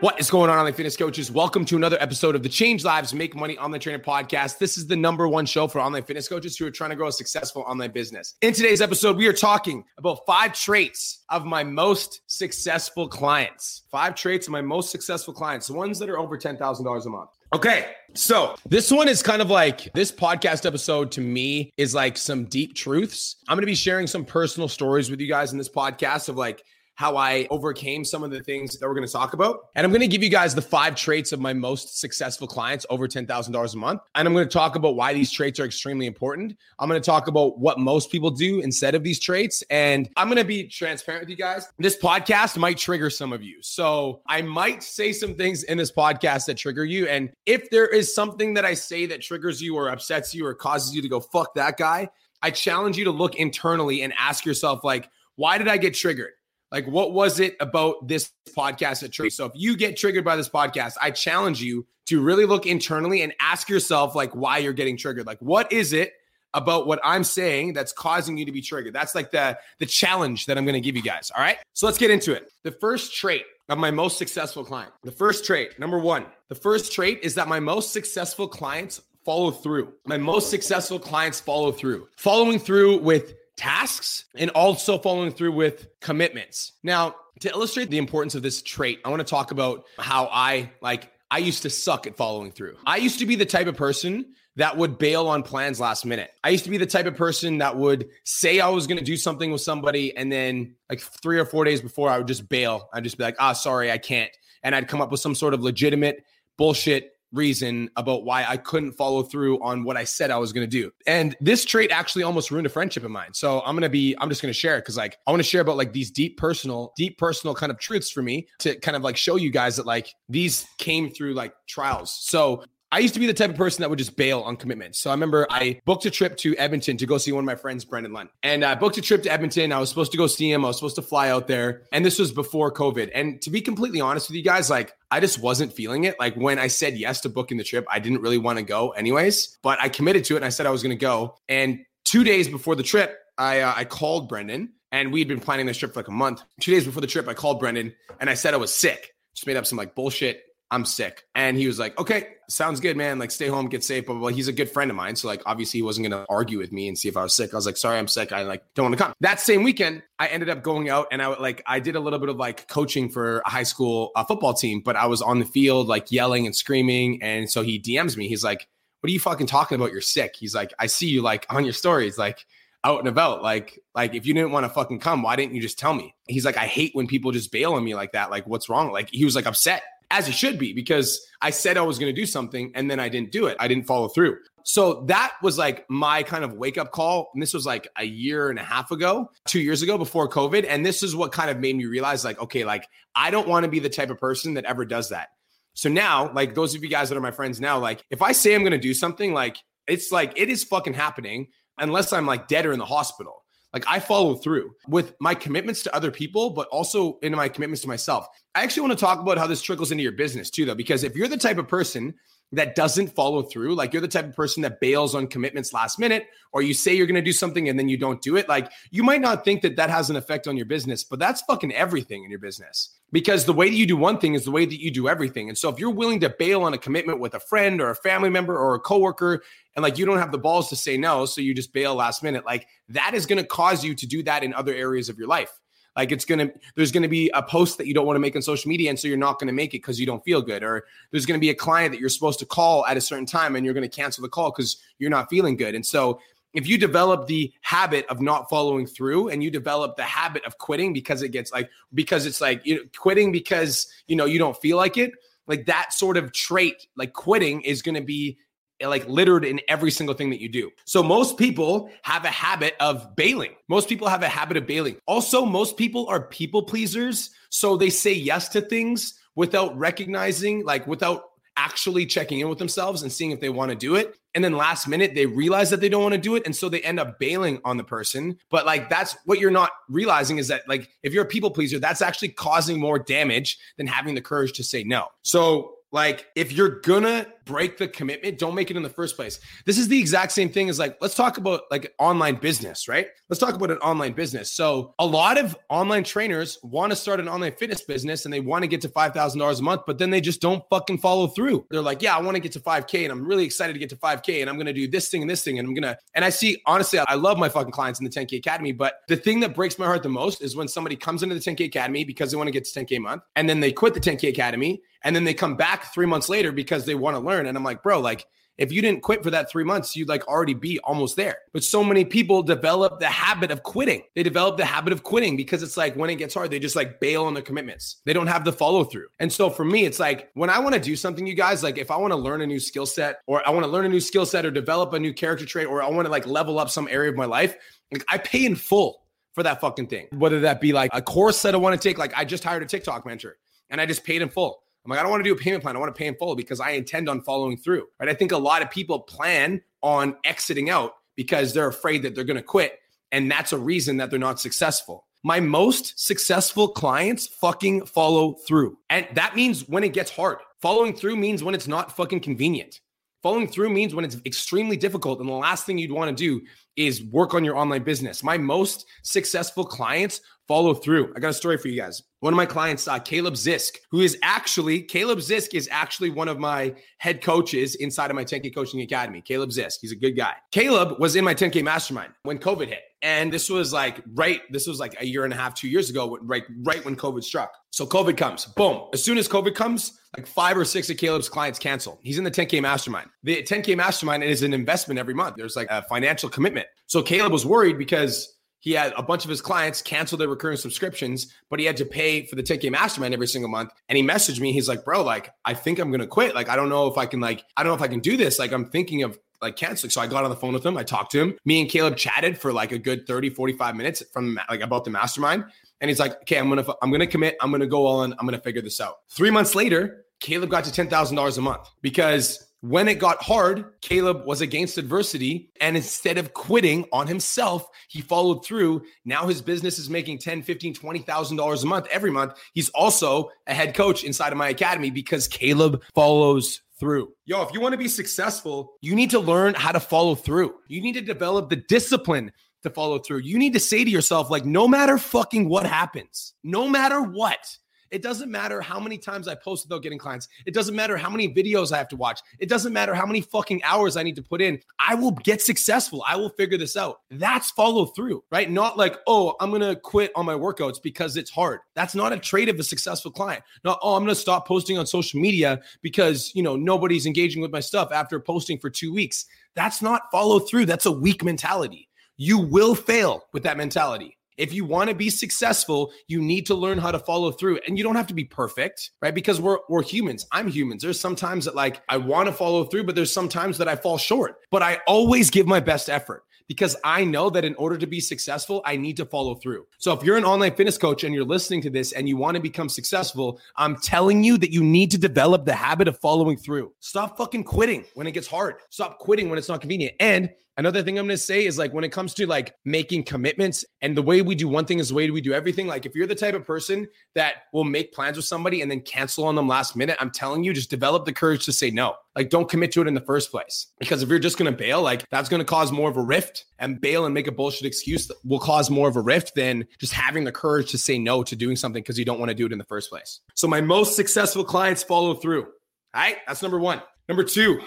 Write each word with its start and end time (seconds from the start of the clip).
What 0.00 0.18
is 0.18 0.30
going 0.30 0.48
on, 0.48 0.56
online 0.56 0.72
fitness 0.72 0.96
coaches? 0.96 1.30
Welcome 1.30 1.66
to 1.66 1.76
another 1.76 1.98
episode 2.00 2.34
of 2.34 2.42
the 2.42 2.48
Change 2.48 2.84
Lives 2.86 3.12
Make 3.12 3.36
Money 3.36 3.58
Online 3.58 3.78
Training 3.78 4.00
Podcast. 4.00 4.56
This 4.56 4.78
is 4.78 4.86
the 4.86 4.96
number 4.96 5.28
one 5.28 5.44
show 5.44 5.68
for 5.68 5.78
online 5.78 6.04
fitness 6.04 6.26
coaches 6.26 6.56
who 6.56 6.66
are 6.66 6.70
trying 6.70 6.88
to 6.88 6.96
grow 6.96 7.08
a 7.08 7.12
successful 7.12 7.66
online 7.68 7.90
business. 7.90 8.34
In 8.40 8.54
today's 8.54 8.80
episode, 8.80 9.18
we 9.18 9.26
are 9.26 9.34
talking 9.34 9.84
about 9.98 10.20
five 10.26 10.54
traits 10.54 11.22
of 11.28 11.44
my 11.44 11.62
most 11.62 12.22
successful 12.28 13.08
clients. 13.08 13.82
Five 13.90 14.14
traits 14.14 14.46
of 14.46 14.52
my 14.52 14.62
most 14.62 14.90
successful 14.90 15.34
clients, 15.34 15.66
the 15.66 15.74
ones 15.74 15.98
that 15.98 16.08
are 16.08 16.18
over 16.18 16.38
$10,000 16.38 17.06
a 17.06 17.08
month. 17.10 17.30
Okay, 17.54 17.92
so 18.14 18.54
this 18.66 18.90
one 18.90 19.06
is 19.06 19.22
kind 19.22 19.42
of 19.42 19.50
like 19.50 19.92
this 19.92 20.10
podcast 20.10 20.64
episode 20.64 21.12
to 21.12 21.20
me 21.20 21.74
is 21.76 21.94
like 21.94 22.16
some 22.16 22.46
deep 22.46 22.74
truths. 22.74 23.36
I'm 23.48 23.56
going 23.56 23.62
to 23.62 23.66
be 23.66 23.74
sharing 23.74 24.06
some 24.06 24.24
personal 24.24 24.66
stories 24.66 25.10
with 25.10 25.20
you 25.20 25.28
guys 25.28 25.52
in 25.52 25.58
this 25.58 25.68
podcast 25.68 26.30
of 26.30 26.36
like, 26.36 26.64
how 27.00 27.16
I 27.16 27.46
overcame 27.48 28.04
some 28.04 28.22
of 28.22 28.30
the 28.30 28.42
things 28.42 28.76
that 28.76 28.86
we're 28.86 28.94
going 28.94 29.06
to 29.06 29.12
talk 29.12 29.32
about. 29.32 29.68
And 29.74 29.86
I'm 29.86 29.90
going 29.90 30.02
to 30.02 30.06
give 30.06 30.22
you 30.22 30.28
guys 30.28 30.54
the 30.54 30.60
five 30.60 30.94
traits 30.94 31.32
of 31.32 31.40
my 31.40 31.54
most 31.54 31.98
successful 31.98 32.46
clients 32.46 32.84
over 32.90 33.08
$10,000 33.08 33.74
a 33.74 33.78
month. 33.78 34.02
And 34.14 34.28
I'm 34.28 34.34
going 34.34 34.46
to 34.46 34.52
talk 34.52 34.76
about 34.76 34.96
why 34.96 35.14
these 35.14 35.32
traits 35.32 35.58
are 35.60 35.64
extremely 35.64 36.04
important. 36.04 36.58
I'm 36.78 36.90
going 36.90 37.00
to 37.00 37.06
talk 37.06 37.26
about 37.26 37.58
what 37.58 37.78
most 37.78 38.12
people 38.12 38.30
do 38.30 38.60
instead 38.60 38.94
of 38.94 39.02
these 39.02 39.18
traits. 39.18 39.64
And 39.70 40.10
I'm 40.18 40.28
going 40.28 40.42
to 40.42 40.44
be 40.44 40.68
transparent 40.68 41.22
with 41.22 41.30
you 41.30 41.36
guys. 41.36 41.68
This 41.78 41.96
podcast 41.96 42.58
might 42.58 42.76
trigger 42.76 43.08
some 43.08 43.32
of 43.32 43.42
you. 43.42 43.62
So 43.62 44.20
I 44.28 44.42
might 44.42 44.82
say 44.82 45.14
some 45.14 45.36
things 45.36 45.62
in 45.62 45.78
this 45.78 45.90
podcast 45.90 46.44
that 46.48 46.58
trigger 46.58 46.84
you. 46.84 47.06
And 47.06 47.30
if 47.46 47.70
there 47.70 47.86
is 47.86 48.14
something 48.14 48.52
that 48.52 48.66
I 48.66 48.74
say 48.74 49.06
that 49.06 49.22
triggers 49.22 49.62
you 49.62 49.74
or 49.74 49.88
upsets 49.88 50.34
you 50.34 50.44
or 50.44 50.54
causes 50.54 50.94
you 50.94 51.00
to 51.00 51.08
go, 51.08 51.20
fuck 51.20 51.54
that 51.54 51.78
guy, 51.78 52.10
I 52.42 52.50
challenge 52.50 52.98
you 52.98 53.04
to 53.04 53.10
look 53.10 53.36
internally 53.36 54.02
and 54.02 54.12
ask 54.18 54.44
yourself, 54.44 54.84
like, 54.84 55.08
why 55.36 55.56
did 55.56 55.68
I 55.68 55.78
get 55.78 55.94
triggered? 55.94 56.32
Like, 56.70 56.86
what 56.86 57.12
was 57.12 57.40
it 57.40 57.56
about 57.60 58.06
this 58.06 58.30
podcast 58.56 59.00
that 59.00 59.12
triggered? 59.12 59.32
So, 59.32 59.46
if 59.46 59.52
you 59.54 59.76
get 59.76 59.96
triggered 59.96 60.24
by 60.24 60.36
this 60.36 60.48
podcast, 60.48 60.94
I 61.00 61.10
challenge 61.10 61.60
you 61.62 61.86
to 62.06 62.20
really 62.20 62.46
look 62.46 62.66
internally 62.66 63.22
and 63.22 63.32
ask 63.40 63.68
yourself, 63.68 64.14
like, 64.14 64.34
why 64.34 64.58
you're 64.58 64.72
getting 64.72 64.96
triggered. 64.96 65.26
Like, 65.26 65.40
what 65.40 65.72
is 65.72 65.92
it 65.92 66.12
about 66.54 66.86
what 66.86 67.00
I'm 67.04 67.24
saying 67.24 67.72
that's 67.74 67.92
causing 67.92 68.36
you 68.36 68.44
to 68.44 68.52
be 68.52 68.62
triggered? 68.62 68.92
That's 68.92 69.14
like 69.14 69.30
the 69.30 69.58
the 69.78 69.86
challenge 69.86 70.46
that 70.46 70.58
I'm 70.58 70.64
going 70.64 70.74
to 70.74 70.80
give 70.80 70.96
you 70.96 71.02
guys. 71.02 71.30
All 71.34 71.42
right. 71.42 71.58
So 71.72 71.86
let's 71.86 71.98
get 71.98 72.10
into 72.10 72.32
it. 72.32 72.52
The 72.62 72.72
first 72.72 73.14
trait 73.14 73.44
of 73.68 73.78
my 73.78 73.90
most 73.90 74.18
successful 74.18 74.64
client. 74.64 74.92
The 75.04 75.12
first 75.12 75.44
trait, 75.44 75.78
number 75.78 75.98
one, 75.98 76.26
the 76.48 76.56
first 76.56 76.92
trait 76.92 77.20
is 77.22 77.34
that 77.36 77.46
my 77.46 77.60
most 77.60 77.92
successful 77.92 78.48
clients 78.48 79.00
follow 79.24 79.50
through. 79.50 79.92
My 80.06 80.18
most 80.18 80.50
successful 80.50 80.98
clients 80.98 81.40
follow 81.40 81.70
through. 81.70 82.08
Following 82.16 82.58
through 82.58 82.98
with 82.98 83.34
tasks 83.60 84.24
and 84.34 84.48
also 84.50 84.96
following 84.96 85.30
through 85.30 85.52
with 85.52 85.88
commitments. 86.00 86.72
Now, 86.82 87.14
to 87.40 87.50
illustrate 87.50 87.90
the 87.90 87.98
importance 87.98 88.34
of 88.34 88.42
this 88.42 88.62
trait, 88.62 89.00
I 89.04 89.10
want 89.10 89.20
to 89.20 89.28
talk 89.28 89.50
about 89.50 89.84
how 89.98 90.30
I 90.32 90.70
like 90.80 91.12
I 91.30 91.38
used 91.38 91.62
to 91.62 91.70
suck 91.70 92.06
at 92.06 92.16
following 92.16 92.52
through. 92.52 92.76
I 92.86 92.96
used 92.96 93.18
to 93.18 93.26
be 93.26 93.36
the 93.36 93.44
type 93.44 93.66
of 93.66 93.76
person 93.76 94.34
that 94.56 94.78
would 94.78 94.98
bail 94.98 95.28
on 95.28 95.42
plans 95.42 95.78
last 95.78 96.06
minute. 96.06 96.30
I 96.42 96.48
used 96.48 96.64
to 96.64 96.70
be 96.70 96.78
the 96.78 96.86
type 96.86 97.04
of 97.04 97.16
person 97.16 97.58
that 97.58 97.76
would 97.76 98.08
say 98.24 98.60
I 98.60 98.68
was 98.70 98.86
going 98.86 98.98
to 98.98 99.04
do 99.04 99.16
something 99.16 99.52
with 99.52 99.60
somebody 99.60 100.16
and 100.16 100.32
then 100.32 100.74
like 100.88 101.00
3 101.00 101.38
or 101.38 101.44
4 101.44 101.64
days 101.64 101.82
before 101.82 102.08
I 102.08 102.16
would 102.16 102.26
just 102.26 102.48
bail. 102.48 102.88
I'd 102.94 103.04
just 103.04 103.18
be 103.18 103.24
like, 103.24 103.36
"Ah, 103.38 103.52
sorry, 103.52 103.92
I 103.92 103.98
can't." 103.98 104.30
And 104.62 104.74
I'd 104.74 104.88
come 104.88 105.02
up 105.02 105.10
with 105.10 105.20
some 105.20 105.34
sort 105.34 105.52
of 105.52 105.60
legitimate 105.62 106.24
bullshit 106.56 107.12
reason 107.32 107.90
about 107.96 108.24
why 108.24 108.44
I 108.46 108.56
couldn't 108.56 108.92
follow 108.92 109.22
through 109.22 109.62
on 109.62 109.84
what 109.84 109.96
I 109.96 110.04
said 110.04 110.30
I 110.30 110.38
was 110.38 110.52
going 110.52 110.68
to 110.68 110.70
do. 110.70 110.90
And 111.06 111.36
this 111.40 111.64
trait 111.64 111.90
actually 111.90 112.22
almost 112.22 112.50
ruined 112.50 112.66
a 112.66 112.70
friendship 112.70 113.04
of 113.04 113.10
mine. 113.10 113.32
So 113.34 113.60
I'm 113.60 113.74
going 113.74 113.82
to 113.82 113.88
be, 113.88 114.16
I'm 114.18 114.28
just 114.28 114.42
going 114.42 114.52
to 114.52 114.58
share 114.58 114.76
it 114.76 114.80
because 114.80 114.96
like 114.96 115.16
I 115.26 115.30
want 115.30 115.40
to 115.40 115.48
share 115.48 115.60
about 115.60 115.76
like 115.76 115.92
these 115.92 116.10
deep 116.10 116.36
personal, 116.36 116.92
deep 116.96 117.18
personal 117.18 117.54
kind 117.54 117.70
of 117.70 117.78
truths 117.78 118.10
for 118.10 118.22
me 118.22 118.48
to 118.60 118.76
kind 118.76 118.96
of 118.96 119.02
like 119.02 119.16
show 119.16 119.36
you 119.36 119.50
guys 119.50 119.76
that 119.76 119.86
like 119.86 120.14
these 120.28 120.66
came 120.78 121.10
through 121.10 121.34
like 121.34 121.54
trials. 121.68 122.16
So 122.20 122.64
I 122.92 122.98
used 122.98 123.14
to 123.14 123.20
be 123.20 123.26
the 123.26 123.34
type 123.34 123.50
of 123.50 123.56
person 123.56 123.82
that 123.82 123.90
would 123.90 123.98
just 124.00 124.16
bail 124.16 124.40
on 124.40 124.56
commitments. 124.56 124.98
So 124.98 125.10
I 125.10 125.12
remember 125.12 125.46
I 125.48 125.80
booked 125.84 126.06
a 126.06 126.10
trip 126.10 126.36
to 126.38 126.56
Edmonton 126.56 126.96
to 126.96 127.06
go 127.06 127.18
see 127.18 127.30
one 127.30 127.44
of 127.44 127.46
my 127.46 127.54
friends, 127.54 127.84
Brendan 127.84 128.12
Lund. 128.12 128.30
And 128.42 128.64
I 128.64 128.74
booked 128.74 128.98
a 128.98 129.02
trip 129.02 129.22
to 129.24 129.32
Edmonton. 129.32 129.72
I 129.72 129.78
was 129.78 129.88
supposed 129.88 130.10
to 130.12 130.18
go 130.18 130.26
see 130.26 130.50
him. 130.50 130.64
I 130.64 130.68
was 130.68 130.76
supposed 130.76 130.96
to 130.96 131.02
fly 131.02 131.28
out 131.28 131.46
there. 131.46 131.82
And 131.92 132.04
this 132.04 132.18
was 132.18 132.32
before 132.32 132.72
COVID. 132.72 133.10
And 133.14 133.40
to 133.42 133.50
be 133.50 133.60
completely 133.60 134.00
honest 134.00 134.28
with 134.28 134.36
you 134.36 134.42
guys, 134.42 134.68
like 134.68 134.92
I 135.10 135.20
just 135.20 135.40
wasn't 135.40 135.72
feeling 135.72 136.04
it. 136.04 136.18
Like 136.18 136.34
when 136.34 136.58
I 136.58 136.66
said 136.66 136.96
yes 136.96 137.20
to 137.20 137.28
booking 137.28 137.58
the 137.58 137.64
trip, 137.64 137.86
I 137.88 138.00
didn't 138.00 138.22
really 138.22 138.38
want 138.38 138.58
to 138.58 138.64
go 138.64 138.90
anyways, 138.90 139.58
but 139.62 139.80
I 139.80 139.88
committed 139.88 140.24
to 140.24 140.34
it 140.34 140.38
and 140.38 140.44
I 140.44 140.50
said 140.50 140.66
I 140.66 140.70
was 140.70 140.82
going 140.82 140.96
to 140.96 141.00
go. 141.00 141.36
And 141.48 141.84
two 142.04 142.24
days 142.24 142.48
before 142.48 142.74
the 142.74 142.82
trip, 142.82 143.16
I, 143.38 143.60
uh, 143.60 143.72
I 143.76 143.84
called 143.84 144.28
Brendan 144.28 144.72
and 144.90 145.12
we 145.12 145.20
had 145.20 145.28
been 145.28 145.40
planning 145.40 145.66
this 145.66 145.78
trip 145.78 145.94
for 145.94 146.00
like 146.00 146.08
a 146.08 146.12
month. 146.12 146.42
Two 146.60 146.72
days 146.72 146.84
before 146.84 147.00
the 147.00 147.06
trip, 147.06 147.28
I 147.28 147.34
called 147.34 147.60
Brendan 147.60 147.94
and 148.18 148.28
I 148.28 148.34
said 148.34 148.52
I 148.52 148.56
was 148.56 148.74
sick. 148.74 149.14
Just 149.34 149.46
made 149.46 149.56
up 149.56 149.64
some 149.64 149.78
like 149.78 149.94
bullshit 149.94 150.42
I'm 150.72 150.84
sick. 150.84 151.24
And 151.34 151.56
he 151.56 151.66
was 151.66 151.80
like, 151.80 151.98
okay, 151.98 152.28
sounds 152.48 152.78
good, 152.78 152.96
man. 152.96 153.18
Like, 153.18 153.32
stay 153.32 153.48
home, 153.48 153.68
get 153.68 153.82
safe. 153.82 154.06
Blah, 154.06 154.14
blah, 154.14 154.20
blah. 154.20 154.36
He's 154.36 154.46
a 154.46 154.52
good 154.52 154.70
friend 154.70 154.88
of 154.88 154.96
mine. 154.96 155.16
So, 155.16 155.26
like, 155.26 155.42
obviously, 155.44 155.78
he 155.78 155.82
wasn't 155.82 156.08
going 156.08 156.22
to 156.22 156.26
argue 156.30 156.58
with 156.58 156.70
me 156.70 156.86
and 156.86 156.96
see 156.96 157.08
if 157.08 157.16
I 157.16 157.22
was 157.24 157.34
sick. 157.34 157.52
I 157.52 157.56
was 157.56 157.66
like, 157.66 157.76
sorry, 157.76 157.98
I'm 157.98 158.06
sick. 158.06 158.30
I 158.32 158.42
like 158.42 158.62
don't 158.74 158.84
want 158.84 158.96
to 158.96 159.04
come. 159.04 159.12
That 159.20 159.40
same 159.40 159.64
weekend, 159.64 160.02
I 160.20 160.28
ended 160.28 160.48
up 160.48 160.62
going 160.62 160.88
out 160.88 161.08
and 161.10 161.20
I 161.20 161.26
like, 161.26 161.62
I 161.66 161.80
did 161.80 161.96
a 161.96 162.00
little 162.00 162.20
bit 162.20 162.28
of 162.28 162.36
like 162.36 162.68
coaching 162.68 163.08
for 163.08 163.40
a 163.40 163.50
high 163.50 163.64
school 163.64 164.12
uh, 164.14 164.24
football 164.24 164.54
team, 164.54 164.80
but 164.80 164.94
I 164.94 165.06
was 165.06 165.22
on 165.22 165.40
the 165.40 165.44
field, 165.44 165.88
like 165.88 166.12
yelling 166.12 166.46
and 166.46 166.54
screaming. 166.54 167.20
And 167.22 167.50
so 167.50 167.62
he 167.62 167.80
DMs 167.80 168.16
me. 168.16 168.28
He's 168.28 168.44
like, 168.44 168.68
what 169.00 169.08
are 169.08 169.12
you 169.12 169.20
fucking 169.20 169.46
talking 169.48 169.74
about? 169.74 169.92
You're 169.92 170.02
sick. 170.02 170.36
He's 170.38 170.54
like, 170.54 170.72
I 170.78 170.86
see 170.86 171.08
you 171.08 171.22
like 171.22 171.46
on 171.50 171.64
your 171.64 171.72
stories, 171.72 172.16
like, 172.18 172.46
out 172.84 172.98
and 172.98 173.08
about. 173.08 173.42
Like, 173.42 173.78
like 173.94 174.14
if 174.14 174.24
you 174.26 174.34
didn't 174.34 174.52
want 174.52 174.64
to 174.64 174.70
fucking 174.70 175.00
come, 175.00 175.22
why 175.22 175.36
didn't 175.36 175.54
you 175.54 175.60
just 175.60 175.78
tell 175.78 175.94
me? 175.94 176.14
He's 176.28 176.44
like, 176.44 176.56
I 176.56 176.66
hate 176.66 176.92
when 176.94 177.06
people 177.06 177.32
just 177.32 177.50
bail 177.50 177.74
on 177.74 177.84
me 177.84 177.94
like 177.94 178.12
that. 178.12 178.30
Like, 178.30 178.46
what's 178.46 178.68
wrong? 178.68 178.92
Like, 178.92 179.10
he 179.10 179.24
was 179.24 179.34
like 179.34 179.46
upset 179.46 179.82
as 180.10 180.28
it 180.28 180.34
should 180.34 180.58
be 180.58 180.72
because 180.72 181.24
I 181.40 181.50
said 181.50 181.76
I 181.76 181.82
was 181.82 181.98
going 181.98 182.14
to 182.14 182.20
do 182.20 182.26
something 182.26 182.72
and 182.74 182.90
then 182.90 183.00
I 183.00 183.08
didn't 183.08 183.32
do 183.32 183.46
it. 183.46 183.56
I 183.60 183.68
didn't 183.68 183.86
follow 183.86 184.08
through. 184.08 184.36
So 184.64 185.04
that 185.06 185.32
was 185.42 185.56
like 185.56 185.88
my 185.88 186.22
kind 186.22 186.44
of 186.44 186.52
wake 186.52 186.78
up 186.78 186.92
call. 186.92 187.30
And 187.32 187.42
this 187.42 187.54
was 187.54 187.64
like 187.64 187.88
a 187.96 188.04
year 188.04 188.50
and 188.50 188.58
a 188.58 188.62
half 188.62 188.90
ago, 188.90 189.30
two 189.46 189.60
years 189.60 189.82
ago 189.82 189.96
before 189.96 190.28
COVID. 190.28 190.66
And 190.68 190.84
this 190.84 191.02
is 191.02 191.16
what 191.16 191.32
kind 191.32 191.50
of 191.50 191.58
made 191.58 191.76
me 191.76 191.86
realize 191.86 192.24
like, 192.24 192.40
okay, 192.40 192.64
like 192.64 192.86
I 193.14 193.30
don't 193.30 193.48
want 193.48 193.64
to 193.64 193.70
be 193.70 193.78
the 193.78 193.88
type 193.88 194.10
of 194.10 194.18
person 194.18 194.54
that 194.54 194.64
ever 194.64 194.84
does 194.84 195.08
that. 195.10 195.28
So 195.74 195.88
now, 195.88 196.32
like 196.32 196.54
those 196.54 196.74
of 196.74 196.82
you 196.82 196.90
guys 196.90 197.08
that 197.08 197.16
are 197.16 197.22
my 197.22 197.30
friends 197.30 197.60
now, 197.60 197.78
like 197.78 198.04
if 198.10 198.22
I 198.22 198.32
say 198.32 198.54
I'm 198.54 198.62
going 198.62 198.72
to 198.72 198.78
do 198.78 198.92
something, 198.92 199.32
like 199.32 199.56
it's 199.86 200.12
like 200.12 200.32
it 200.36 200.48
is 200.48 200.64
fucking 200.64 200.94
happening 200.94 201.48
unless 201.78 202.12
I'm 202.12 202.26
like 202.26 202.48
dead 202.48 202.66
or 202.66 202.72
in 202.72 202.78
the 202.78 202.84
hospital. 202.84 203.44
Like 203.72 203.84
I 203.86 204.00
follow 204.00 204.34
through 204.34 204.74
with 204.88 205.14
my 205.20 205.34
commitments 205.34 205.82
to 205.84 205.94
other 205.94 206.10
people, 206.10 206.50
but 206.50 206.68
also 206.68 207.18
in 207.22 207.34
my 207.34 207.48
commitments 207.48 207.82
to 207.82 207.88
myself. 207.88 208.26
I 208.54 208.62
actually 208.62 208.82
want 208.82 208.98
to 208.98 209.04
talk 209.04 209.20
about 209.20 209.38
how 209.38 209.46
this 209.46 209.62
trickles 209.62 209.92
into 209.92 210.02
your 210.02 210.12
business 210.12 210.50
too, 210.50 210.64
though, 210.64 210.74
because 210.74 211.04
if 211.04 211.14
you're 211.14 211.28
the 211.28 211.36
type 211.36 211.58
of 211.58 211.68
person 211.68 212.14
that 212.52 212.74
doesn't 212.74 213.08
follow 213.08 213.42
through, 213.42 213.74
like 213.74 213.92
you're 213.92 214.02
the 214.02 214.08
type 214.08 214.24
of 214.24 214.34
person 214.34 214.62
that 214.62 214.80
bails 214.80 215.14
on 215.14 215.26
commitments 215.28 215.72
last 215.72 215.98
minute, 215.98 216.26
or 216.52 216.62
you 216.62 216.74
say 216.74 216.92
you're 216.92 217.06
going 217.06 217.14
to 217.14 217.22
do 217.22 217.32
something 217.32 217.68
and 217.68 217.78
then 217.78 217.88
you 217.88 217.96
don't 217.96 218.20
do 218.22 218.36
it, 218.36 218.48
like 218.48 218.72
you 218.90 219.04
might 219.04 219.20
not 219.20 219.44
think 219.44 219.62
that 219.62 219.76
that 219.76 219.88
has 219.88 220.10
an 220.10 220.16
effect 220.16 220.48
on 220.48 220.56
your 220.56 220.66
business, 220.66 221.04
but 221.04 221.20
that's 221.20 221.42
fucking 221.42 221.72
everything 221.72 222.24
in 222.24 222.30
your 222.30 222.40
business. 222.40 222.96
Because 223.12 223.44
the 223.44 223.52
way 223.52 223.68
that 223.68 223.76
you 223.76 223.86
do 223.86 223.96
one 223.96 224.18
thing 224.18 224.34
is 224.34 224.44
the 224.44 224.50
way 224.50 224.64
that 224.64 224.80
you 224.80 224.90
do 224.90 225.08
everything. 225.08 225.48
And 225.48 225.58
so 225.58 225.68
if 225.68 225.78
you're 225.78 225.90
willing 225.90 226.20
to 226.20 226.30
bail 226.30 226.62
on 226.62 226.74
a 226.74 226.78
commitment 226.78 227.20
with 227.20 227.34
a 227.34 227.40
friend 227.40 227.80
or 227.80 227.90
a 227.90 227.96
family 227.96 228.30
member 228.30 228.56
or 228.56 228.74
a 228.74 228.80
coworker, 228.80 229.42
and 229.76 229.82
like 229.82 229.98
you 229.98 230.06
don't 230.06 230.18
have 230.18 230.32
the 230.32 230.38
balls 230.38 230.68
to 230.70 230.76
say 230.76 230.96
no, 230.96 231.26
so 231.26 231.40
you 231.40 231.54
just 231.54 231.72
bail 231.72 231.94
last 231.94 232.22
minute, 232.22 232.44
like 232.44 232.66
that 232.88 233.14
is 233.14 233.26
going 233.26 233.40
to 233.40 233.46
cause 233.46 233.84
you 233.84 233.94
to 233.94 234.06
do 234.06 234.22
that 234.24 234.42
in 234.42 234.54
other 234.54 234.74
areas 234.74 235.08
of 235.08 235.18
your 235.18 235.28
life. 235.28 235.52
Like 236.00 236.12
it's 236.12 236.24
gonna, 236.24 236.50
there's 236.76 236.92
gonna 236.92 237.08
be 237.08 237.30
a 237.34 237.42
post 237.42 237.76
that 237.76 237.86
you 237.86 237.92
don't 237.92 238.06
want 238.06 238.16
to 238.16 238.20
make 238.20 238.34
on 238.34 238.40
social 238.40 238.70
media, 238.70 238.88
and 238.88 238.98
so 238.98 239.06
you're 239.06 239.18
not 239.18 239.38
gonna 239.38 239.52
make 239.52 239.74
it 239.74 239.82
because 239.82 240.00
you 240.00 240.06
don't 240.06 240.24
feel 240.24 240.40
good. 240.40 240.62
Or 240.62 240.86
there's 241.10 241.26
gonna 241.26 241.38
be 241.38 241.50
a 241.50 241.54
client 241.54 241.92
that 241.92 242.00
you're 242.00 242.08
supposed 242.08 242.38
to 242.38 242.46
call 242.46 242.86
at 242.86 242.96
a 242.96 243.02
certain 243.02 243.26
time, 243.26 243.54
and 243.54 243.66
you're 243.66 243.74
gonna 243.74 243.86
cancel 243.86 244.22
the 244.22 244.28
call 244.30 244.50
because 244.50 244.78
you're 244.98 245.10
not 245.10 245.28
feeling 245.28 245.56
good. 245.56 245.74
And 245.74 245.84
so 245.84 246.18
if 246.54 246.66
you 246.66 246.78
develop 246.78 247.26
the 247.26 247.52
habit 247.60 248.06
of 248.06 248.22
not 248.22 248.48
following 248.48 248.86
through 248.86 249.28
and 249.28 249.42
you 249.42 249.50
develop 249.50 249.96
the 249.96 250.02
habit 250.02 250.42
of 250.46 250.56
quitting 250.56 250.94
because 250.94 251.20
it 251.22 251.28
gets 251.28 251.52
like 251.52 251.68
because 251.92 252.24
it's 252.24 252.40
like 252.40 252.64
you 252.64 252.76
know, 252.76 252.80
quitting 252.96 253.30
because 253.30 253.86
you 254.08 254.16
know 254.16 254.24
you 254.24 254.38
don't 254.38 254.56
feel 254.56 254.78
like 254.78 254.96
it 254.96 255.12
like 255.46 255.66
that 255.66 255.92
sort 255.92 256.16
of 256.16 256.32
trait 256.32 256.86
like 256.96 257.12
quitting 257.12 257.60
is 257.60 257.82
going 257.82 257.94
to 257.94 258.00
be 258.00 258.38
like 258.88 259.06
littered 259.08 259.44
in 259.44 259.60
every 259.68 259.90
single 259.90 260.14
thing 260.14 260.30
that 260.30 260.40
you 260.40 260.48
do. 260.48 260.70
So 260.84 261.02
most 261.02 261.36
people 261.36 261.90
have 262.02 262.24
a 262.24 262.28
habit 262.28 262.74
of 262.80 263.14
bailing. 263.16 263.54
Most 263.68 263.88
people 263.88 264.08
have 264.08 264.22
a 264.22 264.28
habit 264.28 264.56
of 264.56 264.66
bailing. 264.66 264.96
Also, 265.06 265.44
most 265.44 265.76
people 265.76 266.06
are 266.08 266.22
people 266.22 266.62
pleasers. 266.62 267.30
So 267.50 267.76
they 267.76 267.90
say 267.90 268.12
yes 268.12 268.48
to 268.50 268.60
things 268.60 269.14
without 269.34 269.76
recognizing, 269.78 270.64
like 270.64 270.86
without 270.86 271.24
actually 271.56 272.06
checking 272.06 272.40
in 272.40 272.48
with 272.48 272.58
themselves 272.58 273.02
and 273.02 273.12
seeing 273.12 273.32
if 273.32 273.40
they 273.40 273.50
want 273.50 273.70
to 273.70 273.76
do 273.76 273.96
it. 273.96 274.16
And 274.34 274.42
then 274.42 274.56
last 274.56 274.88
minute, 274.88 275.14
they 275.14 275.26
realize 275.26 275.68
that 275.70 275.80
they 275.80 275.88
don't 275.88 276.02
want 276.02 276.14
to 276.14 276.20
do 276.20 276.36
it. 276.36 276.44
And 276.46 276.54
so 276.54 276.68
they 276.68 276.80
end 276.80 277.00
up 277.00 277.18
bailing 277.18 277.60
on 277.64 277.76
the 277.76 277.84
person. 277.84 278.38
But 278.48 278.64
like, 278.64 278.88
that's 278.88 279.16
what 279.24 279.40
you're 279.40 279.50
not 279.50 279.70
realizing 279.88 280.38
is 280.38 280.48
that, 280.48 280.62
like, 280.68 280.88
if 281.02 281.12
you're 281.12 281.24
a 281.24 281.28
people 281.28 281.50
pleaser, 281.50 281.78
that's 281.78 282.00
actually 282.00 282.28
causing 282.28 282.80
more 282.80 282.98
damage 282.98 283.58
than 283.76 283.86
having 283.86 284.14
the 284.14 284.20
courage 284.20 284.52
to 284.54 284.64
say 284.64 284.84
no. 284.84 285.08
So, 285.22 285.74
like, 285.92 286.28
if 286.36 286.52
you're 286.52 286.80
gonna 286.80 287.26
break 287.44 287.78
the 287.78 287.88
commitment, 287.88 288.38
don't 288.38 288.54
make 288.54 288.70
it 288.70 288.76
in 288.76 288.82
the 288.82 288.88
first 288.88 289.16
place. 289.16 289.40
This 289.66 289.76
is 289.76 289.88
the 289.88 289.98
exact 289.98 290.30
same 290.30 290.48
thing 290.48 290.68
as 290.68 290.78
like, 290.78 290.96
let's 291.00 291.16
talk 291.16 291.36
about 291.36 291.62
like 291.70 291.92
online 291.98 292.36
business, 292.36 292.86
right? 292.86 293.08
Let's 293.28 293.40
talk 293.40 293.54
about 293.54 293.72
an 293.72 293.78
online 293.78 294.12
business. 294.12 294.52
So, 294.52 294.94
a 295.00 295.06
lot 295.06 295.36
of 295.36 295.56
online 295.68 296.04
trainers 296.04 296.58
want 296.62 296.92
to 296.92 296.96
start 296.96 297.18
an 297.18 297.28
online 297.28 297.52
fitness 297.52 297.82
business 297.82 298.24
and 298.24 298.32
they 298.32 298.40
want 298.40 298.62
to 298.62 298.68
get 298.68 298.80
to 298.82 298.88
$5,000 298.88 299.58
a 299.58 299.62
month, 299.62 299.82
but 299.86 299.98
then 299.98 300.10
they 300.10 300.20
just 300.20 300.40
don't 300.40 300.62
fucking 300.70 300.98
follow 300.98 301.26
through. 301.26 301.66
They're 301.70 301.82
like, 301.82 302.02
yeah, 302.02 302.16
I 302.16 302.20
want 302.20 302.36
to 302.36 302.40
get 302.40 302.52
to 302.52 302.60
5K 302.60 303.02
and 303.02 303.12
I'm 303.12 303.24
really 303.24 303.44
excited 303.44 303.72
to 303.72 303.78
get 303.78 303.88
to 303.90 303.96
5K 303.96 304.42
and 304.42 304.48
I'm 304.48 304.60
to 304.66 304.72
do 304.72 304.88
this 304.88 305.08
thing 305.08 305.22
and 305.22 305.30
this 305.30 305.42
thing. 305.42 305.58
And 305.58 305.68
I'm 305.68 305.74
to, 305.82 305.98
and 306.14 306.24
I 306.24 306.30
see, 306.30 306.62
honestly, 306.66 306.98
I 306.98 307.14
love 307.14 307.38
my 307.38 307.48
fucking 307.48 307.72
clients 307.72 307.98
in 307.98 308.04
the 308.04 308.10
10K 308.10 308.38
Academy, 308.38 308.72
but 308.72 309.00
the 309.08 309.16
thing 309.16 309.40
that 309.40 309.54
breaks 309.54 309.78
my 309.78 309.86
heart 309.86 310.02
the 310.02 310.08
most 310.08 310.42
is 310.42 310.54
when 310.54 310.68
somebody 310.68 310.96
comes 310.96 311.22
into 311.22 311.34
the 311.34 311.40
10K 311.40 311.66
Academy 311.66 312.04
because 312.04 312.30
they 312.30 312.36
want 312.36 312.48
to 312.48 312.52
get 312.52 312.64
to 312.64 312.80
10K 312.80 312.96
a 312.96 313.00
month 313.00 313.22
and 313.36 313.48
then 313.48 313.60
they 313.60 313.72
quit 313.72 313.94
the 313.94 314.00
10K 314.00 314.28
Academy 314.28 314.82
and 315.02 315.14
then 315.14 315.24
they 315.24 315.34
come 315.34 315.56
back 315.56 315.92
three 315.92 316.06
months 316.06 316.28
later 316.28 316.52
because 316.52 316.86
they 316.86 316.94
want 316.94 317.16
to 317.16 317.20
learn. 317.20 317.46
And 317.46 317.56
I'm 317.56 317.64
like, 317.64 317.82
bro, 317.82 318.00
like, 318.00 318.26
if 318.60 318.70
you 318.70 318.82
didn't 318.82 319.00
quit 319.00 319.22
for 319.22 319.30
that 319.30 319.50
three 319.50 319.64
months, 319.64 319.96
you'd 319.96 320.08
like 320.08 320.28
already 320.28 320.52
be 320.52 320.78
almost 320.80 321.16
there. 321.16 321.38
But 321.54 321.64
so 321.64 321.82
many 321.82 322.04
people 322.04 322.42
develop 322.42 323.00
the 323.00 323.06
habit 323.06 323.50
of 323.50 323.62
quitting. 323.62 324.02
They 324.14 324.22
develop 324.22 324.58
the 324.58 324.66
habit 324.66 324.92
of 324.92 325.02
quitting 325.02 325.34
because 325.34 325.62
it's 325.62 325.78
like 325.78 325.96
when 325.96 326.10
it 326.10 326.16
gets 326.16 326.34
hard, 326.34 326.50
they 326.50 326.58
just 326.58 326.76
like 326.76 327.00
bail 327.00 327.24
on 327.24 327.32
their 327.32 327.42
commitments. 327.42 328.02
They 328.04 328.12
don't 328.12 328.26
have 328.26 328.44
the 328.44 328.52
follow 328.52 328.84
through. 328.84 329.06
And 329.18 329.32
so 329.32 329.48
for 329.48 329.64
me, 329.64 329.86
it's 329.86 329.98
like 329.98 330.30
when 330.34 330.50
I 330.50 330.58
want 330.58 330.74
to 330.74 330.80
do 330.80 330.94
something, 330.94 331.26
you 331.26 331.32
guys, 331.32 331.62
like 331.62 331.78
if 331.78 331.90
I 331.90 331.96
want 331.96 332.12
to 332.12 332.18
learn 332.18 332.42
a 332.42 332.46
new 332.46 332.60
skill 332.60 332.84
set 332.84 333.20
or 333.26 333.46
I 333.48 333.50
want 333.50 333.64
to 333.64 333.70
learn 333.70 333.86
a 333.86 333.88
new 333.88 334.00
skill 334.00 334.26
set 334.26 334.44
or 334.44 334.50
develop 334.50 334.92
a 334.92 334.98
new 334.98 335.14
character 335.14 335.46
trait 335.46 335.66
or 335.66 335.82
I 335.82 335.88
want 335.88 336.04
to 336.04 336.12
like 336.12 336.26
level 336.26 336.58
up 336.58 336.68
some 336.68 336.86
area 336.86 337.10
of 337.10 337.16
my 337.16 337.24
life, 337.24 337.56
like 337.90 338.04
I 338.10 338.18
pay 338.18 338.44
in 338.44 338.56
full 338.56 339.06
for 339.32 339.42
that 339.42 339.62
fucking 339.62 339.86
thing. 339.86 340.08
Whether 340.12 340.40
that 340.40 340.60
be 340.60 340.74
like 340.74 340.90
a 340.92 341.00
course 341.00 341.40
that 341.42 341.54
I 341.54 341.58
want 341.58 341.80
to 341.80 341.88
take, 341.88 341.96
like 341.96 342.12
I 342.14 342.26
just 342.26 342.44
hired 342.44 342.62
a 342.62 342.66
TikTok 342.66 343.06
mentor 343.06 343.38
and 343.70 343.80
I 343.80 343.86
just 343.86 344.04
paid 344.04 344.20
in 344.20 344.28
full. 344.28 344.62
I'm 344.84 344.90
like, 344.90 344.98
I 344.98 345.02
don't 345.02 345.10
want 345.10 345.22
to 345.22 345.28
do 345.28 345.34
a 345.34 345.38
payment 345.38 345.62
plan. 345.62 345.76
I 345.76 345.78
want 345.78 345.94
to 345.94 345.98
pay 345.98 346.06
in 346.06 346.14
full 346.16 346.34
because 346.34 346.60
I 346.60 346.70
intend 346.70 347.08
on 347.08 347.20
following 347.20 347.56
through. 347.56 347.86
Right. 347.98 348.08
I 348.08 348.14
think 348.14 348.32
a 348.32 348.38
lot 348.38 348.62
of 348.62 348.70
people 348.70 349.00
plan 349.00 349.60
on 349.82 350.16
exiting 350.24 350.70
out 350.70 350.94
because 351.16 351.52
they're 351.52 351.68
afraid 351.68 352.02
that 352.02 352.14
they're 352.14 352.24
going 352.24 352.36
to 352.36 352.42
quit. 352.42 352.78
And 353.12 353.30
that's 353.30 353.52
a 353.52 353.58
reason 353.58 353.96
that 353.98 354.10
they're 354.10 354.18
not 354.18 354.40
successful. 354.40 355.06
My 355.22 355.38
most 355.38 355.98
successful 355.98 356.68
clients 356.68 357.26
fucking 357.26 357.84
follow 357.84 358.34
through. 358.46 358.78
And 358.88 359.06
that 359.14 359.36
means 359.36 359.68
when 359.68 359.84
it 359.84 359.92
gets 359.92 360.10
hard. 360.10 360.38
Following 360.62 360.94
through 360.94 361.16
means 361.16 361.42
when 361.42 361.54
it's 361.54 361.68
not 361.68 361.94
fucking 361.94 362.20
convenient. 362.20 362.80
Following 363.22 363.48
through 363.48 363.68
means 363.68 363.94
when 363.94 364.04
it's 364.04 364.16
extremely 364.24 364.78
difficult. 364.78 365.20
And 365.20 365.28
the 365.28 365.34
last 365.34 365.66
thing 365.66 365.76
you'd 365.76 365.92
want 365.92 366.16
to 366.16 366.24
do 366.24 366.40
is 366.76 367.02
work 367.04 367.34
on 367.34 367.44
your 367.44 367.56
online 367.56 367.82
business. 367.82 368.22
My 368.22 368.38
most 368.38 368.86
successful 369.02 369.64
clients 369.64 370.22
follow 370.50 370.74
through. 370.74 371.12
I 371.14 371.20
got 371.20 371.30
a 371.30 371.32
story 371.32 371.58
for 371.58 371.68
you 371.68 371.80
guys. 371.80 372.02
One 372.18 372.32
of 372.32 372.36
my 372.36 372.44
clients, 372.44 372.88
uh, 372.88 372.98
Caleb 372.98 373.34
Zisk, 373.34 373.76
who 373.92 374.00
is 374.00 374.18
actually, 374.20 374.82
Caleb 374.82 375.20
Zisk 375.20 375.54
is 375.54 375.68
actually 375.70 376.10
one 376.10 376.26
of 376.26 376.40
my 376.40 376.74
head 376.98 377.22
coaches 377.22 377.76
inside 377.76 378.10
of 378.10 378.16
my 378.16 378.24
10K 378.24 378.52
Coaching 378.52 378.80
Academy. 378.80 379.20
Caleb 379.20 379.50
Zisk, 379.50 379.74
he's 379.80 379.92
a 379.92 379.96
good 379.96 380.16
guy. 380.16 380.34
Caleb 380.50 380.98
was 380.98 381.14
in 381.14 381.24
my 381.24 381.36
10K 381.36 381.62
mastermind 381.62 382.14
when 382.24 382.36
COVID 382.36 382.66
hit. 382.66 382.80
And 383.00 383.32
this 383.32 383.48
was 383.48 383.72
like 383.72 384.02
right, 384.14 384.40
this 384.50 384.66
was 384.66 384.80
like 384.80 385.00
a 385.00 385.06
year 385.06 385.24
and 385.24 385.32
a 385.32 385.36
half, 385.36 385.54
two 385.54 385.68
years 385.68 385.88
ago, 385.88 386.18
right, 386.22 386.42
right 386.64 386.84
when 386.84 386.96
COVID 386.96 387.22
struck. 387.22 387.52
So 387.70 387.86
COVID 387.86 388.16
comes, 388.16 388.46
boom. 388.46 388.88
As 388.92 389.04
soon 389.04 389.18
as 389.18 389.28
COVID 389.28 389.54
comes, 389.54 390.00
like 390.16 390.26
five 390.26 390.56
or 390.56 390.64
six 390.64 390.90
of 390.90 390.96
Caleb's 390.96 391.28
clients 391.28 391.60
cancel. 391.60 392.00
He's 392.02 392.18
in 392.18 392.24
the 392.24 392.30
10K 392.30 392.60
mastermind. 392.60 393.08
The 393.22 393.44
10K 393.44 393.76
mastermind 393.76 394.24
is 394.24 394.42
an 394.42 394.52
investment 394.52 394.98
every 394.98 395.14
month. 395.14 395.36
There's 395.36 395.54
like 395.54 395.68
a 395.70 395.82
financial 395.84 396.28
commitment. 396.28 396.66
So 396.86 397.04
Caleb 397.04 397.30
was 397.30 397.46
worried 397.46 397.78
because 397.78 398.39
he 398.60 398.72
had 398.72 398.92
a 398.96 399.02
bunch 399.02 399.24
of 399.24 399.30
his 399.30 399.40
clients 399.40 399.82
cancel 399.82 400.16
their 400.16 400.28
recurring 400.28 400.58
subscriptions, 400.58 401.34
but 401.48 401.58
he 401.58 401.66
had 401.66 401.76
to 401.78 401.84
pay 401.84 402.26
for 402.26 402.36
the 402.36 402.42
10K 402.42 402.70
mastermind 402.70 403.14
every 403.14 403.26
single 403.26 403.50
month. 403.50 403.72
And 403.88 403.96
he 403.96 404.04
messaged 404.04 404.40
me. 404.40 404.52
He's 404.52 404.68
like, 404.68 404.84
bro, 404.84 405.02
like, 405.02 405.30
I 405.44 405.54
think 405.54 405.78
I'm 405.78 405.90
going 405.90 406.00
to 406.00 406.06
quit. 406.06 406.34
Like, 406.34 406.48
I 406.48 406.56
don't 406.56 406.68
know 406.68 406.86
if 406.86 406.98
I 406.98 407.06
can, 407.06 407.20
like, 407.20 407.42
I 407.56 407.62
don't 407.62 407.70
know 407.70 407.76
if 407.76 407.82
I 407.82 407.88
can 407.88 408.00
do 408.00 408.16
this. 408.16 408.38
Like, 408.38 408.52
I'm 408.52 408.66
thinking 408.66 409.02
of 409.02 409.18
like 409.40 409.56
canceling. 409.56 409.90
So 409.90 410.00
I 410.00 410.06
got 410.06 410.24
on 410.24 410.30
the 410.30 410.36
phone 410.36 410.52
with 410.52 410.64
him. 410.64 410.76
I 410.76 410.82
talked 410.82 411.12
to 411.12 411.20
him. 411.20 411.38
Me 411.44 411.60
and 411.60 411.70
Caleb 411.70 411.96
chatted 411.96 412.38
for 412.38 412.52
like 412.52 412.72
a 412.72 412.78
good 412.78 413.06
30, 413.06 413.30
45 413.30 413.76
minutes 413.76 414.02
from 414.12 414.38
like 414.48 414.60
about 414.60 414.84
the 414.84 414.90
mastermind. 414.90 415.44
And 415.80 415.88
he's 415.88 415.98
like, 415.98 416.12
okay, 416.22 416.38
I'm 416.38 416.50
going 416.50 416.62
to, 416.62 416.76
I'm 416.82 416.90
going 416.90 417.00
to 417.00 417.06
commit. 417.06 417.36
I'm 417.40 417.50
going 417.50 417.62
to 417.62 417.66
go 417.66 417.86
all 417.86 418.02
in. 418.02 418.12
I'm 418.12 418.26
going 418.26 418.36
to 418.36 418.42
figure 418.42 418.60
this 418.60 418.80
out. 418.80 418.96
Three 419.08 419.30
months 419.30 419.54
later, 419.54 420.04
Caleb 420.20 420.50
got 420.50 420.64
to 420.64 420.70
$10,000 420.70 421.38
a 421.38 421.40
month 421.40 421.68
because 421.80 422.49
when 422.60 422.88
it 422.88 422.98
got 422.98 423.22
hard, 423.22 423.80
Caleb 423.80 424.26
was 424.26 424.40
against 424.40 424.78
adversity. 424.78 425.50
And 425.60 425.76
instead 425.76 426.18
of 426.18 426.34
quitting 426.34 426.86
on 426.92 427.06
himself, 427.06 427.66
he 427.88 428.00
followed 428.00 428.44
through. 428.44 428.82
Now 429.04 429.26
his 429.26 429.40
business 429.42 429.78
is 429.78 429.88
making 429.90 430.18
10, 430.18 430.42
15, 430.42 430.74
$20,000 430.74 431.62
a 431.62 431.66
month 431.66 431.86
every 431.90 432.10
month. 432.10 432.34
He's 432.52 432.68
also 432.70 433.30
a 433.46 433.54
head 433.54 433.74
coach 433.74 434.04
inside 434.04 434.32
of 434.32 434.38
my 434.38 434.48
academy 434.48 434.90
because 434.90 435.28
Caleb 435.28 435.82
follows 435.94 436.60
through. 436.78 437.12
Yo, 437.26 437.42
if 437.42 437.52
you 437.52 437.60
want 437.60 437.72
to 437.72 437.78
be 437.78 437.88
successful, 437.88 438.72
you 438.80 438.94
need 438.94 439.10
to 439.10 439.20
learn 439.20 439.54
how 439.54 439.70
to 439.70 439.80
follow 439.80 440.14
through. 440.14 440.54
You 440.68 440.80
need 440.80 440.94
to 440.94 441.02
develop 441.02 441.50
the 441.50 441.56
discipline 441.56 442.32
to 442.62 442.70
follow 442.70 442.98
through. 442.98 443.18
You 443.18 443.38
need 443.38 443.52
to 443.52 443.60
say 443.60 443.84
to 443.84 443.90
yourself, 443.90 444.30
like, 444.30 444.44
no 444.44 444.66
matter 444.66 444.98
fucking 444.98 445.48
what 445.48 445.66
happens, 445.66 446.34
no 446.42 446.68
matter 446.68 447.00
what, 447.00 447.56
it 447.90 448.02
doesn't 448.02 448.30
matter 448.30 448.60
how 448.60 448.78
many 448.78 448.98
times 448.98 449.28
I 449.28 449.34
post 449.34 449.66
without 449.66 449.82
getting 449.82 449.98
clients. 449.98 450.28
It 450.46 450.54
doesn't 450.54 450.74
matter 450.74 450.96
how 450.96 451.10
many 451.10 451.32
videos 451.32 451.72
I 451.72 451.78
have 451.78 451.88
to 451.88 451.96
watch. 451.96 452.20
It 452.38 452.48
doesn't 452.48 452.72
matter 452.72 452.94
how 452.94 453.06
many 453.06 453.20
fucking 453.20 453.62
hours 453.64 453.96
I 453.96 454.02
need 454.02 454.16
to 454.16 454.22
put 454.22 454.40
in. 454.40 454.60
I 454.78 454.94
will 454.94 455.10
get 455.12 455.42
successful. 455.42 456.04
I 456.06 456.16
will 456.16 456.30
figure 456.30 456.58
this 456.58 456.76
out. 456.76 457.00
That's 457.10 457.50
follow 457.50 457.86
through, 457.86 458.22
right? 458.30 458.50
Not 458.50 458.78
like, 458.78 458.96
oh, 459.06 459.34
I'm 459.40 459.50
going 459.50 459.62
to 459.62 459.76
quit 459.76 460.12
on 460.14 460.26
my 460.26 460.34
workouts 460.34 460.82
because 460.82 461.16
it's 461.16 461.30
hard. 461.30 461.60
That's 461.74 461.94
not 461.94 462.12
a 462.12 462.18
trait 462.18 462.48
of 462.48 462.58
a 462.58 462.64
successful 462.64 463.10
client. 463.10 463.42
Not, 463.64 463.78
oh, 463.82 463.96
I'm 463.96 464.04
going 464.04 464.14
to 464.14 464.20
stop 464.20 464.46
posting 464.46 464.78
on 464.78 464.86
social 464.86 465.20
media 465.20 465.60
because, 465.82 466.32
you 466.34 466.42
know, 466.42 466.56
nobody's 466.56 467.06
engaging 467.06 467.42
with 467.42 467.50
my 467.50 467.60
stuff 467.60 467.90
after 467.92 468.20
posting 468.20 468.58
for 468.58 468.70
two 468.70 468.92
weeks. 468.92 469.26
That's 469.54 469.82
not 469.82 470.02
follow 470.12 470.38
through. 470.38 470.66
That's 470.66 470.86
a 470.86 470.92
weak 470.92 471.24
mentality. 471.24 471.88
You 472.16 472.38
will 472.38 472.74
fail 472.74 473.24
with 473.32 473.42
that 473.44 473.56
mentality. 473.56 474.16
If 474.36 474.52
you 474.52 474.64
want 474.64 474.90
to 474.90 474.96
be 474.96 475.10
successful, 475.10 475.92
you 476.06 476.20
need 476.20 476.46
to 476.46 476.54
learn 476.54 476.78
how 476.78 476.90
to 476.90 476.98
follow 476.98 477.30
through. 477.30 477.60
And 477.66 477.76
you 477.76 477.84
don't 477.84 477.96
have 477.96 478.06
to 478.08 478.14
be 478.14 478.24
perfect, 478.24 478.90
right? 479.02 479.14
Because 479.14 479.40
we're 479.40 479.58
we're 479.68 479.82
humans. 479.82 480.26
I'm 480.32 480.48
humans. 480.48 480.82
There's 480.82 481.00
sometimes 481.00 481.44
that 481.44 481.54
like 481.54 481.82
I 481.88 481.96
want 481.96 482.26
to 482.26 482.32
follow 482.32 482.64
through, 482.64 482.84
but 482.84 482.94
there's 482.94 483.12
sometimes 483.12 483.58
that 483.58 483.68
I 483.68 483.76
fall 483.76 483.98
short. 483.98 484.36
But 484.50 484.62
I 484.62 484.78
always 484.86 485.30
give 485.30 485.46
my 485.46 485.60
best 485.60 485.88
effort 485.88 486.24
because 486.50 486.74
I 486.82 487.04
know 487.04 487.30
that 487.30 487.44
in 487.44 487.54
order 487.54 487.78
to 487.78 487.86
be 487.86 488.00
successful, 488.00 488.60
I 488.64 488.76
need 488.76 488.96
to 488.96 489.06
follow 489.06 489.36
through. 489.36 489.66
So 489.78 489.92
if 489.92 490.02
you're 490.02 490.16
an 490.16 490.24
online 490.24 490.52
fitness 490.52 490.78
coach 490.78 491.04
and 491.04 491.14
you're 491.14 491.24
listening 491.24 491.62
to 491.62 491.70
this 491.70 491.92
and 491.92 492.08
you 492.08 492.16
want 492.16 492.34
to 492.34 492.40
become 492.40 492.68
successful, 492.68 493.38
I'm 493.54 493.76
telling 493.76 494.24
you 494.24 494.36
that 494.38 494.52
you 494.52 494.64
need 494.64 494.90
to 494.90 494.98
develop 494.98 495.44
the 495.44 495.54
habit 495.54 495.86
of 495.86 495.96
following 496.00 496.36
through. 496.36 496.72
Stop 496.80 497.16
fucking 497.16 497.44
quitting 497.44 497.84
when 497.94 498.08
it 498.08 498.12
gets 498.14 498.26
hard. 498.26 498.56
Stop 498.70 498.98
quitting 498.98 499.28
when 499.30 499.38
it's 499.38 499.48
not 499.48 499.60
convenient. 499.60 499.94
And 500.00 500.28
Another 500.60 500.82
thing 500.82 500.98
I'm 500.98 501.06
going 501.06 501.16
to 501.16 501.22
say 501.22 501.46
is 501.46 501.56
like 501.56 501.72
when 501.72 501.84
it 501.84 501.88
comes 501.88 502.12
to 502.12 502.26
like 502.26 502.54
making 502.66 503.04
commitments 503.04 503.64
and 503.80 503.96
the 503.96 504.02
way 504.02 504.20
we 504.20 504.34
do 504.34 504.46
one 504.46 504.66
thing 504.66 504.78
is 504.78 504.90
the 504.90 504.94
way 504.94 505.10
we 505.10 505.22
do 505.22 505.32
everything. 505.32 505.66
Like 505.66 505.86
if 505.86 505.94
you're 505.94 506.06
the 506.06 506.14
type 506.14 506.34
of 506.34 506.46
person 506.46 506.86
that 507.14 507.44
will 507.54 507.64
make 507.64 507.94
plans 507.94 508.18
with 508.18 508.26
somebody 508.26 508.60
and 508.60 508.70
then 508.70 508.82
cancel 508.82 509.24
on 509.24 509.36
them 509.36 509.48
last 509.48 509.74
minute, 509.74 509.96
I'm 509.98 510.10
telling 510.10 510.44
you, 510.44 510.52
just 510.52 510.68
develop 510.68 511.06
the 511.06 511.14
courage 511.14 511.46
to 511.46 511.52
say 511.54 511.70
no. 511.70 511.94
Like 512.14 512.28
don't 512.28 512.46
commit 512.46 512.72
to 512.72 512.82
it 512.82 512.88
in 512.88 512.92
the 512.92 513.00
first 513.00 513.30
place. 513.30 513.68
Because 513.78 514.02
if 514.02 514.10
you're 514.10 514.18
just 514.18 514.36
going 514.36 514.52
to 514.52 514.58
bail, 514.58 514.82
like 514.82 515.08
that's 515.08 515.30
going 515.30 515.40
to 515.40 515.46
cause 515.46 515.72
more 515.72 515.88
of 515.88 515.96
a 515.96 516.02
rift 516.02 516.44
and 516.58 516.78
bail 516.78 517.06
and 517.06 517.14
make 517.14 517.26
a 517.26 517.32
bullshit 517.32 517.64
excuse 517.64 518.10
will 518.22 518.38
cause 518.38 518.68
more 518.68 518.86
of 518.86 518.96
a 518.96 519.00
rift 519.00 519.34
than 519.34 519.66
just 519.78 519.94
having 519.94 520.24
the 520.24 520.32
courage 520.32 520.70
to 520.72 520.76
say 520.76 520.98
no 520.98 521.22
to 521.22 521.34
doing 521.34 521.56
something 521.56 521.82
because 521.82 521.98
you 521.98 522.04
don't 522.04 522.18
want 522.18 522.28
to 522.28 522.34
do 522.34 522.44
it 522.44 522.52
in 522.52 522.58
the 522.58 522.64
first 522.64 522.90
place. 522.90 523.20
So 523.34 523.48
my 523.48 523.62
most 523.62 523.96
successful 523.96 524.44
clients 524.44 524.82
follow 524.82 525.14
through. 525.14 525.44
All 525.44 526.02
right. 526.02 526.18
That's 526.26 526.42
number 526.42 526.58
one. 526.58 526.82
Number 527.08 527.24
two, 527.24 527.60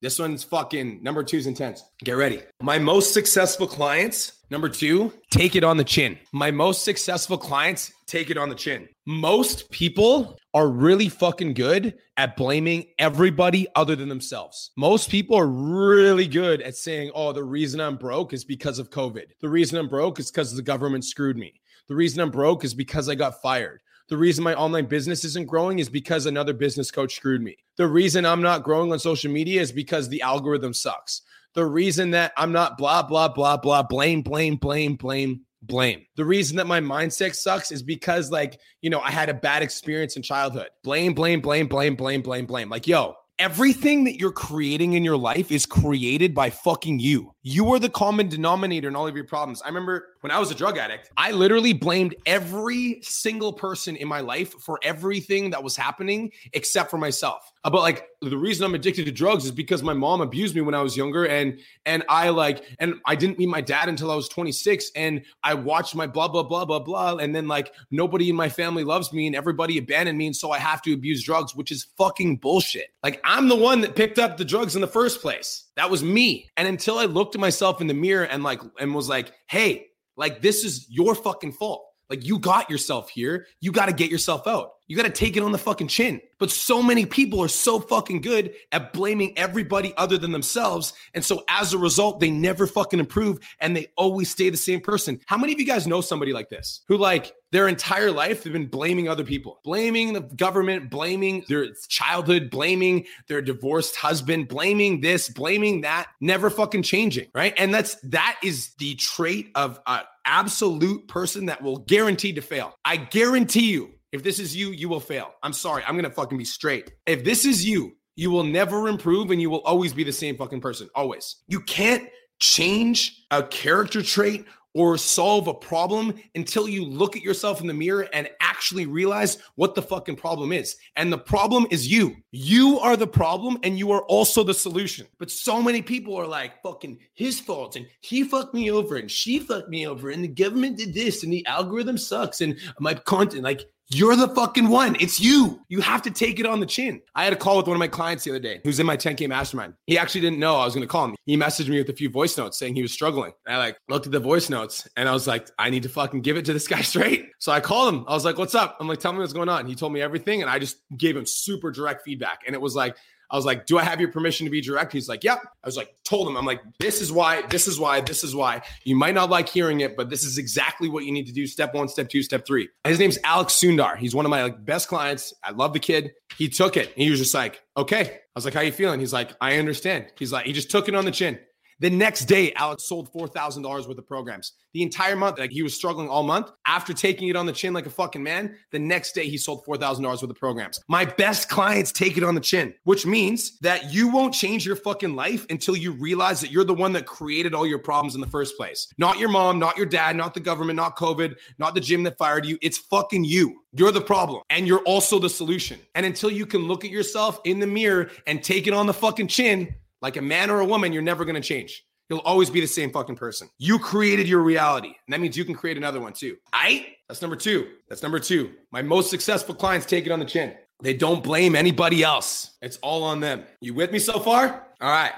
this 0.00 0.18
one's 0.18 0.44
fucking 0.44 1.02
number 1.02 1.24
two's 1.24 1.46
intense. 1.46 1.82
Get 2.04 2.12
ready. 2.12 2.42
My 2.62 2.78
most 2.78 3.12
successful 3.12 3.66
clients, 3.66 4.44
number 4.48 4.68
two, 4.68 5.12
take 5.30 5.56
it 5.56 5.64
on 5.64 5.76
the 5.76 5.84
chin. 5.84 6.18
My 6.32 6.52
most 6.52 6.84
successful 6.84 7.36
clients 7.36 7.92
take 8.06 8.30
it 8.30 8.38
on 8.38 8.48
the 8.48 8.54
chin. 8.54 8.88
Most 9.06 9.70
people 9.70 10.38
are 10.54 10.68
really 10.68 11.08
fucking 11.08 11.54
good 11.54 11.94
at 12.16 12.36
blaming 12.36 12.86
everybody 12.98 13.66
other 13.74 13.96
than 13.96 14.08
themselves. 14.08 14.70
Most 14.76 15.10
people 15.10 15.36
are 15.36 15.48
really 15.48 16.28
good 16.28 16.62
at 16.62 16.76
saying, 16.76 17.10
oh, 17.14 17.32
the 17.32 17.42
reason 17.42 17.80
I'm 17.80 17.96
broke 17.96 18.32
is 18.32 18.44
because 18.44 18.78
of 18.78 18.90
COVID. 18.90 19.26
The 19.40 19.48
reason 19.48 19.78
I'm 19.78 19.88
broke 19.88 20.20
is 20.20 20.30
because 20.30 20.54
the 20.54 20.62
government 20.62 21.04
screwed 21.04 21.36
me. 21.36 21.60
The 21.88 21.96
reason 21.96 22.20
I'm 22.20 22.30
broke 22.30 22.64
is 22.64 22.74
because 22.74 23.08
I 23.08 23.14
got 23.14 23.42
fired. 23.42 23.80
The 24.08 24.16
reason 24.16 24.42
my 24.42 24.54
online 24.54 24.86
business 24.86 25.24
isn't 25.24 25.46
growing 25.46 25.78
is 25.80 25.90
because 25.90 26.24
another 26.24 26.54
business 26.54 26.90
coach 26.90 27.14
screwed 27.14 27.42
me. 27.42 27.56
The 27.76 27.86
reason 27.86 28.24
I'm 28.24 28.40
not 28.40 28.62
growing 28.62 28.90
on 28.90 28.98
social 28.98 29.30
media 29.30 29.60
is 29.60 29.70
because 29.70 30.08
the 30.08 30.22
algorithm 30.22 30.72
sucks. 30.72 31.22
The 31.52 31.66
reason 31.66 32.10
that 32.12 32.32
I'm 32.36 32.52
not 32.52 32.78
blah, 32.78 33.02
blah, 33.02 33.28
blah, 33.28 33.58
blah, 33.58 33.82
blame, 33.82 34.22
blame, 34.22 34.56
blame, 34.56 34.94
blame, 34.94 35.42
blame. 35.62 36.06
The 36.16 36.24
reason 36.24 36.56
that 36.56 36.66
my 36.66 36.80
mindset 36.80 37.34
sucks 37.34 37.70
is 37.70 37.82
because, 37.82 38.30
like, 38.30 38.58
you 38.80 38.88
know, 38.88 39.00
I 39.00 39.10
had 39.10 39.28
a 39.28 39.34
bad 39.34 39.62
experience 39.62 40.16
in 40.16 40.22
childhood. 40.22 40.68
Blame, 40.82 41.12
blame, 41.12 41.40
blame, 41.40 41.66
blame, 41.66 41.94
blame, 41.94 42.22
blame, 42.22 42.46
blame. 42.46 42.70
Like, 42.70 42.86
yo, 42.86 43.14
everything 43.38 44.02
that 44.02 44.18
you're 44.18 44.32
creating 44.32 44.94
in 44.94 45.04
your 45.04 45.16
life 45.16 45.52
is 45.52 45.64
created 45.64 46.34
by 46.34 46.50
fucking 46.50 46.98
you. 46.98 47.32
You 47.42 47.72
are 47.72 47.78
the 47.78 47.88
common 47.88 48.28
denominator 48.28 48.88
in 48.88 48.96
all 48.96 49.06
of 49.06 49.14
your 49.14 49.26
problems. 49.26 49.62
I 49.62 49.68
remember 49.68 50.08
when 50.20 50.32
I 50.32 50.38
was 50.40 50.50
a 50.50 50.54
drug 50.54 50.76
addict, 50.76 51.10
I 51.16 51.30
literally 51.30 51.72
blamed 51.72 52.16
every 52.26 53.00
single 53.02 53.52
person 53.52 53.94
in 53.94 54.08
my 54.08 54.20
life 54.20 54.52
for 54.54 54.80
everything 54.82 55.50
that 55.50 55.62
was 55.62 55.76
happening 55.76 56.32
except 56.52 56.90
for 56.90 56.98
myself. 56.98 57.52
But 57.64 57.74
like 57.74 58.06
the 58.22 58.36
reason 58.36 58.64
I'm 58.64 58.74
addicted 58.74 59.04
to 59.06 59.12
drugs 59.12 59.44
is 59.44 59.50
because 59.50 59.82
my 59.82 59.92
mom 59.92 60.20
abused 60.20 60.54
me 60.54 60.60
when 60.60 60.74
I 60.74 60.82
was 60.82 60.96
younger 60.96 61.26
and 61.26 61.60
and 61.84 62.04
I 62.08 62.30
like 62.30 62.64
and 62.78 62.94
I 63.06 63.14
didn't 63.14 63.38
meet 63.38 63.48
my 63.48 63.60
dad 63.60 63.88
until 63.88 64.10
I 64.10 64.16
was 64.16 64.28
26 64.28 64.90
and 64.96 65.22
I 65.42 65.54
watched 65.54 65.94
my 65.94 66.06
blah 66.06 66.28
blah 66.28 66.42
blah 66.42 66.64
blah 66.64 66.78
blah 66.78 67.16
and 67.16 67.34
then 67.34 67.48
like 67.48 67.72
nobody 67.90 68.30
in 68.30 68.36
my 68.36 68.48
family 68.48 68.84
loves 68.84 69.12
me 69.12 69.26
and 69.26 69.36
everybody 69.36 69.78
abandoned 69.78 70.18
me 70.18 70.26
and 70.26 70.36
so 70.36 70.50
I 70.50 70.58
have 70.58 70.82
to 70.82 70.92
abuse 70.92 71.22
drugs 71.22 71.54
which 71.54 71.70
is 71.70 71.86
fucking 71.98 72.36
bullshit. 72.36 72.88
Like 73.02 73.20
I'm 73.24 73.48
the 73.48 73.56
one 73.56 73.80
that 73.82 73.96
picked 73.96 74.18
up 74.18 74.36
the 74.36 74.44
drugs 74.44 74.74
in 74.74 74.80
the 74.80 74.86
first 74.86 75.20
place. 75.20 75.64
That 75.76 75.90
was 75.90 76.02
me. 76.02 76.48
And 76.56 76.66
until 76.66 76.98
I 76.98 77.04
looked 77.04 77.34
at 77.34 77.40
myself 77.40 77.80
in 77.80 77.86
the 77.86 77.94
mirror 77.94 78.24
and 78.24 78.42
like 78.42 78.60
and 78.80 78.94
was 78.94 79.08
like, 79.08 79.32
"Hey, 79.48 79.88
like 80.16 80.42
this 80.42 80.64
is 80.64 80.86
your 80.90 81.14
fucking 81.14 81.52
fault. 81.52 81.84
Like 82.10 82.24
you 82.24 82.38
got 82.38 82.70
yourself 82.70 83.08
here. 83.10 83.46
You 83.60 83.72
got 83.72 83.86
to 83.86 83.92
get 83.92 84.10
yourself 84.10 84.46
out. 84.46 84.72
You 84.88 84.96
got 84.96 85.04
to 85.04 85.10
take 85.10 85.36
it 85.36 85.42
on 85.42 85.52
the 85.52 85.58
fucking 85.58 85.88
chin. 85.88 86.20
But 86.38 86.50
so 86.50 86.82
many 86.82 87.04
people 87.04 87.42
are 87.42 87.48
so 87.48 87.78
fucking 87.78 88.22
good 88.22 88.54
at 88.72 88.92
blaming 88.92 89.36
everybody 89.36 89.92
other 89.96 90.16
than 90.16 90.32
themselves. 90.32 90.94
And 91.14 91.24
so 91.24 91.44
as 91.48 91.74
a 91.74 91.78
result, 91.78 92.20
they 92.20 92.30
never 92.30 92.66
fucking 92.66 92.98
improve 92.98 93.38
and 93.60 93.76
they 93.76 93.88
always 93.96 94.30
stay 94.30 94.48
the 94.48 94.56
same 94.56 94.80
person. 94.80 95.20
How 95.26 95.36
many 95.36 95.52
of 95.52 95.60
you 95.60 95.66
guys 95.66 95.86
know 95.86 96.00
somebody 96.00 96.32
like 96.32 96.48
this 96.48 96.80
who, 96.88 96.96
like, 96.96 97.34
their 97.50 97.68
entire 97.68 98.10
life 98.10 98.44
they've 98.44 98.52
been 98.52 98.66
blaming 98.66 99.08
other 99.08 99.24
people, 99.24 99.60
blaming 99.64 100.12
the 100.12 100.20
government, 100.20 100.90
blaming 100.90 101.44
their 101.48 101.66
childhood, 101.88 102.50
blaming 102.50 103.06
their 103.26 103.40
divorced 103.40 103.96
husband, 103.96 104.48
blaming 104.48 105.00
this, 105.00 105.28
blaming 105.28 105.80
that, 105.82 106.08
never 106.20 106.50
fucking 106.50 106.82
changing, 106.82 107.28
right? 107.34 107.54
And 107.56 107.72
that's 107.72 107.94
that 108.04 108.38
is 108.42 108.74
the 108.78 108.94
trait 108.96 109.50
of 109.54 109.80
an 109.86 110.02
absolute 110.26 111.08
person 111.08 111.46
that 111.46 111.62
will 111.62 111.78
guarantee 111.78 112.34
to 112.34 112.42
fail. 112.42 112.74
I 112.84 112.96
guarantee 112.96 113.70
you 113.70 113.94
if 114.12 114.22
this 114.22 114.38
is 114.38 114.56
you, 114.56 114.70
you 114.70 114.88
will 114.88 115.00
fail. 115.00 115.34
I'm 115.42 115.52
sorry. 115.52 115.82
I'm 115.86 116.00
to 116.00 116.10
fucking 116.10 116.38
be 116.38 116.44
straight. 116.44 116.92
If 117.06 117.24
this 117.24 117.44
is 117.44 117.64
you, 117.64 117.96
you 118.16 118.30
will 118.30 118.44
never 118.44 118.88
improve 118.88 119.30
and 119.30 119.40
you 119.40 119.50
will 119.50 119.60
always 119.60 119.92
be 119.92 120.04
the 120.04 120.12
same 120.12 120.36
fucking 120.36 120.60
person. 120.60 120.88
Always. 120.94 121.36
You 121.46 121.60
can't 121.60 122.08
change 122.40 123.24
a 123.30 123.42
character 123.42 124.02
trait 124.02 124.44
or 124.74 124.96
solve 124.96 125.48
a 125.48 125.54
problem 125.54 126.14
until 126.34 126.68
you 126.68 126.84
look 126.84 127.16
at 127.16 127.22
yourself 127.22 127.60
in 127.60 127.66
the 127.66 127.74
mirror 127.74 128.08
and 128.12 128.28
actually 128.40 128.86
realize 128.86 129.38
what 129.56 129.74
the 129.74 129.82
fucking 129.82 130.16
problem 130.16 130.52
is. 130.52 130.76
And 130.96 131.12
the 131.12 131.18
problem 131.18 131.66
is 131.70 131.90
you. 131.90 132.16
You 132.30 132.78
are 132.78 132.96
the 132.96 133.06
problem 133.06 133.58
and 133.62 133.78
you 133.78 133.90
are 133.92 134.02
also 134.02 134.44
the 134.44 134.54
solution. 134.54 135.06
But 135.18 135.30
so 135.30 135.62
many 135.62 135.82
people 135.82 136.16
are 136.16 136.26
like, 136.26 136.62
fucking 136.62 136.98
his 137.14 137.40
fault 137.40 137.76
and 137.76 137.86
he 138.00 138.24
fucked 138.24 138.54
me 138.54 138.70
over 138.70 138.96
and 138.96 139.10
she 139.10 139.38
fucked 139.38 139.68
me 139.68 139.86
over 139.86 140.10
and 140.10 140.22
the 140.22 140.28
government 140.28 140.76
did 140.76 140.94
this 140.94 141.24
and 141.24 141.32
the 141.32 141.46
algorithm 141.46 141.98
sucks 141.98 142.40
and 142.40 142.58
my 142.78 142.94
content. 142.94 143.42
Like, 143.42 143.68
you're 143.90 144.16
the 144.16 144.28
fucking 144.28 144.68
one. 144.68 144.96
It's 145.00 145.18
you. 145.18 145.60
You 145.68 145.80
have 145.80 146.02
to 146.02 146.10
take 146.10 146.38
it 146.38 146.44
on 146.44 146.60
the 146.60 146.66
chin. 146.66 147.00
I 147.14 147.24
had 147.24 147.32
a 147.32 147.36
call 147.36 147.56
with 147.56 147.66
one 147.66 147.74
of 147.74 147.78
my 147.78 147.88
clients 147.88 148.24
the 148.24 148.30
other 148.30 148.38
day 148.38 148.60
who's 148.62 148.78
in 148.78 148.86
my 148.86 148.98
10K 148.98 149.28
mastermind. 149.28 149.74
He 149.86 149.96
actually 149.96 150.20
didn't 150.20 150.38
know 150.38 150.56
I 150.56 150.66
was 150.66 150.74
going 150.74 150.86
to 150.86 150.90
call 150.90 151.06
him. 151.06 151.16
He 151.24 151.38
messaged 151.38 151.68
me 151.68 151.78
with 151.78 151.88
a 151.88 151.94
few 151.94 152.10
voice 152.10 152.36
notes 152.36 152.58
saying 152.58 152.74
he 152.74 152.82
was 152.82 152.92
struggling. 152.92 153.32
I 153.46 153.56
like 153.56 153.78
looked 153.88 154.04
at 154.04 154.12
the 154.12 154.20
voice 154.20 154.50
notes 154.50 154.86
and 154.96 155.08
I 155.08 155.12
was 155.12 155.26
like, 155.26 155.50
I 155.58 155.70
need 155.70 155.84
to 155.84 155.88
fucking 155.88 156.20
give 156.20 156.36
it 156.36 156.44
to 156.46 156.52
this 156.52 156.68
guy 156.68 156.82
straight. 156.82 157.30
So 157.38 157.50
I 157.50 157.60
called 157.60 157.94
him. 157.94 158.04
I 158.06 158.12
was 158.12 158.26
like, 158.26 158.36
what's 158.36 158.54
up? 158.54 158.76
I'm 158.78 158.88
like, 158.88 158.98
tell 158.98 159.12
me 159.12 159.20
what's 159.20 159.32
going 159.32 159.48
on. 159.48 159.66
He 159.66 159.74
told 159.74 159.92
me 159.94 160.02
everything 160.02 160.42
and 160.42 160.50
I 160.50 160.58
just 160.58 160.76
gave 160.96 161.16
him 161.16 161.24
super 161.24 161.70
direct 161.70 162.02
feedback. 162.04 162.40
And 162.46 162.54
it 162.54 162.60
was 162.60 162.74
like, 162.74 162.96
I 163.30 163.36
was 163.36 163.44
like, 163.44 163.66
"Do 163.66 163.78
I 163.78 163.84
have 163.84 164.00
your 164.00 164.10
permission 164.10 164.46
to 164.46 164.50
be 164.50 164.60
direct?" 164.60 164.92
He's 164.92 165.08
like, 165.08 165.24
"Yep." 165.24 165.40
I 165.44 165.66
was 165.66 165.76
like, 165.76 165.94
told 166.04 166.28
him, 166.28 166.36
"I'm 166.36 166.46
like, 166.46 166.60
this 166.78 167.00
is 167.00 167.12
why, 167.12 167.42
this 167.42 167.66
is 167.66 167.78
why, 167.78 168.00
this 168.00 168.24
is 168.24 168.34
why. 168.34 168.62
You 168.84 168.96
might 168.96 169.14
not 169.14 169.30
like 169.30 169.48
hearing 169.48 169.80
it, 169.80 169.96
but 169.96 170.10
this 170.10 170.24
is 170.24 170.38
exactly 170.38 170.88
what 170.88 171.04
you 171.04 171.12
need 171.12 171.26
to 171.26 171.32
do. 171.32 171.46
Step 171.46 171.74
one, 171.74 171.88
step 171.88 172.08
two, 172.08 172.22
step 172.22 172.46
three. 172.46 172.68
His 172.84 172.98
name's 172.98 173.18
Alex 173.24 173.54
Sundar. 173.54 173.96
He's 173.96 174.14
one 174.14 174.24
of 174.24 174.30
my 174.30 174.42
like, 174.44 174.64
best 174.64 174.88
clients. 174.88 175.34
I 175.42 175.50
love 175.50 175.72
the 175.72 175.80
kid. 175.80 176.12
He 176.36 176.48
took 176.48 176.76
it. 176.76 176.92
he 176.96 177.10
was 177.10 177.18
just 177.18 177.34
like, 177.34 177.60
"Okay." 177.76 178.00
I 178.00 178.18
was 178.34 178.44
like, 178.44 178.54
"How 178.54 178.60
you 178.60 178.72
feeling?" 178.72 179.00
He's 179.00 179.12
like, 179.12 179.32
"I 179.40 179.56
understand." 179.56 180.06
He's 180.18 180.32
like, 180.32 180.46
he 180.46 180.52
just 180.52 180.70
took 180.70 180.88
it 180.88 180.94
on 180.94 181.04
the 181.04 181.10
chin. 181.10 181.38
The 181.80 181.90
next 181.90 182.24
day, 182.24 182.52
Alex 182.54 182.84
sold 182.84 183.12
$4,000 183.12 183.62
worth 183.86 183.98
of 183.98 184.06
programs. 184.06 184.54
The 184.74 184.82
entire 184.82 185.14
month, 185.14 185.38
like 185.38 185.52
he 185.52 185.62
was 185.62 185.74
struggling 185.74 186.08
all 186.08 186.24
month. 186.24 186.50
After 186.66 186.92
taking 186.92 187.28
it 187.28 187.36
on 187.36 187.46
the 187.46 187.52
chin 187.52 187.72
like 187.72 187.86
a 187.86 187.90
fucking 187.90 188.22
man, 188.22 188.56
the 188.72 188.80
next 188.80 189.12
day 189.12 189.28
he 189.28 189.38
sold 189.38 189.64
$4,000 189.64 190.02
worth 190.02 190.22
of 190.22 190.34
programs. 190.36 190.80
My 190.88 191.04
best 191.04 191.48
clients 191.48 191.92
take 191.92 192.16
it 192.16 192.24
on 192.24 192.34
the 192.34 192.40
chin, 192.40 192.74
which 192.82 193.06
means 193.06 193.58
that 193.60 193.92
you 193.92 194.08
won't 194.08 194.34
change 194.34 194.66
your 194.66 194.74
fucking 194.74 195.14
life 195.14 195.46
until 195.50 195.76
you 195.76 195.92
realize 195.92 196.40
that 196.40 196.50
you're 196.50 196.64
the 196.64 196.74
one 196.74 196.92
that 196.94 197.06
created 197.06 197.54
all 197.54 197.66
your 197.66 197.78
problems 197.78 198.16
in 198.16 198.20
the 198.20 198.26
first 198.26 198.56
place. 198.56 198.88
Not 198.98 199.18
your 199.18 199.28
mom, 199.28 199.60
not 199.60 199.76
your 199.76 199.86
dad, 199.86 200.16
not 200.16 200.34
the 200.34 200.40
government, 200.40 200.76
not 200.76 200.96
COVID, 200.96 201.36
not 201.58 201.74
the 201.74 201.80
gym 201.80 202.02
that 202.02 202.18
fired 202.18 202.44
you. 202.44 202.58
It's 202.60 202.78
fucking 202.78 203.24
you. 203.24 203.62
You're 203.72 203.92
the 203.92 204.00
problem 204.00 204.42
and 204.50 204.66
you're 204.66 204.80
also 204.80 205.18
the 205.18 205.30
solution. 205.30 205.78
And 205.94 206.04
until 206.04 206.30
you 206.30 206.44
can 206.44 206.66
look 206.66 206.84
at 206.84 206.90
yourself 206.90 207.40
in 207.44 207.60
the 207.60 207.66
mirror 207.66 208.10
and 208.26 208.42
take 208.42 208.66
it 208.66 208.72
on 208.72 208.86
the 208.86 208.94
fucking 208.94 209.28
chin, 209.28 209.74
like 210.02 210.16
a 210.16 210.22
man 210.22 210.50
or 210.50 210.60
a 210.60 210.64
woman, 210.64 210.92
you're 210.92 211.02
never 211.02 211.24
going 211.24 211.34
to 211.34 211.40
change. 211.40 211.84
You'll 212.08 212.20
always 212.20 212.48
be 212.48 212.60
the 212.60 212.66
same 212.66 212.90
fucking 212.90 213.16
person. 213.16 213.50
You 213.58 213.78
created 213.78 214.26
your 214.26 214.40
reality. 214.40 214.88
And 214.88 215.12
that 215.12 215.20
means 215.20 215.36
you 215.36 215.44
can 215.44 215.54
create 215.54 215.76
another 215.76 216.00
one 216.00 216.14
too. 216.14 216.36
I 216.52 216.94
that's 217.08 217.20
number 217.20 217.36
two. 217.36 217.68
That's 217.88 218.02
number 218.02 218.18
two. 218.18 218.52
My 218.72 218.82
most 218.82 219.10
successful 219.10 219.54
clients 219.54 219.86
take 219.86 220.06
it 220.06 220.12
on 220.12 220.18
the 220.18 220.24
chin. 220.24 220.54
They 220.80 220.94
don't 220.94 221.22
blame 221.22 221.54
anybody 221.54 222.02
else. 222.02 222.56
It's 222.62 222.78
all 222.78 223.02
on 223.02 223.20
them. 223.20 223.44
You 223.60 223.74
with 223.74 223.92
me 223.92 223.98
so 223.98 224.20
far? 224.20 224.66
All 224.80 224.90
right. 224.90 225.12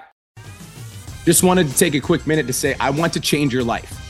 Just 1.25 1.43
wanted 1.43 1.69
to 1.69 1.77
take 1.77 1.95
a 1.95 2.01
quick 2.01 2.27
minute 2.27 2.47
to 2.47 2.53
say 2.53 2.75
I 2.81 2.91
want 2.91 3.13
to 3.13 3.21
change 3.21 3.53
your 3.53 3.63
life. 3.63 4.10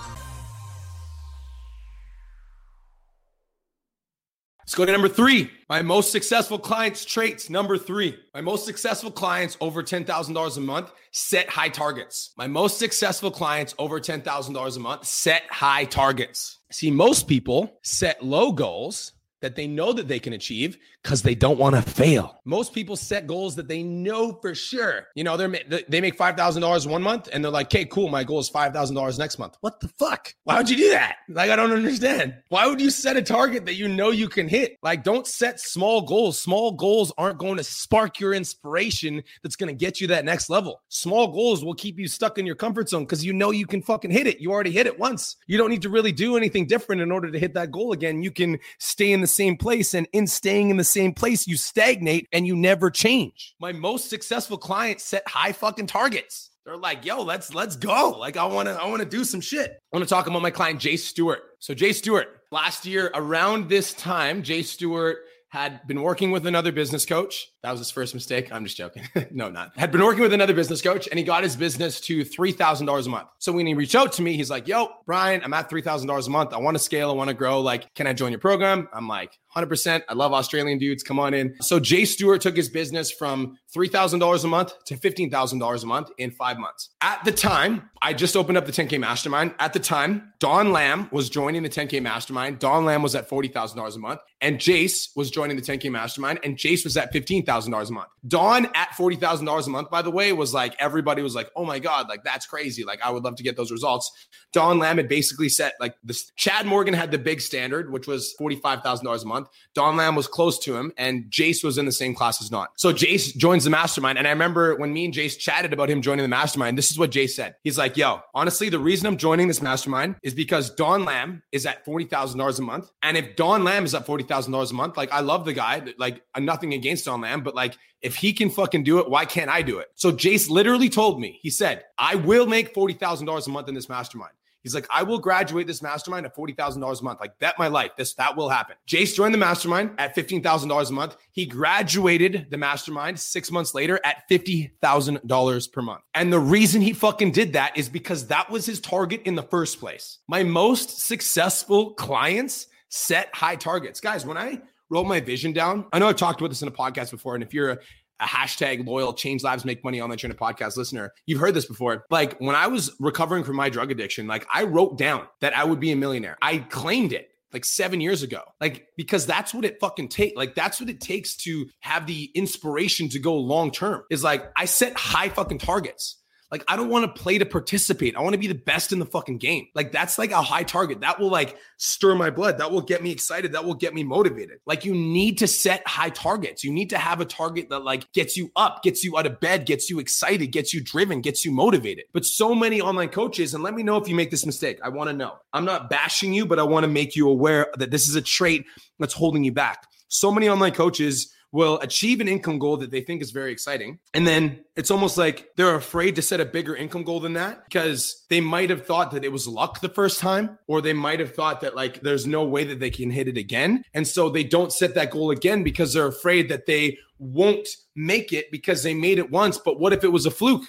Let's 4.71 4.77
go 4.77 4.85
to 4.85 4.91
number 4.93 5.09
three. 5.09 5.51
My 5.67 5.81
most 5.81 6.13
successful 6.13 6.57
clients' 6.57 7.03
traits. 7.03 7.49
Number 7.49 7.77
three. 7.77 8.17
My 8.33 8.39
most 8.39 8.63
successful 8.63 9.11
clients 9.11 9.57
over 9.59 9.83
$10,000 9.83 10.57
a 10.57 10.59
month 10.61 10.93
set 11.11 11.49
high 11.49 11.67
targets. 11.67 12.31
My 12.37 12.47
most 12.47 12.79
successful 12.79 13.31
clients 13.31 13.75
over 13.77 13.99
$10,000 13.99 14.77
a 14.77 14.79
month 14.79 15.05
set 15.05 15.43
high 15.49 15.83
targets. 15.83 16.59
See, 16.71 16.89
most 16.89 17.27
people 17.27 17.81
set 17.83 18.23
low 18.23 18.53
goals 18.53 19.11
that 19.41 19.55
they 19.55 19.67
know 19.67 19.91
that 19.93 20.07
they 20.07 20.19
can 20.19 20.33
achieve 20.33 20.77
because 21.03 21.21
they 21.21 21.35
don't 21.35 21.59
want 21.59 21.75
to 21.75 21.81
fail. 21.81 22.39
Most 22.45 22.73
people 22.73 22.95
set 22.95 23.27
goals 23.27 23.55
that 23.55 23.67
they 23.67 23.83
know 23.83 24.33
for 24.41 24.55
sure. 24.55 25.07
You 25.15 25.23
know, 25.23 25.37
they're 25.37 25.83
they 25.87 26.01
make 26.01 26.15
five 26.15 26.37
thousand 26.37 26.61
dollars 26.61 26.87
one 26.87 27.01
month, 27.01 27.29
and 27.31 27.43
they're 27.43 27.51
like, 27.51 27.67
"Okay, 27.67 27.85
cool, 27.85 28.09
my 28.09 28.23
goal 28.23 28.39
is 28.39 28.49
five 28.49 28.73
thousand 28.73 28.95
dollars 28.95 29.19
next 29.19 29.39
month." 29.39 29.57
What 29.61 29.79
the 29.79 29.87
fuck? 29.87 30.33
Why 30.43 30.57
would 30.57 30.69
you 30.69 30.77
do 30.77 30.89
that? 30.91 31.17
Like, 31.29 31.49
I 31.49 31.55
don't 31.55 31.71
understand. 31.71 32.35
Why 32.49 32.67
would 32.67 32.79
you 32.79 32.89
set 32.89 33.17
a 33.17 33.21
target 33.21 33.65
that 33.65 33.75
you 33.75 33.87
know 33.87 34.09
you 34.09 34.29
can 34.29 34.47
hit? 34.47 34.77
Like, 34.83 35.03
don't 35.03 35.27
set 35.27 35.59
small 35.59 36.01
goals. 36.01 36.39
Small 36.39 36.71
goals 36.71 37.11
aren't 37.17 37.39
going 37.39 37.57
to 37.57 37.63
spark 37.63 38.19
your 38.19 38.33
inspiration. 38.33 39.23
That's 39.43 39.55
going 39.55 39.69
to 39.69 39.75
get 39.75 40.01
you 40.01 40.07
that 40.07 40.25
next 40.25 40.49
level. 40.49 40.81
Small 40.89 41.27
goals 41.27 41.63
will 41.63 41.73
keep 41.73 41.97
you 41.97 42.07
stuck 42.07 42.37
in 42.37 42.45
your 42.45 42.55
comfort 42.55 42.89
zone 42.89 43.03
because 43.05 43.25
you 43.25 43.33
know 43.33 43.51
you 43.51 43.65
can 43.65 43.81
fucking 43.81 44.11
hit 44.11 44.27
it. 44.27 44.39
You 44.39 44.51
already 44.51 44.71
hit 44.71 44.87
it 44.87 44.99
once. 44.99 45.37
You 45.47 45.57
don't 45.57 45.69
need 45.69 45.81
to 45.83 45.89
really 45.89 46.11
do 46.11 46.37
anything 46.37 46.67
different 46.67 47.01
in 47.01 47.11
order 47.11 47.31
to 47.31 47.39
hit 47.39 47.53
that 47.55 47.71
goal 47.71 47.91
again. 47.91 48.21
You 48.21 48.31
can 48.31 48.59
stay 48.77 49.11
in 49.11 49.21
the 49.21 49.27
same 49.31 49.57
place, 49.57 49.93
and 49.93 50.07
in 50.13 50.27
staying 50.27 50.69
in 50.69 50.77
the 50.77 50.83
same 50.83 51.13
place, 51.13 51.47
you 51.47 51.57
stagnate 51.57 52.27
and 52.31 52.45
you 52.45 52.55
never 52.55 52.91
change. 52.91 53.55
My 53.59 53.71
most 53.71 54.09
successful 54.09 54.57
clients 54.57 55.03
set 55.03 55.27
high 55.27 55.51
fucking 55.51 55.87
targets. 55.87 56.49
They're 56.65 56.77
like, 56.77 57.05
yo, 57.05 57.23
let's 57.23 57.55
let's 57.55 57.75
go. 57.75 58.11
Like, 58.19 58.37
I 58.37 58.45
want 58.45 58.67
to, 58.67 58.73
I 58.73 58.87
want 58.87 59.01
to 59.01 59.09
do 59.09 59.23
some 59.23 59.41
shit. 59.41 59.71
I 59.71 59.97
want 59.97 60.07
to 60.07 60.13
talk 60.13 60.27
about 60.27 60.41
my 60.43 60.51
client, 60.51 60.79
Jace 60.79 60.99
Stewart. 60.99 61.39
So, 61.59 61.73
Jace 61.73 61.95
Stewart, 61.95 62.27
last 62.51 62.85
year 62.85 63.09
around 63.15 63.67
this 63.67 63.93
time, 63.93 64.43
Jace 64.43 64.65
Stewart 64.65 65.17
had 65.49 65.85
been 65.87 66.01
working 66.01 66.31
with 66.31 66.45
another 66.45 66.71
business 66.71 67.05
coach. 67.05 67.47
That 67.63 67.71
was 67.71 67.79
his 67.79 67.91
first 67.91 68.15
mistake. 68.15 68.51
I'm 68.51 68.63
just 68.63 68.75
joking. 68.75 69.03
no, 69.31 69.49
not. 69.49 69.77
Had 69.77 69.91
been 69.91 70.03
working 70.03 70.21
with 70.21 70.33
another 70.33 70.55
business 70.55 70.81
coach 70.81 71.07
and 71.07 71.19
he 71.19 71.23
got 71.23 71.43
his 71.43 71.55
business 71.55 72.01
to 72.01 72.25
$3,000 72.25 73.05
a 73.05 73.09
month. 73.09 73.27
So 73.37 73.51
when 73.51 73.67
he 73.67 73.75
reached 73.75 73.93
out 73.93 74.13
to 74.13 74.23
me, 74.23 74.35
he's 74.35 74.49
like, 74.49 74.67
yo, 74.67 74.89
Brian, 75.05 75.41
I'm 75.43 75.53
at 75.53 75.69
$3,000 75.69 76.27
a 76.27 76.29
month. 76.29 76.53
I 76.53 76.57
want 76.57 76.75
to 76.75 76.83
scale. 76.83 77.11
I 77.11 77.13
want 77.13 77.27
to 77.27 77.35
grow. 77.35 77.61
Like, 77.61 77.93
can 77.93 78.07
I 78.07 78.13
join 78.13 78.31
your 78.31 78.39
program? 78.39 78.87
I'm 78.91 79.07
like, 79.07 79.37
100%. 79.55 80.01
I 80.07 80.13
love 80.13 80.33
Australian 80.33 80.79
dudes. 80.79 81.03
Come 81.03 81.19
on 81.19 81.33
in. 81.33 81.55
So 81.61 81.79
Jace 81.79 82.07
Stewart 82.07 82.41
took 82.41 82.55
his 82.55 82.69
business 82.69 83.11
from 83.11 83.57
$3,000 83.75 84.43
a 84.43 84.47
month 84.47 84.73
to 84.85 84.95
$15,000 84.95 85.83
a 85.83 85.85
month 85.85 86.09
in 86.17 86.31
five 86.31 86.57
months. 86.57 86.89
At 87.01 87.23
the 87.25 87.31
time, 87.31 87.89
I 88.01 88.13
just 88.13 88.35
opened 88.35 88.57
up 88.57 88.65
the 88.65 88.71
10K 88.71 88.99
mastermind. 88.99 89.53
At 89.59 89.73
the 89.73 89.79
time, 89.79 90.31
Don 90.39 90.71
Lamb 90.71 91.09
was 91.11 91.29
joining 91.29 91.63
the 91.63 91.69
10K 91.69 92.01
mastermind. 92.01 92.59
Don 92.59 92.85
Lamb 92.85 93.03
was 93.03 93.13
at 93.13 93.29
$40,000 93.29 93.95
a 93.95 93.99
month 93.99 94.21
and 94.39 94.57
Jace 94.57 95.09
was 95.15 95.29
joining 95.29 95.55
the 95.55 95.61
10K 95.61 95.91
mastermind 95.91 96.39
and 96.43 96.57
Jace 96.57 96.83
was 96.83 96.97
at 96.97 97.13
$15,000 97.13 97.50
a 97.51 97.91
month. 97.91 98.07
Don 98.27 98.65
at 98.75 98.89
$40,000 98.89 99.67
a 99.67 99.69
month, 99.69 99.89
by 99.89 100.01
the 100.01 100.11
way, 100.11 100.31
was 100.31 100.53
like, 100.53 100.75
everybody 100.79 101.21
was 101.21 101.35
like, 101.35 101.49
oh 101.55 101.65
my 101.65 101.79
God, 101.79 102.07
like 102.07 102.23
that's 102.23 102.45
crazy. 102.45 102.83
Like 102.83 103.01
I 103.03 103.09
would 103.09 103.23
love 103.23 103.35
to 103.35 103.43
get 103.43 103.57
those 103.57 103.71
results. 103.71 104.11
Don 104.53 104.79
Lamb 104.79 104.97
had 104.97 105.07
basically 105.07 105.49
set 105.49 105.73
like 105.79 105.95
this. 106.03 106.31
Chad 106.35 106.65
Morgan 106.65 106.93
had 106.93 107.09
the 107.11 107.17
big 107.17 107.41
standard, 107.41 107.91
which 107.91 108.07
was 108.07 108.35
$45,000 108.39 109.23
a 109.23 109.25
month. 109.25 109.49
Don 109.73 109.97
Lamb 109.97 110.15
was 110.15 110.27
close 110.27 110.59
to 110.59 110.75
him 110.75 110.91
and 110.97 111.25
Jace 111.31 111.63
was 111.63 111.77
in 111.77 111.85
the 111.85 111.91
same 111.91 112.13
class 112.13 112.41
as 112.41 112.51
not. 112.51 112.71
So 112.77 112.93
Jace 112.93 113.35
joins 113.35 113.63
the 113.63 113.69
mastermind. 113.69 114.17
And 114.17 114.27
I 114.27 114.31
remember 114.31 114.75
when 114.75 114.93
me 114.93 115.05
and 115.05 115.13
Jace 115.13 115.37
chatted 115.37 115.73
about 115.73 115.89
him 115.89 116.01
joining 116.01 116.23
the 116.23 116.29
mastermind, 116.29 116.77
this 116.77 116.91
is 116.91 116.99
what 116.99 117.11
Jace 117.11 117.31
said. 117.31 117.55
He's 117.63 117.77
like, 117.77 117.97
yo, 117.97 118.19
honestly, 118.33 118.69
the 118.69 118.79
reason 118.79 119.07
I'm 119.07 119.17
joining 119.17 119.47
this 119.47 119.61
mastermind 119.61 120.15
is 120.21 120.33
because 120.33 120.69
Don 120.69 121.05
Lamb 121.05 121.41
is 121.51 121.65
at 121.65 121.85
$40,000 121.85 122.59
a 122.59 122.61
month. 122.61 122.91
And 123.01 123.17
if 123.17 123.35
Don 123.35 123.63
Lamb 123.63 123.85
is 123.85 123.95
at 123.95 124.05
$40,000 124.05 124.69
a 124.69 124.73
month, 124.73 124.97
like 124.97 125.11
I 125.11 125.21
love 125.21 125.45
the 125.45 125.53
guy, 125.53 125.81
like 125.97 126.21
nothing 126.37 126.73
against 126.73 127.05
Don 127.05 127.21
Lamb, 127.21 127.40
but 127.43 127.55
like 127.55 127.77
if 128.01 128.15
he 128.15 128.33
can 128.33 128.49
fucking 128.49 128.83
do 128.83 128.99
it, 128.99 129.09
why 129.09 129.25
can't 129.25 129.49
I 129.49 129.61
do 129.61 129.79
it? 129.79 129.89
So 129.95 130.11
Jace 130.11 130.49
literally 130.49 130.89
told 130.89 131.19
me, 131.19 131.39
he 131.41 131.49
said, 131.49 131.83
I 131.97 132.15
will 132.15 132.47
make 132.47 132.73
$40,000 132.73 133.47
a 133.47 133.49
month 133.49 133.67
in 133.67 133.75
this 133.75 133.89
mastermind. 133.89 134.33
He's 134.63 134.75
like, 134.75 134.85
I 134.91 135.03
will 135.03 135.17
graduate 135.17 135.65
this 135.65 135.81
mastermind 135.81 136.25
at 136.25 136.35
$40,000 136.35 137.01
a 137.01 137.03
month. 137.03 137.19
Like, 137.19 137.37
bet 137.39 137.57
my 137.57 137.67
life, 137.67 137.91
this, 137.97 138.13
that 138.15 138.35
will 138.35 138.49
happen. 138.49 138.75
Jace 138.87 139.15
joined 139.15 139.33
the 139.33 139.39
mastermind 139.39 139.91
at 139.97 140.15
$15,000 140.15 140.89
a 140.89 140.93
month. 140.93 141.15
He 141.31 141.45
graduated 141.45 142.47
the 142.51 142.57
mastermind 142.57 143.19
six 143.19 143.49
months 143.49 143.73
later 143.73 143.99
at 144.03 144.29
$50,000 144.29 145.71
per 145.71 145.81
month. 145.81 146.01
And 146.13 146.31
the 146.31 146.39
reason 146.39 146.81
he 146.81 146.93
fucking 146.93 147.31
did 147.31 147.53
that 147.53 147.75
is 147.75 147.89
because 147.89 148.27
that 148.27 148.51
was 148.51 148.65
his 148.65 148.79
target 148.79 149.23
in 149.25 149.35
the 149.35 149.43
first 149.43 149.79
place. 149.79 150.19
My 150.27 150.43
most 150.43 150.99
successful 150.99 151.93
clients 151.93 152.67
set 152.89 153.33
high 153.33 153.55
targets. 153.55 153.99
Guys, 153.99 154.25
when 154.25 154.37
I 154.37 154.61
wrote 154.91 155.05
my 155.05 155.19
vision 155.19 155.53
down, 155.53 155.85
I 155.91 155.99
know 155.99 156.07
I've 156.07 156.17
talked 156.17 156.39
about 156.39 156.49
this 156.49 156.61
in 156.61 156.67
a 156.67 156.71
podcast 156.71 157.09
before. 157.09 157.33
And 157.33 157.43
if 157.43 157.53
you're 157.53 157.71
a 157.71 157.77
a 158.19 158.25
hashtag 158.25 158.85
loyal 158.85 159.13
change 159.13 159.41
lives 159.41 159.65
make 159.65 159.83
money 159.83 159.99
online 159.99 160.15
trainer 160.15 160.35
podcast 160.35 160.77
listener 160.77 161.11
you've 161.25 161.39
heard 161.39 161.55
this 161.55 161.65
before 161.65 162.05
like 162.11 162.37
when 162.37 162.55
i 162.55 162.67
was 162.67 162.91
recovering 162.99 163.43
from 163.43 163.55
my 163.55 163.67
drug 163.67 163.89
addiction 163.89 164.27
like 164.27 164.45
i 164.53 164.63
wrote 164.63 164.95
down 164.95 165.25
that 165.39 165.57
i 165.57 165.63
would 165.63 165.79
be 165.79 165.91
a 165.91 165.95
millionaire 165.95 166.37
i 166.39 166.59
claimed 166.59 167.13
it 167.13 167.31
like 167.53 167.65
seven 167.65 168.01
years 168.01 168.23
ago. 168.23 168.41
Like, 168.59 168.87
because 168.95 169.25
that's 169.25 169.53
what 169.53 169.65
it 169.65 169.79
fucking 169.79 170.09
takes. 170.09 170.35
Like, 170.35 170.55
that's 170.55 170.79
what 170.79 170.89
it 170.89 171.01
takes 171.01 171.35
to 171.37 171.67
have 171.79 172.07
the 172.07 172.31
inspiration 172.33 173.09
to 173.09 173.19
go 173.19 173.35
long 173.35 173.71
term. 173.71 174.03
Is 174.09 174.23
like, 174.23 174.51
I 174.55 174.65
set 174.65 174.97
high 174.97 175.29
fucking 175.29 175.59
targets. 175.59 176.20
Like, 176.51 176.63
I 176.67 176.75
don't 176.75 176.89
want 176.89 177.05
to 177.05 177.21
play 177.21 177.37
to 177.37 177.45
participate. 177.45 178.15
I 178.17 178.21
want 178.21 178.33
to 178.33 178.39
be 178.39 178.47
the 178.47 178.55
best 178.55 178.91
in 178.91 178.99
the 178.99 179.05
fucking 179.05 179.37
game. 179.37 179.67
Like, 179.73 179.91
that's 179.91 180.17
like 180.17 180.31
a 180.31 180.41
high 180.41 180.63
target. 180.63 181.01
That 181.01 181.19
will 181.19 181.29
like 181.29 181.57
stir 181.77 182.13
my 182.15 182.29
blood. 182.29 182.57
That 182.57 182.71
will 182.71 182.81
get 182.81 183.01
me 183.01 183.11
excited. 183.11 183.53
That 183.53 183.63
will 183.63 183.73
get 183.73 183.93
me 183.93 184.03
motivated. 184.03 184.59
Like, 184.65 184.83
you 184.83 184.93
need 184.93 185.37
to 185.37 185.47
set 185.47 185.87
high 185.87 186.09
targets. 186.09 186.63
You 186.63 186.71
need 186.71 186.89
to 186.89 186.97
have 186.97 187.21
a 187.21 187.25
target 187.25 187.69
that 187.69 187.79
like 187.79 188.11
gets 188.11 188.35
you 188.35 188.51
up, 188.55 188.83
gets 188.83 189.03
you 189.03 189.17
out 189.17 189.25
of 189.25 189.39
bed, 189.39 189.65
gets 189.65 189.89
you 189.89 189.99
excited, 189.99 190.47
gets 190.47 190.73
you 190.73 190.81
driven, 190.81 191.21
gets 191.21 191.45
you 191.45 191.51
motivated. 191.51 192.05
But 192.13 192.25
so 192.25 192.53
many 192.53 192.81
online 192.81 193.09
coaches, 193.09 193.53
and 193.53 193.63
let 193.63 193.73
me 193.73 193.83
know 193.83 193.97
if 193.97 194.09
you 194.09 194.15
make 194.15 194.31
this 194.31 194.45
mistake. 194.45 194.79
I 194.83 194.89
want 194.89 195.09
to 195.09 195.15
know. 195.15 195.37
I'm 195.53 195.65
not 195.65 195.89
bashing 195.89 196.33
you, 196.33 196.45
but 196.45 196.59
I 196.59 196.63
want 196.63 196.83
to 196.83 196.89
make 196.89 197.15
you 197.15 197.29
aware 197.29 197.67
that 197.77 197.91
this 197.91 198.09
is 198.09 198.15
a 198.15 198.21
trait 198.21 198.65
that's 198.99 199.13
holding 199.13 199.43
you 199.43 199.53
back. 199.53 199.87
So 200.09 200.31
many 200.31 200.49
online 200.49 200.73
coaches 200.73 201.33
will 201.51 201.79
achieve 201.79 202.21
an 202.21 202.27
income 202.27 202.59
goal 202.59 202.77
that 202.77 202.91
they 202.91 203.01
think 203.01 203.21
is 203.21 203.31
very 203.31 203.51
exciting. 203.51 203.99
And 204.13 204.25
then 204.25 204.63
it's 204.75 204.91
almost 204.91 205.17
like 205.17 205.49
they're 205.57 205.75
afraid 205.75 206.15
to 206.15 206.21
set 206.21 206.39
a 206.39 206.45
bigger 206.45 206.75
income 206.75 207.03
goal 207.03 207.19
than 207.19 207.33
that 207.33 207.65
because 207.65 208.25
they 208.29 208.39
might 208.39 208.69
have 208.69 208.85
thought 208.85 209.11
that 209.11 209.25
it 209.25 209.31
was 209.31 209.47
luck 209.47 209.81
the 209.81 209.89
first 209.89 210.19
time, 210.19 210.57
or 210.67 210.81
they 210.81 210.93
might 210.93 211.19
have 211.19 211.35
thought 211.35 211.61
that 211.61 211.75
like 211.75 212.01
there's 212.01 212.25
no 212.25 212.45
way 212.45 212.63
that 212.63 212.79
they 212.79 212.89
can 212.89 213.11
hit 213.11 213.27
it 213.27 213.37
again. 213.37 213.83
And 213.93 214.07
so 214.07 214.29
they 214.29 214.43
don't 214.43 214.71
set 214.71 214.95
that 214.95 215.11
goal 215.11 215.31
again 215.31 215.63
because 215.63 215.93
they're 215.93 216.07
afraid 216.07 216.47
that 216.49 216.65
they 216.65 216.97
won't 217.19 217.67
make 217.95 218.31
it 218.31 218.49
because 218.51 218.83
they 218.83 218.93
made 218.93 219.19
it 219.19 219.29
once. 219.29 219.57
But 219.57 219.79
what 219.79 219.93
if 219.93 220.03
it 220.03 220.11
was 220.11 220.25
a 220.25 220.31
fluke? 220.31 220.63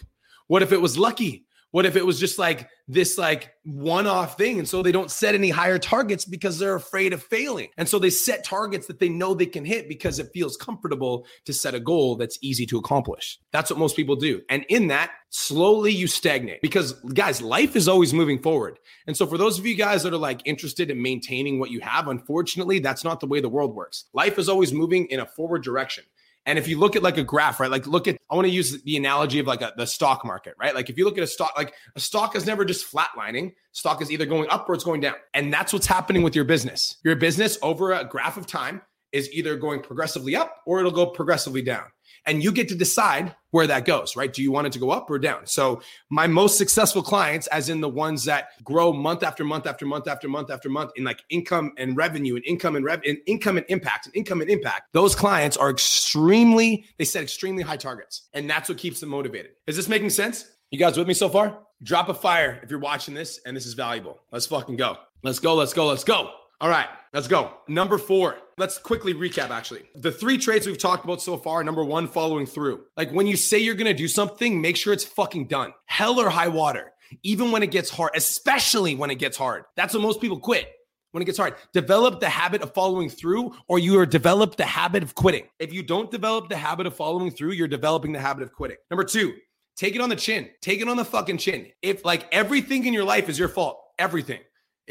What 0.49 0.63
if 0.63 0.73
it 0.73 0.81
was 0.81 0.99
lucky? 0.99 1.47
What 1.73 1.87
if 1.87 1.97
it 1.97 2.07
was 2.07 2.21
just 2.21 2.39
like 2.39 2.69
this 2.89 3.19
like 3.19 3.53
one-off 3.65 4.37
thing 4.37 4.59
and 4.59 4.69
so 4.69 4.83
they 4.83 4.93
don't 4.93 5.11
set 5.11 5.35
any 5.35 5.51
higher 5.51 5.79
targets 5.79 6.25
because 6.25 6.59
they're 6.59 6.75
afraid 6.75 7.13
of 7.13 7.23
failing. 7.23 7.69
And 7.77 7.89
so 7.89 7.99
they 7.99 8.11
set 8.11 8.45
targets 8.45 8.87
that 8.89 8.99
they 8.99 9.09
know 9.09 9.35
they 9.35 9.47
can 9.47 9.65
hit 9.65 9.89
because 9.89 10.19
it 10.19 10.31
feels 10.35 10.57
comfortable 10.57 11.27
to 11.47 11.53
set 11.53 11.75
a 11.75 11.81
goal 11.81 12.17
that's 12.17 12.39
easy 12.43 12.67
to 12.67 12.79
accomplish. 12.79 13.39
That's 13.53 13.71
what 13.71 13.79
most 13.79 13.97
people 13.97 14.17
do. 14.17 14.43
And 14.49 14.65
in 14.69 14.89
that, 14.89 15.13
slowly 15.31 15.93
you 15.93 16.07
stagnate 16.07 16.61
because 16.61 16.93
guys, 17.15 17.41
life 17.41 17.75
is 17.75 17.89
always 17.89 18.13
moving 18.13 18.43
forward. 18.43 18.79
And 19.07 19.17
so 19.17 19.27
for 19.27 19.39
those 19.39 19.59
of 19.59 19.65
you 19.65 19.75
guys 19.75 20.03
that 20.03 20.13
are 20.13 20.19
like 20.19 20.43
interested 20.45 20.91
in 20.91 21.01
maintaining 21.01 21.59
what 21.59 21.71
you 21.71 21.81
have, 21.81 22.09
unfortunately, 22.09 22.81
that's 22.81 23.05
not 23.05 23.21
the 23.21 23.27
way 23.27 23.41
the 23.41 23.49
world 23.49 23.75
works. 23.75 24.05
Life 24.13 24.39
is 24.39 24.49
always 24.49 24.73
moving 24.73 25.07
in 25.07 25.21
a 25.21 25.27
forward 25.27 25.63
direction. 25.63 26.05
And 26.47 26.59
if 26.59 26.67
you 26.67 26.79
look 26.79 26.97
at 26.97 27.03
like 27.03 27.19
a 27.19 27.25
graph, 27.25 27.61
right? 27.61 27.71
Like 27.71 27.87
look 27.87 28.09
at, 28.09 28.19
I 28.31 28.35
want 28.35 28.47
to 28.47 28.53
use 28.53 28.83
the 28.83 28.97
analogy 28.97 29.39
of 29.39 29.47
like 29.47 29.63
a, 29.63 29.73
the 29.77 29.87
stock 29.87 30.25
market, 30.25 30.55
right? 30.59 30.75
Like 30.75 30.91
if 30.91 30.99
you 30.99 31.05
look 31.05 31.17
at 31.17 31.25
a 31.25 31.27
stock, 31.29 31.53
like 31.57 31.75
a 31.95 32.01
stock 32.01 32.35
is 32.35 32.47
never 32.47 32.65
just 32.65 32.93
flatlining. 32.93 33.53
Stock 33.73 34.03
is 34.03 34.11
either 34.11 34.27
going 34.27 34.49
up 34.51 34.69
or 34.69 34.75
it's 34.75 34.85
going 34.85 35.01
down. 35.01 35.15
And 35.35 35.53
that's 35.53 35.73
what's 35.73 35.87
happening 35.87 36.23
with 36.23 36.35
your 36.35 36.45
business. 36.45 36.97
Your 37.05 37.17
business 37.17 37.59
over 37.63 37.93
a 37.93 38.05
graph 38.05 38.37
of 38.37 38.47
time 38.47 38.83
is 39.13 39.31
either 39.33 39.57
going 39.57 39.83
progressively 39.83 40.35
up 40.35 40.57
or 40.67 40.81
it'll 40.81 40.91
go 40.91 41.07
progressively 41.07 41.63
down 41.63 41.85
and 42.27 42.43
you 42.43 42.53
get 42.53 42.69
to 42.69 42.75
decide 42.75 43.35
where 43.51 43.67
that 43.67 43.85
goes, 43.85 44.17
right? 44.17 44.33
Do 44.33 44.43
you 44.43 44.51
want 44.51 44.67
it 44.67 44.73
to 44.75 44.79
go 44.79 44.91
up 44.91 45.11
or 45.11 45.19
down? 45.19 45.47
So, 45.47 45.83
my 46.11 46.27
most 46.27 46.59
successful 46.59 47.03
clients, 47.03 47.47
as 47.49 47.69
in 47.69 47.81
the 47.81 47.89
ones 47.89 48.25
that 48.25 48.49
grow 48.65 48.93
month 48.93 49.23
after 49.23 49.45
month 49.45 49.67
after 49.67 49.85
month 49.87 50.09
after 50.09 50.29
month 50.29 50.51
after 50.51 50.69
month 50.69 50.93
in 50.97 51.05
like 51.05 51.23
income 51.31 51.73
and 51.77 51.97
revenue 51.97 52.37
and 52.37 52.45
income 52.45 52.77
and 52.77 52.85
rev 52.85 53.01
and 53.07 53.19
income 53.27 53.57
and 53.57 53.67
impact 53.69 54.07
and 54.07 54.17
income 54.17 54.41
and 54.41 54.51
impact, 54.51 54.93
those 54.93 55.15
clients 55.15 55.57
are 55.57 55.71
extremely, 55.71 56.85
they 56.99 57.05
set 57.05 57.23
extremely 57.23 57.63
high 57.63 57.77
targets. 57.77 58.29
And 58.33 58.49
that's 58.49 58.69
what 58.69 58.79
keeps 58.79 59.01
them 59.01 59.11
motivated. 59.11 59.53
Is 59.67 59.77
this 59.77 59.89
making 59.89 60.11
sense? 60.11 60.47
You 60.71 60.79
guys 60.79 60.97
with 60.97 61.07
me 61.07 61.15
so 61.15 61.29
far? 61.29 61.59
Drop 61.83 62.09
a 62.09 62.15
fire 62.15 62.61
if 62.63 62.71
you're 62.71 62.79
watching 62.79 63.15
this 63.15 63.41
and 63.45 63.57
this 63.57 63.67
is 63.67 63.75
valuable. 63.75 64.21
Let's 64.31 64.47
fucking 64.47 64.77
go. 64.77 64.97
Let's 65.23 65.39
go. 65.39 65.55
Let's 65.55 65.73
go. 65.73 65.87
Let's 65.87 66.05
go. 66.05 66.31
All 66.63 66.69
right, 66.69 66.87
let's 67.13 67.27
go. 67.27 67.51
Number 67.67 67.99
four. 67.99 68.37
Let's 68.57 68.79
quickly 68.79 69.15
recap 69.15 69.51
actually. 69.51 69.83
The 69.97 70.13
three 70.13 70.39
traits 70.39 70.65
we've 70.65 70.79
talked 70.79 71.05
about 71.05 71.21
so 71.21 71.37
far 71.37 71.65
number 71.65 71.85
one, 71.85 72.07
following 72.07 72.47
through. 72.47 72.85
Like 72.97 73.11
when 73.11 73.27
you 73.27 73.37
say 73.37 73.59
you're 73.59 73.75
gonna 73.75 73.93
do 73.93 74.07
something, 74.07 74.61
make 74.61 74.77
sure 74.77 74.93
it's 74.93 75.03
fucking 75.03 75.49
done. 75.49 75.75
Hell 75.87 76.21
or 76.21 76.31
high 76.31 76.47
water, 76.47 76.93
even 77.25 77.51
when 77.51 77.65
it 77.65 77.73
gets 77.73 77.91
hard, 77.91 78.13
especially 78.15 78.95
when 78.95 79.11
it 79.11 79.17
gets 79.17 79.37
hard. 79.37 79.65
That's 79.75 79.93
when 79.93 80.05
most 80.05 80.21
people 80.21 80.39
quit. 80.39 80.71
When 81.11 81.21
it 81.21 81.25
gets 81.25 81.39
hard, 81.39 81.57
develop 81.73 82.21
the 82.21 82.29
habit 82.29 82.63
of 82.63 82.73
following 82.75 83.11
through, 83.11 83.57
or 83.67 83.81
you 83.81 83.99
are 83.99 84.07
develop 84.07 84.55
the 84.55 84.65
habit 84.65 85.03
of 85.03 85.17
quitting. 85.17 85.49
If 85.59 85.73
you 85.73 85.83
don't 85.83 86.13
develop 86.13 86.49
the 86.49 86.57
habit 86.57 86.87
of 86.87 86.95
following 86.95 87.33
through, 87.33 87.53
you're 87.53 87.67
developing 87.67 88.13
the 88.13 88.21
habit 88.21 88.45
of 88.45 88.53
quitting. 88.53 88.77
Number 88.89 89.03
two, 89.03 89.35
take 89.75 89.97
it 89.97 90.01
on 90.01 90.11
the 90.11 90.17
chin. 90.17 90.49
Take 90.61 90.81
it 90.81 90.87
on 90.87 90.97
the 90.97 91.05
fucking 91.05 91.39
chin. 91.39 91.73
If 91.83 92.05
like 92.05 92.29
everything 92.31 92.87
in 92.87 92.95
your 92.95 93.05
life 93.05 93.29
is 93.29 93.37
your 93.37 93.49
fault, 93.49 93.81
everything. 93.99 94.39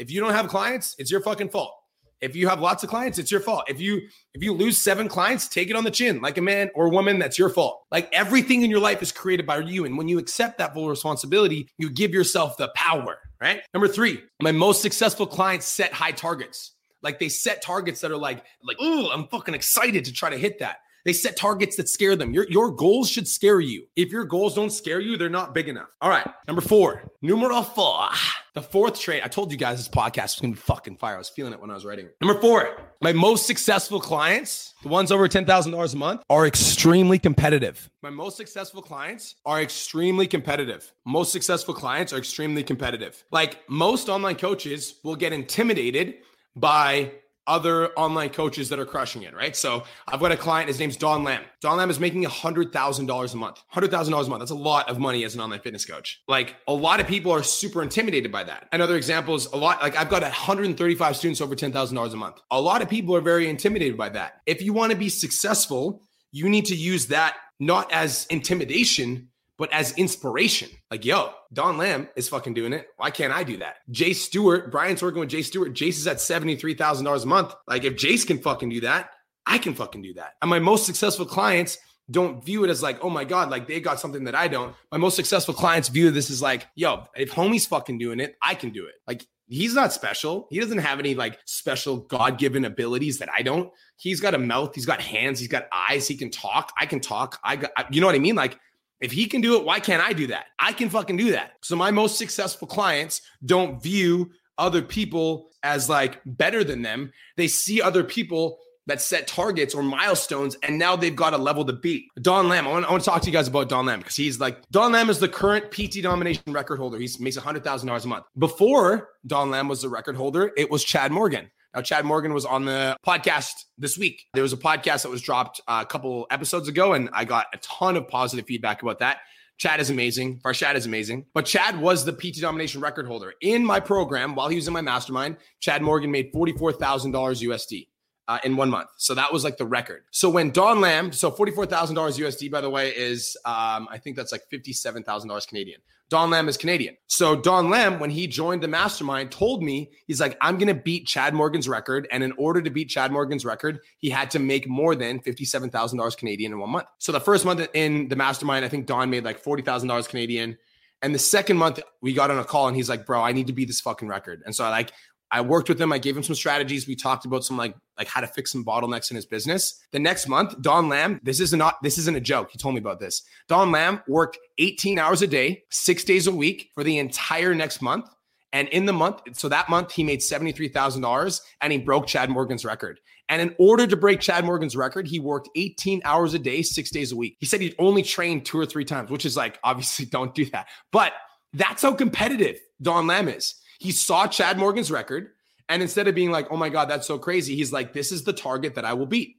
If 0.02 0.10
you 0.10 0.20
don't 0.20 0.32
have 0.32 0.48
clients, 0.48 0.96
it's 0.98 1.12
your 1.12 1.20
fucking 1.20 1.50
fault. 1.50 1.72
If 2.20 2.34
you 2.34 2.48
have 2.48 2.58
lots 2.58 2.82
of 2.82 2.90
clients, 2.90 3.20
it's 3.20 3.30
your 3.30 3.40
fault. 3.40 3.62
If 3.68 3.80
you 3.80 4.00
if 4.34 4.42
you 4.42 4.52
lose 4.52 4.76
seven 4.78 5.06
clients, 5.06 5.46
take 5.46 5.70
it 5.70 5.76
on 5.76 5.84
the 5.84 5.92
chin. 5.92 6.20
Like 6.20 6.38
a 6.38 6.42
man 6.42 6.72
or 6.74 6.86
a 6.86 6.90
woman, 6.90 7.20
that's 7.20 7.38
your 7.38 7.48
fault. 7.48 7.84
Like 7.92 8.12
everything 8.12 8.62
in 8.62 8.70
your 8.70 8.80
life 8.80 9.00
is 9.00 9.12
created 9.12 9.46
by 9.46 9.58
you. 9.58 9.84
And 9.84 9.96
when 9.96 10.08
you 10.08 10.18
accept 10.18 10.58
that 10.58 10.74
full 10.74 10.88
responsibility, 10.88 11.68
you 11.78 11.88
give 11.88 12.10
yourself 12.12 12.56
the 12.56 12.72
power, 12.74 13.18
right? 13.40 13.62
Number 13.72 13.86
three, 13.86 14.24
my 14.40 14.50
most 14.50 14.82
successful 14.82 15.24
clients 15.24 15.66
set 15.66 15.92
high 15.92 16.10
targets. 16.10 16.72
Like 17.00 17.20
they 17.20 17.28
set 17.28 17.62
targets 17.62 18.00
that 18.00 18.10
are 18.10 18.16
like, 18.16 18.44
like, 18.64 18.78
oh, 18.80 19.08
I'm 19.12 19.28
fucking 19.28 19.54
excited 19.54 20.04
to 20.06 20.12
try 20.12 20.30
to 20.30 20.38
hit 20.38 20.58
that. 20.58 20.78
They 21.04 21.12
set 21.12 21.36
targets 21.36 21.76
that 21.76 21.88
scare 21.88 22.16
them. 22.16 22.32
Your, 22.32 22.46
your 22.48 22.70
goals 22.70 23.08
should 23.08 23.26
scare 23.26 23.60
you. 23.60 23.86
If 23.96 24.10
your 24.10 24.24
goals 24.24 24.54
don't 24.54 24.70
scare 24.70 25.00
you, 25.00 25.16
they're 25.16 25.28
not 25.28 25.54
big 25.54 25.68
enough. 25.68 25.88
All 26.00 26.10
right. 26.10 26.26
Number 26.46 26.62
four, 26.62 27.10
numero 27.20 27.62
four. 27.62 28.08
The 28.54 28.62
fourth 28.62 29.00
trait, 29.00 29.24
I 29.24 29.28
told 29.28 29.50
you 29.50 29.56
guys 29.56 29.78
this 29.78 29.88
podcast 29.88 30.22
was 30.22 30.40
gonna 30.40 30.52
be 30.52 30.60
fucking 30.60 30.96
fire. 30.96 31.14
I 31.14 31.18
was 31.18 31.30
feeling 31.30 31.52
it 31.52 31.60
when 31.60 31.70
I 31.70 31.74
was 31.74 31.84
writing 31.84 32.06
it. 32.06 32.16
Number 32.20 32.40
four, 32.40 32.76
my 33.00 33.12
most 33.12 33.46
successful 33.46 33.98
clients, 33.98 34.74
the 34.82 34.88
ones 34.88 35.10
over 35.10 35.26
$10,000 35.28 35.94
a 35.94 35.96
month, 35.96 36.22
are 36.28 36.46
extremely 36.46 37.18
competitive. 37.18 37.88
My 38.02 38.10
most 38.10 38.36
successful 38.36 38.82
clients 38.82 39.36
are 39.46 39.62
extremely 39.62 40.26
competitive. 40.26 40.92
Most 41.06 41.32
successful 41.32 41.74
clients 41.74 42.12
are 42.12 42.18
extremely 42.18 42.62
competitive. 42.62 43.24
Like 43.30 43.68
most 43.68 44.08
online 44.08 44.36
coaches 44.36 44.96
will 45.02 45.16
get 45.16 45.32
intimidated 45.32 46.16
by 46.54 47.12
other 47.46 47.88
online 47.94 48.30
coaches 48.30 48.68
that 48.68 48.78
are 48.78 48.84
crushing 48.86 49.22
it, 49.22 49.34
right? 49.34 49.56
So 49.56 49.84
I've 50.06 50.20
got 50.20 50.32
a 50.32 50.36
client, 50.36 50.68
his 50.68 50.78
name's 50.78 50.96
Don 50.96 51.24
Lamb. 51.24 51.42
Don 51.60 51.76
Lamb 51.76 51.90
is 51.90 51.98
making 51.98 52.24
$100,000 52.24 53.34
a 53.34 53.36
month. 53.36 53.62
$100,000 53.74 54.26
a 54.26 54.30
month. 54.30 54.40
That's 54.40 54.50
a 54.50 54.54
lot 54.54 54.88
of 54.88 54.98
money 54.98 55.24
as 55.24 55.34
an 55.34 55.40
online 55.40 55.60
fitness 55.60 55.84
coach. 55.84 56.22
Like 56.28 56.56
a 56.68 56.74
lot 56.74 57.00
of 57.00 57.06
people 57.06 57.32
are 57.32 57.42
super 57.42 57.82
intimidated 57.82 58.30
by 58.30 58.44
that. 58.44 58.68
Another 58.72 58.96
example 58.96 59.34
is 59.34 59.46
a 59.46 59.56
lot, 59.56 59.82
like 59.82 59.96
I've 59.96 60.08
got 60.08 60.22
135 60.22 61.16
students 61.16 61.40
over 61.40 61.56
$10,000 61.56 62.12
a 62.12 62.16
month. 62.16 62.40
A 62.50 62.60
lot 62.60 62.82
of 62.82 62.88
people 62.88 63.16
are 63.16 63.20
very 63.20 63.48
intimidated 63.48 63.96
by 63.96 64.08
that. 64.10 64.40
If 64.46 64.62
you 64.62 64.72
want 64.72 64.92
to 64.92 64.98
be 64.98 65.08
successful, 65.08 66.02
you 66.30 66.48
need 66.48 66.66
to 66.66 66.76
use 66.76 67.08
that 67.08 67.36
not 67.60 67.92
as 67.92 68.26
intimidation, 68.28 69.28
but 69.58 69.72
as 69.72 69.92
inspiration. 69.98 70.68
Like, 70.90 71.04
yo, 71.04 71.32
Don 71.52 71.78
Lamb 71.78 72.08
is 72.16 72.28
fucking 72.28 72.54
doing 72.54 72.72
it. 72.72 72.86
Why 72.96 73.10
can't 73.10 73.32
I 73.32 73.44
do 73.44 73.58
that? 73.58 73.76
Jace 73.90 74.16
Stewart, 74.16 74.70
Brian's 74.70 75.02
working 75.02 75.20
with 75.20 75.30
Jace 75.30 75.46
Stewart. 75.46 75.72
Jace 75.72 75.98
is 75.98 76.06
at 76.06 76.16
$73,000 76.16 77.22
a 77.22 77.26
month. 77.26 77.54
Like, 77.66 77.84
if 77.84 77.94
Jace 77.94 78.26
can 78.26 78.38
fucking 78.38 78.70
do 78.70 78.80
that, 78.80 79.10
I 79.46 79.58
can 79.58 79.74
fucking 79.74 80.02
do 80.02 80.14
that. 80.14 80.32
And 80.40 80.48
my 80.48 80.58
most 80.58 80.86
successful 80.86 81.26
clients 81.26 81.78
don't 82.10 82.44
view 82.44 82.64
it 82.64 82.70
as 82.70 82.82
like, 82.82 83.02
oh 83.02 83.10
my 83.10 83.24
God, 83.24 83.50
like 83.50 83.66
they 83.66 83.80
got 83.80 84.00
something 84.00 84.24
that 84.24 84.34
I 84.34 84.48
don't. 84.48 84.74
My 84.90 84.98
most 84.98 85.16
successful 85.16 85.54
clients 85.54 85.88
view 85.88 86.10
this 86.10 86.30
as 86.30 86.42
like, 86.42 86.66
yo, 86.74 87.04
if 87.16 87.30
homie's 87.30 87.66
fucking 87.66 87.98
doing 87.98 88.20
it, 88.20 88.36
I 88.42 88.54
can 88.54 88.70
do 88.70 88.86
it. 88.86 88.94
Like, 89.06 89.26
he's 89.48 89.74
not 89.74 89.92
special. 89.92 90.48
He 90.50 90.60
doesn't 90.60 90.78
have 90.78 90.98
any 90.98 91.14
like 91.14 91.38
special 91.44 91.98
God 91.98 92.38
given 92.38 92.64
abilities 92.64 93.18
that 93.18 93.28
I 93.36 93.42
don't. 93.42 93.70
He's 93.96 94.20
got 94.20 94.34
a 94.34 94.38
mouth, 94.38 94.74
he's 94.74 94.86
got 94.86 95.00
hands, 95.00 95.38
he's 95.38 95.48
got 95.48 95.66
eyes, 95.72 96.08
he 96.08 96.16
can 96.16 96.30
talk. 96.30 96.72
I 96.78 96.86
can 96.86 97.00
talk. 97.00 97.38
I 97.44 97.56
got, 97.56 97.94
you 97.94 98.00
know 98.00 98.06
what 98.06 98.16
I 98.16 98.20
mean? 98.20 98.34
Like, 98.34 98.58
if 99.02 99.12
he 99.12 99.26
can 99.26 99.40
do 99.40 99.56
it, 99.56 99.64
why 99.64 99.80
can't 99.80 100.02
I 100.02 100.12
do 100.12 100.28
that? 100.28 100.46
I 100.58 100.72
can 100.72 100.88
fucking 100.88 101.16
do 101.16 101.32
that. 101.32 101.54
So 101.60 101.76
my 101.76 101.90
most 101.90 102.16
successful 102.16 102.68
clients 102.68 103.20
don't 103.44 103.82
view 103.82 104.30
other 104.56 104.80
people 104.80 105.50
as 105.62 105.88
like 105.88 106.20
better 106.24 106.64
than 106.64 106.82
them. 106.82 107.12
They 107.36 107.48
see 107.48 107.82
other 107.82 108.04
people 108.04 108.58
that 108.86 109.00
set 109.00 109.26
targets 109.26 109.74
or 109.74 109.82
milestones, 109.82 110.56
and 110.62 110.78
now 110.78 110.96
they've 110.96 111.14
got 111.14 111.34
a 111.34 111.38
level 111.38 111.64
to 111.64 111.72
beat. 111.72 112.06
Don 112.20 112.48
Lamb, 112.48 112.66
I 112.66 112.70
want, 112.70 112.84
I 112.84 112.90
want 112.90 113.02
to 113.02 113.10
talk 113.10 113.22
to 113.22 113.26
you 113.26 113.32
guys 113.32 113.48
about 113.48 113.68
Don 113.68 113.86
Lamb 113.86 114.00
because 114.00 114.16
he's 114.16 114.40
like, 114.40 114.68
Don 114.70 114.92
Lamb 114.92 115.10
is 115.10 115.18
the 115.18 115.28
current 115.28 115.70
PT 115.70 116.02
domination 116.02 116.52
record 116.52 116.78
holder. 116.78 116.98
He 116.98 117.08
makes 117.20 117.36
$100,000 117.36 118.04
a 118.04 118.08
month. 118.08 118.24
Before 118.38 119.10
Don 119.26 119.50
Lamb 119.50 119.68
was 119.68 119.82
the 119.82 119.88
record 119.88 120.16
holder, 120.16 120.52
it 120.56 120.70
was 120.70 120.82
Chad 120.82 121.12
Morgan. 121.12 121.50
Now, 121.74 121.80
Chad 121.80 122.04
Morgan 122.04 122.34
was 122.34 122.44
on 122.44 122.66
the 122.66 122.96
podcast 123.06 123.64
this 123.78 123.96
week. 123.96 124.26
There 124.34 124.42
was 124.42 124.52
a 124.52 124.58
podcast 124.58 125.02
that 125.02 125.10
was 125.10 125.22
dropped 125.22 125.60
uh, 125.66 125.82
a 125.82 125.86
couple 125.86 126.26
episodes 126.30 126.68
ago, 126.68 126.92
and 126.92 127.08
I 127.12 127.24
got 127.24 127.46
a 127.54 127.58
ton 127.58 127.96
of 127.96 128.08
positive 128.08 128.44
feedback 128.46 128.82
about 128.82 128.98
that. 128.98 129.18
Chad 129.58 129.80
is 129.80 129.90
amazing. 129.90 130.40
Farshad 130.40 130.74
is 130.74 130.86
amazing. 130.86 131.26
But 131.34 131.46
Chad 131.46 131.80
was 131.80 132.04
the 132.04 132.12
PT 132.12 132.40
domination 132.40 132.80
record 132.80 133.06
holder. 133.06 133.32
In 133.40 133.64
my 133.64 133.80
program, 133.80 134.34
while 134.34 134.48
he 134.48 134.56
was 134.56 134.66
in 134.66 134.74
my 134.74 134.80
mastermind, 134.80 135.36
Chad 135.60 135.82
Morgan 135.82 136.10
made 136.10 136.32
$44,000 136.32 136.78
USD. 137.12 137.86
Uh, 138.32 138.38
in 138.44 138.56
one 138.56 138.70
month. 138.70 138.88
So 138.96 139.14
that 139.14 139.30
was 139.30 139.44
like 139.44 139.58
the 139.58 139.66
record. 139.66 140.04
So 140.10 140.30
when 140.30 140.52
Don 140.52 140.80
Lamb, 140.80 141.12
so 141.12 141.30
$44,000 141.30 141.94
USD, 141.94 142.50
by 142.50 142.62
the 142.62 142.70
way, 142.70 142.88
is, 142.88 143.36
um, 143.44 143.86
I 143.90 143.98
think 144.02 144.16
that's 144.16 144.32
like 144.32 144.44
$57,000 144.50 145.46
Canadian. 145.46 145.82
Don 146.08 146.30
Lamb 146.30 146.48
is 146.48 146.56
Canadian. 146.56 146.96
So 147.08 147.36
Don 147.36 147.68
Lamb, 147.68 148.00
when 148.00 148.08
he 148.08 148.26
joined 148.26 148.62
the 148.62 148.68
mastermind, 148.68 149.30
told 149.30 149.62
me, 149.62 149.90
he's 150.06 150.18
like, 150.18 150.38
I'm 150.40 150.56
going 150.56 150.74
to 150.74 150.82
beat 150.82 151.06
Chad 151.06 151.34
Morgan's 151.34 151.68
record. 151.68 152.08
And 152.10 152.24
in 152.24 152.32
order 152.38 152.62
to 152.62 152.70
beat 152.70 152.88
Chad 152.88 153.12
Morgan's 153.12 153.44
record, 153.44 153.80
he 153.98 154.08
had 154.08 154.30
to 154.30 154.38
make 154.38 154.66
more 154.66 154.94
than 154.94 155.20
$57,000 155.20 156.16
Canadian 156.16 156.52
in 156.52 156.58
one 156.58 156.70
month. 156.70 156.86
So 156.96 157.12
the 157.12 157.20
first 157.20 157.44
month 157.44 157.68
in 157.74 158.08
the 158.08 158.16
mastermind, 158.16 158.64
I 158.64 158.68
think 158.68 158.86
Don 158.86 159.10
made 159.10 159.24
like 159.24 159.44
$40,000 159.44 160.08
Canadian. 160.08 160.56
And 161.02 161.14
the 161.14 161.18
second 161.18 161.58
month, 161.58 161.80
we 162.00 162.14
got 162.14 162.30
on 162.30 162.38
a 162.38 162.44
call 162.44 162.66
and 162.66 162.74
he's 162.74 162.88
like, 162.88 163.04
bro, 163.04 163.20
I 163.20 163.32
need 163.32 163.48
to 163.48 163.52
beat 163.52 163.68
this 163.68 163.82
fucking 163.82 164.08
record. 164.08 164.42
And 164.46 164.56
so 164.56 164.64
I 164.64 164.70
like, 164.70 164.90
I 165.32 165.40
worked 165.40 165.70
with 165.70 165.80
him. 165.80 165.92
I 165.92 165.98
gave 165.98 166.16
him 166.16 166.22
some 166.22 166.36
strategies. 166.36 166.86
We 166.86 166.94
talked 166.94 167.24
about 167.24 167.42
some 167.42 167.56
like 167.56 167.74
like 168.02 168.08
how 168.08 168.20
to 168.20 168.26
fix 168.26 168.50
some 168.50 168.64
bottlenecks 168.64 169.10
in 169.10 169.14
his 169.14 169.26
business. 169.26 169.80
The 169.92 170.00
next 170.00 170.26
month, 170.26 170.60
Don 170.60 170.88
Lamb, 170.88 171.20
this 171.22 171.38
is 171.38 171.52
not 171.52 171.80
this 171.82 171.98
isn't 171.98 172.16
a 172.16 172.20
joke. 172.20 172.50
He 172.50 172.58
told 172.58 172.74
me 172.74 172.80
about 172.80 172.98
this. 172.98 173.22
Don 173.46 173.70
Lamb 173.70 174.02
worked 174.08 174.38
18 174.58 174.98
hours 174.98 175.22
a 175.22 175.28
day, 175.28 175.62
6 175.70 176.04
days 176.04 176.26
a 176.26 176.34
week 176.34 176.70
for 176.74 176.82
the 176.82 176.98
entire 176.98 177.54
next 177.54 177.80
month. 177.80 178.08
And 178.52 178.68
in 178.68 178.84
the 178.86 178.92
month, 178.92 179.20
so 179.32 179.48
that 179.48 179.70
month 179.70 179.92
he 179.92 180.04
made 180.04 180.18
$73,000 180.18 181.40
and 181.60 181.72
he 181.72 181.78
broke 181.78 182.06
Chad 182.06 182.28
Morgan's 182.28 182.64
record. 182.64 183.00
And 183.28 183.40
in 183.40 183.54
order 183.58 183.86
to 183.86 183.96
break 183.96 184.20
Chad 184.20 184.44
Morgan's 184.44 184.76
record, 184.76 185.06
he 185.06 185.20
worked 185.20 185.48
18 185.54 186.02
hours 186.04 186.34
a 186.34 186.38
day, 186.38 186.60
6 186.60 186.90
days 186.90 187.12
a 187.12 187.16
week. 187.16 187.36
He 187.38 187.46
said 187.46 187.60
he'd 187.60 187.76
only 187.78 188.02
trained 188.02 188.44
2 188.44 188.58
or 188.58 188.66
3 188.66 188.84
times, 188.84 189.10
which 189.10 189.24
is 189.24 189.36
like 189.36 189.58
obviously 189.62 190.06
don't 190.06 190.34
do 190.34 190.44
that. 190.46 190.66
But 190.90 191.12
that's 191.54 191.82
how 191.82 191.94
competitive 191.94 192.58
Don 192.82 193.06
Lamb 193.06 193.28
is. 193.28 193.54
He 193.78 193.92
saw 193.92 194.26
Chad 194.26 194.58
Morgan's 194.58 194.90
record. 194.90 195.30
And 195.72 195.80
instead 195.80 196.06
of 196.06 196.14
being 196.14 196.30
like, 196.30 196.48
oh 196.50 196.56
my 196.58 196.68
God, 196.68 196.90
that's 196.90 197.06
so 197.06 197.18
crazy, 197.18 197.56
he's 197.56 197.72
like, 197.72 197.94
this 197.94 198.12
is 198.12 198.24
the 198.24 198.32
target 198.34 198.74
that 198.74 198.84
I 198.84 198.92
will 198.92 199.06
beat. 199.06 199.38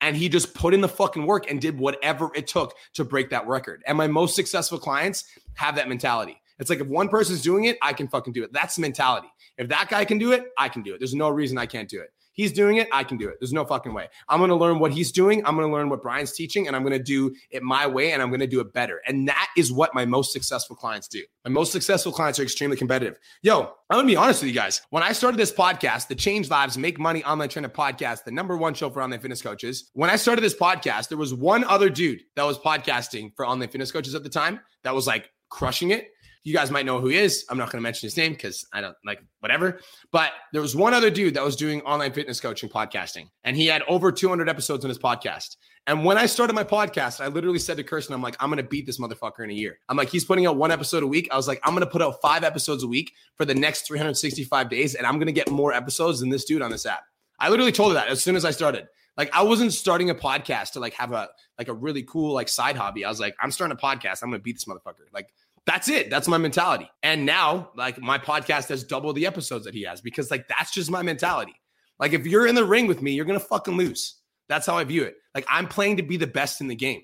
And 0.00 0.16
he 0.16 0.28
just 0.28 0.52
put 0.52 0.74
in 0.74 0.80
the 0.80 0.88
fucking 0.88 1.24
work 1.24 1.48
and 1.48 1.60
did 1.60 1.78
whatever 1.78 2.32
it 2.34 2.48
took 2.48 2.74
to 2.94 3.04
break 3.04 3.30
that 3.30 3.46
record. 3.46 3.84
And 3.86 3.96
my 3.96 4.08
most 4.08 4.34
successful 4.34 4.80
clients 4.80 5.22
have 5.54 5.76
that 5.76 5.88
mentality. 5.88 6.36
It's 6.58 6.68
like 6.68 6.80
if 6.80 6.88
one 6.88 7.08
person's 7.08 7.42
doing 7.42 7.66
it, 7.66 7.78
I 7.80 7.92
can 7.92 8.08
fucking 8.08 8.32
do 8.32 8.42
it. 8.42 8.52
That's 8.52 8.76
mentality. 8.76 9.28
If 9.56 9.68
that 9.68 9.88
guy 9.88 10.04
can 10.04 10.18
do 10.18 10.32
it, 10.32 10.46
I 10.58 10.68
can 10.68 10.82
do 10.82 10.94
it. 10.94 10.98
There's 10.98 11.14
no 11.14 11.28
reason 11.28 11.56
I 11.58 11.66
can't 11.66 11.88
do 11.88 12.00
it. 12.00 12.10
He's 12.38 12.52
doing 12.52 12.76
it. 12.76 12.88
I 12.92 13.02
can 13.02 13.16
do 13.16 13.28
it. 13.28 13.34
There's 13.40 13.52
no 13.52 13.64
fucking 13.64 13.92
way. 13.92 14.08
I'm 14.28 14.38
going 14.38 14.50
to 14.50 14.54
learn 14.54 14.78
what 14.78 14.92
he's 14.92 15.10
doing. 15.10 15.44
I'm 15.44 15.56
going 15.56 15.66
to 15.68 15.74
learn 15.74 15.88
what 15.88 16.02
Brian's 16.02 16.30
teaching, 16.30 16.68
and 16.68 16.76
I'm 16.76 16.84
going 16.84 16.96
to 16.96 17.02
do 17.02 17.34
it 17.50 17.64
my 17.64 17.84
way, 17.84 18.12
and 18.12 18.22
I'm 18.22 18.28
going 18.28 18.38
to 18.38 18.46
do 18.46 18.60
it 18.60 18.72
better. 18.72 19.02
And 19.08 19.26
that 19.26 19.48
is 19.56 19.72
what 19.72 19.92
my 19.92 20.06
most 20.06 20.32
successful 20.32 20.76
clients 20.76 21.08
do. 21.08 21.20
My 21.44 21.50
most 21.50 21.72
successful 21.72 22.12
clients 22.12 22.38
are 22.38 22.44
extremely 22.44 22.76
competitive. 22.76 23.18
Yo, 23.42 23.62
I'm 23.90 23.96
going 23.96 24.06
to 24.06 24.12
be 24.12 24.16
honest 24.16 24.40
with 24.40 24.50
you 24.50 24.54
guys. 24.54 24.82
When 24.90 25.02
I 25.02 25.10
started 25.10 25.36
this 25.36 25.52
podcast, 25.52 26.06
the 26.06 26.14
Change 26.14 26.48
Lives 26.48 26.78
Make 26.78 27.00
Money 27.00 27.24
Online 27.24 27.48
Trainer 27.48 27.68
podcast, 27.68 28.22
the 28.22 28.30
number 28.30 28.56
one 28.56 28.72
show 28.72 28.88
for 28.88 29.02
online 29.02 29.18
fitness 29.18 29.42
coaches, 29.42 29.90
when 29.94 30.08
I 30.08 30.14
started 30.14 30.42
this 30.42 30.54
podcast, 30.54 31.08
there 31.08 31.18
was 31.18 31.34
one 31.34 31.64
other 31.64 31.90
dude 31.90 32.20
that 32.36 32.44
was 32.44 32.56
podcasting 32.56 33.32
for 33.34 33.46
online 33.46 33.68
fitness 33.68 33.90
coaches 33.90 34.14
at 34.14 34.22
the 34.22 34.28
time 34.28 34.60
that 34.84 34.94
was 34.94 35.08
like 35.08 35.28
crushing 35.48 35.90
it. 35.90 36.10
You 36.44 36.54
guys 36.54 36.70
might 36.70 36.86
know 36.86 37.00
who 37.00 37.08
he 37.08 37.18
is. 37.18 37.44
I'm 37.50 37.58
not 37.58 37.70
going 37.70 37.80
to 37.80 37.82
mention 37.82 38.06
his 38.06 38.16
name 38.16 38.32
because 38.32 38.66
I 38.72 38.80
don't 38.80 38.96
like 39.04 39.20
whatever. 39.40 39.80
But 40.12 40.32
there 40.52 40.62
was 40.62 40.74
one 40.74 40.94
other 40.94 41.10
dude 41.10 41.34
that 41.34 41.44
was 41.44 41.56
doing 41.56 41.82
online 41.82 42.12
fitness 42.12 42.40
coaching 42.40 42.68
podcasting, 42.68 43.28
and 43.44 43.56
he 43.56 43.66
had 43.66 43.82
over 43.88 44.12
200 44.12 44.48
episodes 44.48 44.84
on 44.84 44.88
his 44.88 44.98
podcast. 44.98 45.56
And 45.86 46.04
when 46.04 46.18
I 46.18 46.26
started 46.26 46.52
my 46.52 46.64
podcast, 46.64 47.20
I 47.20 47.28
literally 47.28 47.58
said 47.58 47.78
to 47.78 47.82
Kirsten, 47.82 48.14
I'm 48.14 48.22
like, 48.22 48.36
I'm 48.40 48.50
going 48.50 48.62
to 48.62 48.68
beat 48.68 48.84
this 48.86 48.98
motherfucker 48.98 49.42
in 49.44 49.50
a 49.50 49.54
year. 49.54 49.78
I'm 49.88 49.96
like, 49.96 50.10
he's 50.10 50.24
putting 50.24 50.46
out 50.46 50.56
one 50.56 50.70
episode 50.70 51.02
a 51.02 51.06
week. 51.06 51.28
I 51.32 51.36
was 51.36 51.48
like, 51.48 51.60
I'm 51.64 51.72
going 51.72 51.84
to 51.84 51.90
put 51.90 52.02
out 52.02 52.20
five 52.20 52.44
episodes 52.44 52.82
a 52.82 52.88
week 52.88 53.12
for 53.36 53.44
the 53.44 53.54
next 53.54 53.86
365 53.86 54.68
days, 54.68 54.94
and 54.94 55.06
I'm 55.06 55.14
going 55.14 55.26
to 55.26 55.32
get 55.32 55.50
more 55.50 55.72
episodes 55.72 56.20
than 56.20 56.28
this 56.28 56.44
dude 56.44 56.62
on 56.62 56.70
this 56.70 56.84
app. 56.84 57.04
I 57.38 57.48
literally 57.48 57.72
told 57.72 57.92
her 57.92 57.94
that 57.94 58.08
as 58.08 58.22
soon 58.22 58.36
as 58.36 58.44
I 58.44 58.50
started. 58.50 58.86
Like 59.18 59.34
I 59.34 59.42
wasn't 59.42 59.72
starting 59.72 60.10
a 60.10 60.14
podcast 60.14 60.72
to 60.72 60.80
like 60.80 60.94
have 60.94 61.12
a 61.12 61.28
like 61.58 61.66
a 61.66 61.74
really 61.74 62.04
cool 62.04 62.32
like 62.32 62.48
side 62.48 62.76
hobby. 62.76 63.04
I 63.04 63.08
was 63.08 63.18
like, 63.18 63.34
I'm 63.42 63.50
starting 63.50 63.76
a 63.76 63.80
podcast. 63.80 64.22
I'm 64.22 64.30
gonna 64.30 64.38
beat 64.38 64.54
this 64.54 64.64
motherfucker. 64.64 65.06
Like 65.12 65.34
that's 65.66 65.88
it. 65.88 66.10
That's 66.10 66.28
my 66.28 66.38
mentality. 66.38 66.90
And 67.02 67.26
now, 67.26 67.70
like, 67.76 68.00
my 68.00 68.18
podcast 68.18 68.68
has 68.68 68.84
double 68.84 69.12
the 69.12 69.26
episodes 69.26 69.64
that 69.64 69.74
he 69.74 69.82
has 69.82 70.00
because, 70.00 70.30
like, 70.30 70.48
that's 70.48 70.70
just 70.70 70.90
my 70.90 71.02
mentality. 71.02 71.54
Like, 71.98 72.12
if 72.12 72.26
you're 72.26 72.46
in 72.46 72.54
the 72.54 72.64
ring 72.64 72.86
with 72.86 73.02
me, 73.02 73.12
you're 73.12 73.24
going 73.24 73.38
to 73.38 73.44
fucking 73.44 73.76
lose. 73.76 74.16
That's 74.48 74.66
how 74.66 74.76
I 74.76 74.84
view 74.84 75.04
it. 75.04 75.16
Like, 75.34 75.46
I'm 75.50 75.66
playing 75.66 75.96
to 75.98 76.02
be 76.02 76.16
the 76.16 76.26
best 76.26 76.60
in 76.60 76.68
the 76.68 76.74
game. 76.74 77.02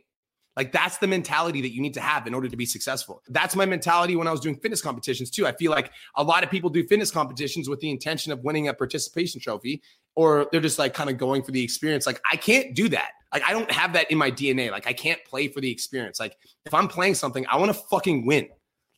Like, 0.57 0.71
that's 0.71 0.99
the 0.99 1.09
mentality 1.09 1.61
that 1.63 1.75
you 1.75 1.83
need 1.83 1.95
to 1.95 2.01
have 2.01 2.29
in 2.29 2.35
order 2.35 2.49
to 2.49 2.57
be 2.57 2.65
successful. 2.65 3.23
That's 3.29 3.57
my 3.57 3.67
mentality 3.67 4.15
when 4.15 4.29
I 4.29 4.31
was 4.31 4.41
doing 4.41 4.57
fitness 4.57 4.81
competitions, 4.81 5.31
too. 5.31 5.47
I 5.47 5.53
feel 5.53 5.73
like 5.73 5.91
a 6.15 6.23
lot 6.23 6.45
of 6.45 6.51
people 6.51 6.71
do 6.71 6.87
fitness 6.87 7.11
competitions 7.11 7.69
with 7.69 7.81
the 7.81 7.91
intention 7.91 8.33
of 8.33 8.45
winning 8.45 8.69
a 8.69 8.75
participation 8.75 9.41
trophy, 9.41 9.83
or 10.17 10.49
they're 10.53 10.61
just 10.61 10.79
like 10.79 10.95
kind 10.95 11.11
of 11.11 11.19
going 11.19 11.43
for 11.43 11.51
the 11.51 11.63
experience. 11.63 12.07
Like, 12.07 12.21
I 12.31 12.37
can't 12.37 12.75
do 12.75 12.89
that. 12.91 13.11
Like 13.35 13.43
I 13.45 13.53
don't 13.53 13.71
have 13.73 13.95
that 13.95 14.11
in 14.13 14.17
my 14.17 14.31
DNA. 14.31 14.71
Like 14.71 14.87
I 14.87 14.93
can't 14.93 15.23
play 15.25 15.49
for 15.49 15.61
the 15.61 15.71
experience. 15.71 16.21
Like 16.21 16.37
if 16.65 16.73
I'm 16.73 16.87
playing 16.87 17.17
something, 17.17 17.45
I 17.51 17.57
want 17.57 17.75
to 17.75 17.83
fucking 17.91 18.25
win. 18.25 18.49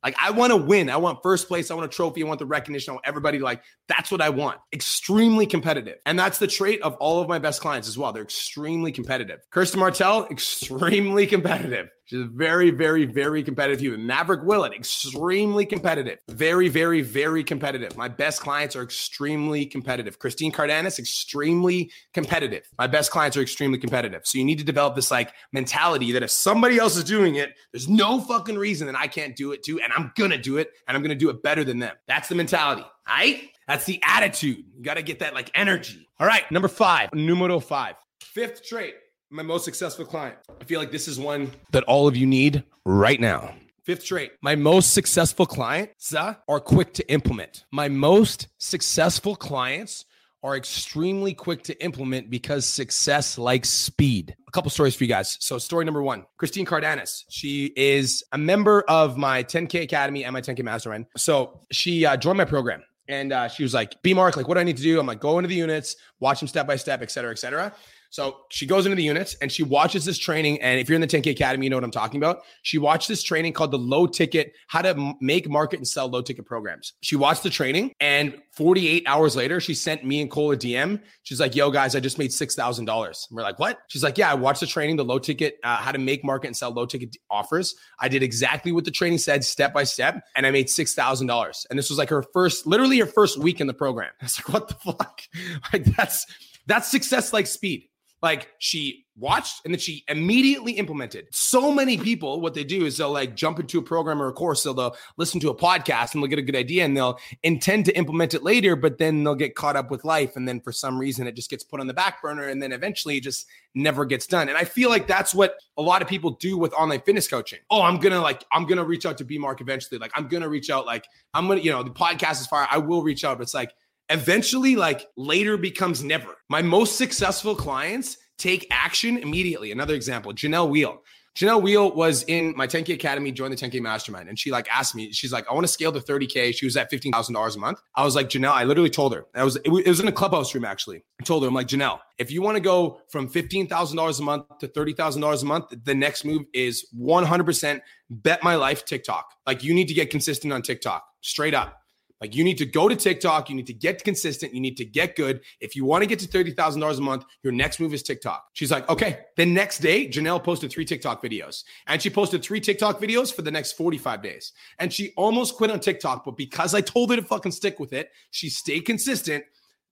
Like 0.05 0.15
I 0.23 0.31
want 0.31 0.53
to 0.53 0.57
win. 0.59 0.91
I 0.91 0.99
want 0.99 1.21
first 1.23 1.49
place. 1.49 1.71
I 1.71 1.75
want 1.75 1.87
a 1.87 1.89
trophy. 1.89 2.23
I 2.23 2.27
want 2.27 2.39
the 2.39 2.47
recognition. 2.47 2.93
I 2.93 2.95
want 2.95 3.07
everybody 3.07 3.39
like 3.39 3.63
that's 3.89 4.13
what 4.13 4.21
I 4.21 4.29
want. 4.29 4.59
Extremely 4.75 5.47
competitive. 5.47 5.97
And 6.05 6.19
that's 6.19 6.39
the 6.39 6.47
trait 6.47 6.83
of 6.83 6.95
all 6.97 7.23
of 7.23 7.29
my 7.29 7.39
best 7.39 7.63
clients 7.63 7.89
as 7.89 7.97
well. 7.97 8.13
They're 8.13 8.23
extremely 8.23 8.93
competitive. 8.93 9.41
Kirsten 9.51 9.81
Martell, 9.81 10.27
extremely 10.31 11.27
competitive. 11.27 11.89
She's 12.07 12.25
very, 12.33 12.71
very, 12.71 13.05
very 13.05 13.43
competitive 13.43 13.81
human. 13.81 14.07
Maverick 14.07 14.43
Willett, 14.45 14.73
extremely 14.73 15.67
competitive. 15.67 16.21
Very, 16.29 16.69
very, 16.69 17.03
very 17.03 17.43
competitive. 17.43 17.97
My 17.97 18.07
best 18.07 18.41
clients 18.41 18.77
are 18.77 18.83
extremely 18.83 19.67
competitive. 19.67 20.21
Christine 20.21 20.53
Cardenas, 20.53 21.01
extremely 21.01 21.91
competitive. 22.15 22.69
My 22.79 22.87
best 22.87 23.11
clients 23.11 23.37
are 23.37 23.43
extremely 23.43 23.79
competitive. 23.79 24.23
So 24.25 24.39
you 24.39 24.45
need 24.45 24.59
to 24.59 24.65
develop 24.65 24.95
this 24.95 25.11
like 25.11 25.33
mentality 25.53 26.13
that 26.13 26.23
if 26.23 26.31
somebody 26.31 26.79
else 26.79 26.97
is 26.97 27.03
doing 27.05 27.35
it, 27.35 27.55
there's 27.73 27.89
no 27.89 28.21
fucking 28.21 28.57
reason 28.57 28.87
that 28.87 28.97
I 28.97 29.09
can't 29.09 29.35
do 29.35 29.51
it 29.51 29.65
too. 29.65 29.81
And 29.81 29.93
I'm 29.93 30.13
gonna 30.17 30.39
do 30.39 30.59
it 30.59 30.71
and 30.87 30.97
I'm 30.97 31.03
gonna 31.03 31.17
do 31.17 31.29
it 31.29 31.43
better 31.43 31.65
than 31.65 31.81
them. 31.81 31.97
That's 32.07 32.29
the 32.29 32.37
mentality. 32.37 32.83
All 32.83 33.17
right? 33.17 33.51
That's 33.67 33.85
the 33.85 34.01
attitude. 34.05 34.65
You 34.77 34.83
got 34.83 34.95
to 34.95 35.03
get 35.03 35.19
that 35.19 35.35
like 35.35 35.51
energy. 35.55 36.09
All 36.21 36.27
right, 36.27 36.49
number 36.53 36.69
five, 36.69 37.13
numero 37.13 37.59
five. 37.59 37.97
Fifth 38.21 38.65
trait 38.65 38.95
my 39.31 39.43
most 39.43 39.65
successful 39.65 40.05
client. 40.05 40.37
I 40.61 40.65
feel 40.65 40.81
like 40.81 40.91
this 40.91 41.09
is 41.09 41.19
one 41.19 41.51
that 41.73 41.85
all 41.85 42.07
of 42.07 42.17
you 42.17 42.27
need 42.27 42.65
right 42.85 43.21
now. 43.21 43.55
Fifth 43.85 44.05
trait. 44.05 44.33
My 44.43 44.57
most 44.57 44.95
successful 44.95 45.47
clients 45.47 46.15
are 46.15 46.61
quick 46.61 46.93
to 46.95 47.11
implement. 47.11 47.65
My 47.71 47.89
most 47.89 48.49
successful 48.59 49.37
clients 49.37 50.05
are 50.43 50.57
extremely 50.57 51.35
quick 51.35 51.63
to 51.65 51.85
implement 51.85 52.31
because 52.31 52.67
success 52.67 53.39
likes 53.39 53.69
speed. 53.69 54.37
A 54.47 54.51
couple 54.51 54.71
stories 54.71 54.95
for 54.95 55.05
you 55.05 55.09
guys. 55.09 55.37
So, 55.41 55.59
story 55.59 55.85
number 55.85 56.03
one 56.03 56.25
Christine 56.37 56.65
Cardenas. 56.65 57.25
She 57.31 57.73
is 57.77 58.23
a 58.33 58.39
member 58.39 58.85
of 58.89 59.17
my 59.17 59.43
10K 59.43 59.83
Academy 59.83 60.25
and 60.25 60.33
my 60.33 60.41
10K 60.41 60.63
Mastermind. 60.63 61.07
So, 61.17 61.61
she 61.73 62.07
uh, 62.07 62.17
joined 62.17 62.39
my 62.39 62.45
program 62.45 62.83
and 63.09 63.33
uh, 63.33 63.49
she 63.49 63.63
was 63.63 63.75
like, 63.75 64.01
B 64.03 64.15
Mark, 64.15 64.37
like, 64.37 64.49
what 64.49 64.55
do 64.55 64.61
I 64.61 64.65
need 64.65 64.77
to 64.77 64.83
do? 64.83 64.99
I'm 64.99 65.07
like, 65.07 65.21
go 65.21 65.39
into 65.39 65.49
the 65.49 65.55
units, 65.55 65.97
watch 66.21 66.41
them 66.41 66.49
step 66.49 66.67
by 66.67 66.77
step, 66.77 67.03
et 67.03 67.11
cetera, 67.11 67.31
et 67.31 67.39
cetera. 67.39 67.73
So 68.11 68.37
she 68.51 68.67
goes 68.67 68.87
into 68.87 68.97
the 68.97 69.03
units 69.03 69.37
and 69.41 69.51
she 69.51 69.63
watches 69.63 70.05
this 70.05 70.19
training. 70.19 70.61
And 70.63 70.81
if 70.81 70.89
you're 70.89 70.95
in 70.95 71.01
the 71.01 71.07
10K 71.07 71.31
Academy, 71.33 71.67
you 71.67 71.71
know 71.71 71.77
what 71.77 71.85
I'm 71.85 71.91
talking 71.91 72.19
about. 72.19 72.41
She 72.63 72.79
watched 72.79 73.09
this 73.09 73.23
training 73.23 73.53
called 73.53 73.71
the 73.71 73.79
low 73.79 74.07
ticket, 74.07 74.53
how 74.69 74.83
to 74.83 75.15
make, 75.21 75.49
market, 75.49 75.79
and 75.79 75.87
sell 75.87 76.09
low 76.09 76.23
ticket 76.23 76.47
programs. 76.47 76.95
She 77.01 77.17
watched 77.17 77.43
the 77.43 77.51
training 77.51 77.93
and 78.01 78.39
48 78.57 79.03
hours 79.07 79.37
later, 79.37 79.61
she 79.61 79.75
sent 79.75 80.03
me 80.03 80.23
and 80.23 80.31
Cole 80.31 80.53
a 80.53 80.57
DM. 80.57 80.99
She's 81.25 81.41
like, 81.41 81.55
yo, 81.55 81.71
guys, 81.71 81.95
I 81.95 82.01
just 82.01 82.19
made 82.19 82.31
$6,000. 82.31 83.27
We're 83.31 83.43
like, 83.43 83.59
what? 83.59 83.81
She's 83.89 84.03
like, 84.03 84.17
yeah, 84.17 84.31
I 84.31 84.35
watched 84.35 84.61
the 84.61 84.67
training, 84.67 84.97
the 84.97 85.05
low 85.05 85.19
ticket, 85.19 85.59
uh, 85.63 85.77
how 85.77 85.93
to 85.93 85.99
make, 85.99 86.25
market, 86.25 86.47
and 86.47 86.57
sell 86.57 86.71
low 86.71 86.87
ticket 86.87 87.15
offers. 87.31 87.75
I 88.01 88.09
did 88.09 88.23
exactly 88.23 88.73
what 88.73 88.87
the 88.87 88.91
training 88.91 89.19
said, 89.19 89.45
step 89.45 89.75
by 89.75 89.85
step, 89.85 90.25
and 90.37 90.47
I 90.47 90.51
made 90.51 90.69
$6,000. 90.69 91.67
And 91.69 91.79
this 91.79 91.91
was 91.91 91.99
like 91.99 92.09
her 92.09 92.25
first, 92.33 92.67
literally 92.67 92.99
her 93.01 93.07
first 93.07 93.39
week 93.39 93.61
in 93.61 93.67
the 93.67 93.75
program. 93.75 94.11
I 94.23 94.25
was 94.25 94.39
like, 94.39 94.49
what 94.49 94.69
the 94.69 94.75
fuck? 94.75 95.21
Like, 95.73 95.85
that's, 95.85 96.27
that's 96.67 96.91
success 96.91 97.33
like 97.33 97.47
speed. 97.47 97.89
Like 98.27 98.49
she 98.59 99.07
watched 99.17 99.65
and 99.65 99.73
then 99.73 99.79
she 99.79 100.03
immediately 100.09 100.73
implemented. 100.73 101.29
So 101.31 101.71
many 101.71 101.97
people, 101.97 102.41
what 102.41 102.55
they 102.55 102.65
do 102.65 102.85
is 102.85 102.97
they'll 102.97 103.13
like 103.13 103.37
jump 103.37 103.61
into 103.61 103.79
a 103.79 103.83
program 103.83 104.21
or 104.21 104.27
a 104.27 104.33
course, 104.33 104.65
so 104.65 104.73
they'll 104.73 104.97
listen 105.17 105.39
to 105.41 105.51
a 105.51 105.55
podcast 105.55 106.13
and 106.13 106.21
they'll 106.21 106.29
get 106.29 106.41
a 106.41 106.43
good 106.43 106.57
idea 106.57 106.85
and 106.85 106.97
they'll 106.97 107.21
intend 107.45 107.85
to 107.85 107.97
implement 107.97 108.35
it 108.35 108.43
later, 108.43 108.75
but 108.75 108.99
then 108.99 109.23
they'll 109.23 109.37
get 109.37 109.55
caught 109.55 109.77
up 109.77 109.93
with 109.93 110.05
life. 110.05 110.35
And 110.35 110.49
then 110.49 110.59
for 110.61 110.73
some 110.73 110.99
reason, 110.99 111.29
it 111.29 111.37
just 111.37 111.49
gets 111.49 111.63
put 111.63 111.79
on 111.79 111.87
the 111.87 111.95
back 111.95 112.21
burner 112.21 112.49
and 112.49 112.61
then 112.61 112.73
eventually 112.73 113.19
it 113.19 113.23
just 113.23 113.47
never 113.77 114.05
gets 114.05 114.27
done. 114.27 114.49
And 114.49 114.59
I 114.59 114.65
feel 114.65 114.91
like 114.91 115.07
that's 115.07 115.33
what 115.33 115.55
a 115.79 115.83
lot 115.83 116.03
of 116.03 116.09
people 116.09 116.33
do 116.33 116.59
with 116.59 116.75
online 116.75 117.03
fitness 117.03 117.29
coaching. 117.29 117.61
Oh, 117.71 117.83
I'm 117.83 117.99
gonna 117.99 118.21
like, 118.21 118.45
I'm 118.51 118.67
gonna 118.67 118.85
reach 118.85 119.07
out 119.07 119.19
to 119.19 119.25
B 119.25 119.39
Mark 119.39 119.61
eventually. 119.61 120.01
Like, 120.01 120.11
I'm 120.17 120.27
gonna 120.27 120.49
reach 120.49 120.69
out, 120.69 120.85
like, 120.85 121.07
I'm 121.33 121.47
gonna, 121.47 121.61
you 121.61 121.71
know, 121.71 121.85
the 121.85 121.91
podcast 121.91 122.41
is 122.41 122.49
fire. 122.49 122.67
I 122.69 122.79
will 122.79 123.05
reach 123.05 123.25
out, 123.25 123.39
but 123.39 123.43
it's 123.43 123.55
like, 123.55 123.73
eventually 124.11 124.77
like 124.77 125.07
later 125.17 125.57
becomes 125.57 126.03
never. 126.03 126.37
My 126.49 126.63
most 126.63 126.97
successful 126.97 127.55
clients 127.55 128.19
take 128.39 128.67
action 128.71 129.19
immediately. 129.19 129.73
Another 129.73 129.95
example, 129.95 130.33
Janelle 130.33 130.69
Wheel. 130.69 131.03
Janelle 131.37 131.61
Wheel 131.61 131.95
was 131.95 132.23
in 132.25 132.55
my 132.57 132.67
10K 132.67 132.95
Academy, 132.95 133.31
joined 133.31 133.53
the 133.53 133.59
10K 133.59 133.83
Mastermind, 133.83 134.31
and 134.31 134.39
she 134.39 134.51
like 134.51 134.67
asked 134.75 134.95
me, 134.95 135.13
she's 135.13 135.33
like, 135.33 135.47
I 135.51 135.53
want 135.53 135.65
to 135.65 135.73
scale 135.73 135.93
to 135.93 136.01
30K. 136.01 136.55
She 136.55 136.65
was 136.65 136.79
at 136.79 136.91
$15,000 136.91 137.57
a 137.57 137.59
month. 137.59 137.83
I 137.95 138.05
was 138.05 138.17
like, 138.17 138.31
Janelle, 138.31 138.53
I 138.53 138.65
literally 138.65 138.89
told 138.89 139.15
her, 139.15 139.27
I 139.35 139.45
was, 139.45 139.57
it 139.57 139.69
was 139.69 140.01
in 140.01 140.09
a 140.09 140.13
clubhouse 140.13 140.55
room 140.55 140.65
actually. 140.65 141.05
I 141.21 141.25
told 141.25 141.43
her, 141.43 141.49
I'm 141.49 141.55
like, 141.55 141.69
Janelle, 141.69 141.99
if 142.17 142.31
you 142.31 142.41
want 142.41 142.57
to 142.57 142.63
go 142.63 143.03
from 143.11 143.29
$15,000 143.29 144.19
a 144.19 144.23
month 144.23 144.45
to 144.61 144.69
$30,000 144.69 145.43
a 145.43 145.45
month, 145.45 145.75
the 145.85 145.95
next 145.95 146.25
move 146.25 146.45
is 146.55 146.87
100% 146.99 147.81
bet 148.09 148.43
my 148.43 148.55
life 148.55 148.87
TikTok. 148.87 149.31
Like 149.47 149.63
you 149.63 149.75
need 149.75 149.89
to 149.89 149.95
get 149.95 150.09
consistent 150.09 150.55
on 150.55 150.63
TikTok 150.63 151.05
straight 151.21 151.53
up. 151.53 151.83
Like 152.21 152.35
you 152.35 152.45
need 152.45 152.59
to 152.59 152.67
go 152.67 152.89
to 152.89 152.97
TikTok, 152.97 153.51
you 153.51 153.57
need 153.57 153.67
to 153.67 153.75
get 153.75 154.03
consistent, 154.03 154.55
you 154.55 154.61
need 154.61 154.77
to 154.79 154.85
get 154.85 155.17
good. 155.17 155.41
If 155.61 155.77
you 155.77 155.85
want 155.85 156.03
to 156.03 156.07
get 156.07 156.19
to 156.21 156.29
$30,000 156.29 156.99
a 156.99 157.01
month, 157.01 157.25
your 157.43 157.53
next 157.53 157.79
move 157.79 157.93
is 157.93 158.03
TikTok. 158.03 158.47
She's 158.55 158.71
like, 158.71 158.89
okay. 158.89 159.21
The 159.37 159.45
next 159.45 159.79
day, 159.79 160.09
Janelle 160.09 160.43
posted 160.43 160.71
three 160.71 160.85
TikTok 160.85 161.23
videos 161.23 161.65
and 161.87 162.01
she 162.01 162.09
posted 162.09 162.43
three 162.43 162.61
TikTok 162.61 163.01
videos 163.01 163.35
for 163.35 163.43
the 163.43 163.51
next 163.51 163.73
45 163.73 164.23
days. 164.23 164.53
And 164.79 164.93
she 164.93 165.13
almost 165.17 165.57
quit 165.57 165.71
on 165.71 165.81
TikTok, 165.81 166.25
but 166.25 166.37
because 166.37 166.75
I 166.75 166.81
told 166.81 167.11
her 167.11 167.17
to 167.17 167.23
fucking 167.23 167.53
stick 167.53 167.79
with 167.79 167.93
it, 167.93 168.11
she 168.31 168.49
stayed 168.49 168.87
consistent. 168.87 169.45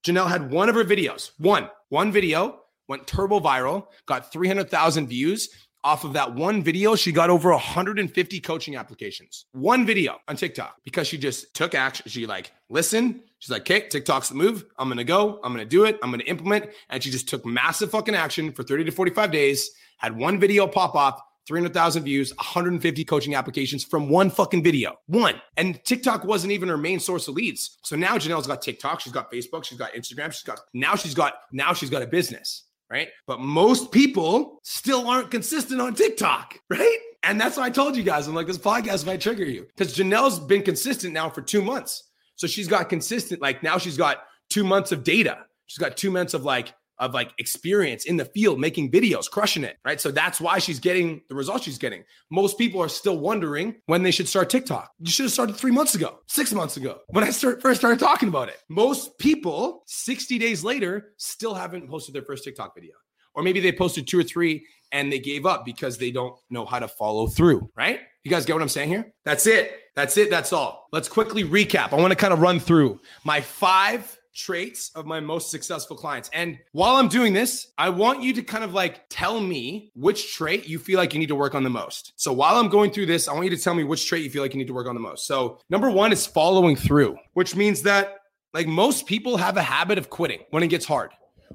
Janelle 0.04 0.28
had 0.28 0.50
one 0.50 0.68
of 0.68 0.74
her 0.74 0.84
videos, 0.84 1.30
one, 1.38 1.70
one 1.88 2.12
video 2.12 2.60
went 2.88 3.06
turbo 3.06 3.40
viral, 3.40 3.86
got 4.06 4.32
300,000 4.32 5.06
views 5.06 5.48
off 5.84 6.02
of 6.02 6.14
that 6.14 6.34
one 6.34 6.62
video, 6.62 6.96
she 6.96 7.12
got 7.12 7.28
over 7.30 7.50
150 7.50 8.40
coaching 8.40 8.74
applications. 8.74 9.44
One 9.52 9.84
video 9.84 10.18
on 10.26 10.36
TikTok 10.36 10.76
because 10.82 11.06
she 11.06 11.18
just 11.18 11.54
took 11.54 11.74
action. 11.74 12.06
She 12.08 12.26
like 12.26 12.52
listened. 12.70 13.20
She's 13.38 13.50
like, 13.50 13.62
okay, 13.62 13.86
TikTok's 13.86 14.30
the 14.30 14.34
move. 14.34 14.64
I'm 14.78 14.88
gonna 14.88 15.04
go. 15.04 15.38
I'm 15.44 15.52
gonna 15.52 15.66
do 15.66 15.84
it. 15.84 15.98
I'm 16.02 16.10
gonna 16.10 16.24
implement. 16.24 16.70
And 16.88 17.02
she 17.02 17.10
just 17.10 17.28
took 17.28 17.44
massive 17.44 17.90
fucking 17.90 18.14
action 18.14 18.50
for 18.52 18.62
30 18.62 18.84
to 18.84 18.90
45 18.90 19.30
days. 19.30 19.70
Had 19.98 20.16
one 20.16 20.40
video 20.40 20.66
pop 20.66 20.94
off. 20.94 21.20
300,000 21.46 22.04
views, 22.04 22.34
150 22.36 23.04
coaching 23.04 23.34
applications 23.34 23.84
from 23.84 24.08
one 24.08 24.30
fucking 24.30 24.62
video. 24.62 24.94
One. 25.08 25.42
And 25.58 25.78
TikTok 25.84 26.24
wasn't 26.24 26.54
even 26.54 26.70
her 26.70 26.78
main 26.78 27.00
source 27.00 27.28
of 27.28 27.34
leads. 27.34 27.76
So 27.82 27.96
now 27.96 28.16
Janelle's 28.16 28.46
got 28.46 28.62
TikTok, 28.62 29.00
she's 29.00 29.12
got 29.12 29.30
Facebook, 29.30 29.64
she's 29.64 29.76
got 29.76 29.92
Instagram, 29.92 30.32
she's 30.32 30.42
got 30.42 30.60
now 30.72 30.94
she's 30.94 31.12
got 31.12 31.34
now 31.52 31.74
she's 31.74 31.90
got 31.90 32.00
a 32.00 32.06
business 32.06 32.64
right? 32.90 33.08
But 33.26 33.40
most 33.40 33.92
people 33.92 34.60
still 34.62 35.08
aren't 35.08 35.30
consistent 35.30 35.80
on 35.80 35.94
TikTok, 35.94 36.58
right? 36.70 36.98
And 37.22 37.40
that's 37.40 37.56
why 37.56 37.64
I 37.64 37.70
told 37.70 37.96
you 37.96 38.02
guys, 38.02 38.26
I'm 38.26 38.34
like, 38.34 38.46
this 38.46 38.58
podcast 38.58 39.06
might 39.06 39.20
trigger 39.20 39.44
you 39.44 39.66
because 39.74 39.96
Janelle's 39.96 40.38
been 40.38 40.62
consistent 40.62 41.14
now 41.14 41.30
for 41.30 41.40
two 41.40 41.62
months. 41.62 42.10
So 42.36 42.46
she's 42.46 42.68
got 42.68 42.88
consistent, 42.88 43.40
like 43.40 43.62
now 43.62 43.78
she's 43.78 43.96
got 43.96 44.18
two 44.50 44.64
months 44.64 44.92
of 44.92 45.04
data. 45.04 45.38
She's 45.66 45.78
got 45.78 45.96
two 45.96 46.10
months 46.10 46.34
of 46.34 46.44
like 46.44 46.74
of 46.98 47.12
like 47.12 47.32
experience 47.38 48.04
in 48.04 48.16
the 48.16 48.24
field 48.24 48.60
making 48.60 48.90
videos 48.90 49.30
crushing 49.30 49.64
it 49.64 49.76
right? 49.84 50.00
So 50.00 50.10
that's 50.10 50.40
why 50.40 50.58
she's 50.58 50.78
getting 50.78 51.22
the 51.28 51.34
results 51.34 51.64
she's 51.64 51.78
getting. 51.78 52.04
Most 52.30 52.58
people 52.58 52.82
are 52.82 52.88
still 52.88 53.18
wondering 53.18 53.76
when 53.86 54.02
they 54.02 54.10
should 54.10 54.28
start 54.28 54.50
tiktok. 54.50 54.90
You 55.00 55.10
should 55.10 55.24
have 55.24 55.32
started 55.32 55.56
three 55.56 55.70
months 55.70 55.94
ago 55.94 56.20
six 56.26 56.52
months 56.52 56.76
ago 56.76 57.00
when 57.08 57.24
i 57.24 57.30
start, 57.30 57.60
first 57.60 57.80
started 57.80 57.98
talking 57.98 58.28
about 58.28 58.48
it. 58.48 58.58
Most 58.68 59.18
people 59.18 59.82
60 59.86 60.38
days 60.38 60.64
later 60.64 61.14
still 61.18 61.54
haven't 61.54 61.88
posted 61.88 62.14
their 62.14 62.22
first 62.22 62.44
tiktok 62.44 62.74
video. 62.74 62.94
Or 63.34 63.42
maybe 63.42 63.58
they 63.58 63.72
posted 63.72 64.06
two 64.06 64.20
or 64.20 64.22
three 64.22 64.64
and 64.92 65.12
they 65.12 65.18
gave 65.18 65.44
up 65.44 65.64
because 65.64 65.98
they 65.98 66.12
don't 66.12 66.38
know 66.50 66.64
how 66.64 66.78
to 66.78 66.88
follow 66.88 67.26
through 67.26 67.70
right? 67.76 68.00
You 68.22 68.30
guys 68.30 68.44
get 68.44 68.54
what 68.54 68.62
i'm 68.62 68.68
saying 68.68 68.88
here? 68.88 69.12
That's 69.24 69.46
it. 69.46 69.80
That's 69.96 70.16
it. 70.16 70.30
That's 70.30 70.52
all. 70.52 70.88
Let's 70.92 71.08
quickly 71.08 71.44
recap. 71.44 71.92
I 71.92 71.96
want 71.96 72.10
to 72.10 72.16
kind 72.16 72.32
of 72.32 72.40
run 72.40 72.58
through 72.58 73.00
my 73.24 73.40
five 73.40 74.18
traits 74.34 74.90
of 74.94 75.06
my 75.06 75.20
most 75.20 75.50
successful 75.50 75.96
clients. 75.96 76.28
And 76.32 76.58
while 76.72 76.96
I'm 76.96 77.08
doing 77.08 77.32
this, 77.32 77.72
I 77.78 77.88
want 77.88 78.22
you 78.22 78.32
to 78.34 78.42
kind 78.42 78.64
of 78.64 78.74
like 78.74 79.08
tell 79.08 79.40
me 79.40 79.92
which 79.94 80.34
trait 80.34 80.68
you 80.68 80.78
feel 80.78 80.98
like 80.98 81.14
you 81.14 81.20
need 81.20 81.28
to 81.28 81.34
work 81.34 81.54
on 81.54 81.62
the 81.62 81.70
most. 81.70 82.12
So 82.16 82.32
while 82.32 82.56
I'm 82.56 82.68
going 82.68 82.90
through 82.90 83.06
this, 83.06 83.28
I 83.28 83.32
want 83.32 83.44
you 83.44 83.56
to 83.56 83.62
tell 83.62 83.74
me 83.74 83.84
which 83.84 84.06
trait 84.06 84.24
you 84.24 84.30
feel 84.30 84.42
like 84.42 84.52
you 84.52 84.58
need 84.58 84.66
to 84.66 84.74
work 84.74 84.88
on 84.88 84.94
the 84.94 85.00
most. 85.00 85.26
So 85.26 85.58
number 85.70 85.90
one 85.90 86.12
is 86.12 86.26
following 86.26 86.76
through, 86.76 87.16
which 87.34 87.56
means 87.56 87.82
that 87.82 88.18
like 88.52 88.66
most 88.66 89.06
people 89.06 89.36
have 89.36 89.56
a 89.56 89.62
habit 89.62 89.98
of 89.98 90.10
quitting 90.10 90.40
when 90.50 90.62
it 90.62 90.68
gets 90.68 90.84
hard 90.84 91.10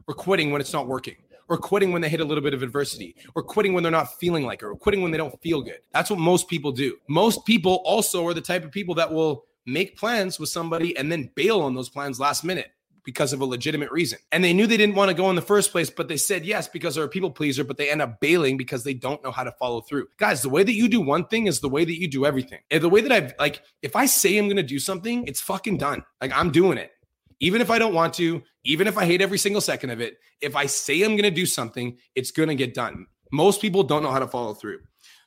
or 0.07 0.13
quitting 0.13 0.51
when 0.51 0.61
it's 0.61 0.73
not 0.73 0.87
working 0.87 1.15
or 1.49 1.57
quitting 1.57 1.91
when 1.91 2.01
they 2.01 2.09
hit 2.09 2.19
a 2.21 2.25
little 2.25 2.43
bit 2.43 2.53
of 2.53 2.61
adversity, 2.63 3.15
or 3.35 3.43
quitting 3.43 3.73
when 3.73 3.83
they're 3.83 3.91
not 3.91 4.17
feeling 4.19 4.45
like 4.45 4.61
it, 4.61 4.65
or 4.65 4.75
quitting 4.75 5.01
when 5.01 5.11
they 5.11 5.17
don't 5.17 5.41
feel 5.41 5.61
good. 5.61 5.79
That's 5.91 6.09
what 6.09 6.19
most 6.19 6.47
people 6.47 6.71
do. 6.71 6.97
Most 7.07 7.43
people 7.45 7.81
also 7.85 8.25
are 8.27 8.35
the 8.35 8.41
type 8.41 8.63
of 8.63 8.71
people 8.71 8.95
that 8.95 9.11
will 9.11 9.45
make 9.71 9.97
plans 9.97 10.39
with 10.39 10.49
somebody 10.49 10.95
and 10.97 11.11
then 11.11 11.31
bail 11.35 11.61
on 11.61 11.75
those 11.75 11.89
plans 11.89 12.19
last 12.19 12.43
minute 12.43 12.71
because 13.03 13.33
of 13.33 13.41
a 13.41 13.45
legitimate 13.45 13.91
reason. 13.91 14.19
And 14.31 14.43
they 14.43 14.53
knew 14.53 14.67
they 14.67 14.77
didn't 14.77 14.95
want 14.95 15.09
to 15.09 15.15
go 15.15 15.29
in 15.29 15.35
the 15.35 15.41
first 15.41 15.71
place, 15.71 15.89
but 15.89 16.07
they 16.07 16.17
said 16.17 16.45
yes 16.45 16.67
because 16.67 16.95
they're 16.95 17.05
a 17.05 17.09
people 17.09 17.31
pleaser, 17.31 17.63
but 17.63 17.77
they 17.77 17.89
end 17.89 18.01
up 18.01 18.19
bailing 18.19 18.57
because 18.57 18.83
they 18.83 18.93
don't 18.93 19.23
know 19.23 19.31
how 19.31 19.43
to 19.43 19.51
follow 19.53 19.81
through. 19.81 20.07
Guys, 20.17 20.41
the 20.41 20.49
way 20.49 20.63
that 20.63 20.75
you 20.75 20.87
do 20.87 21.01
one 21.01 21.25
thing 21.25 21.47
is 21.47 21.59
the 21.59 21.69
way 21.69 21.85
that 21.85 21.99
you 21.99 22.07
do 22.07 22.25
everything. 22.25 22.59
And 22.69 22.81
the 22.81 22.89
way 22.89 23.01
that 23.01 23.11
I've 23.11 23.33
like, 23.39 23.63
if 23.81 23.95
I 23.95 24.05
say 24.05 24.37
I'm 24.37 24.45
going 24.45 24.57
to 24.57 24.63
do 24.63 24.79
something, 24.79 25.25
it's 25.27 25.41
fucking 25.41 25.77
done. 25.77 26.03
Like 26.21 26.31
I'm 26.35 26.51
doing 26.51 26.77
it. 26.77 26.91
Even 27.39 27.61
if 27.61 27.71
I 27.71 27.79
don't 27.79 27.93
want 27.93 28.13
to, 28.15 28.43
even 28.65 28.85
if 28.85 28.97
I 28.97 29.05
hate 29.05 29.21
every 29.21 29.37
single 29.37 29.61
second 29.61 29.91
of 29.91 30.01
it, 30.01 30.17
if 30.41 30.55
I 30.55 30.65
say 30.65 31.01
I'm 31.01 31.11
going 31.11 31.23
to 31.23 31.31
do 31.31 31.45
something, 31.45 31.97
it's 32.15 32.31
going 32.31 32.49
to 32.49 32.55
get 32.55 32.73
done. 32.73 33.07
Most 33.31 33.61
people 33.61 33.83
don't 33.83 34.03
know 34.03 34.11
how 34.11 34.19
to 34.19 34.27
follow 34.27 34.53
through. 34.53 34.79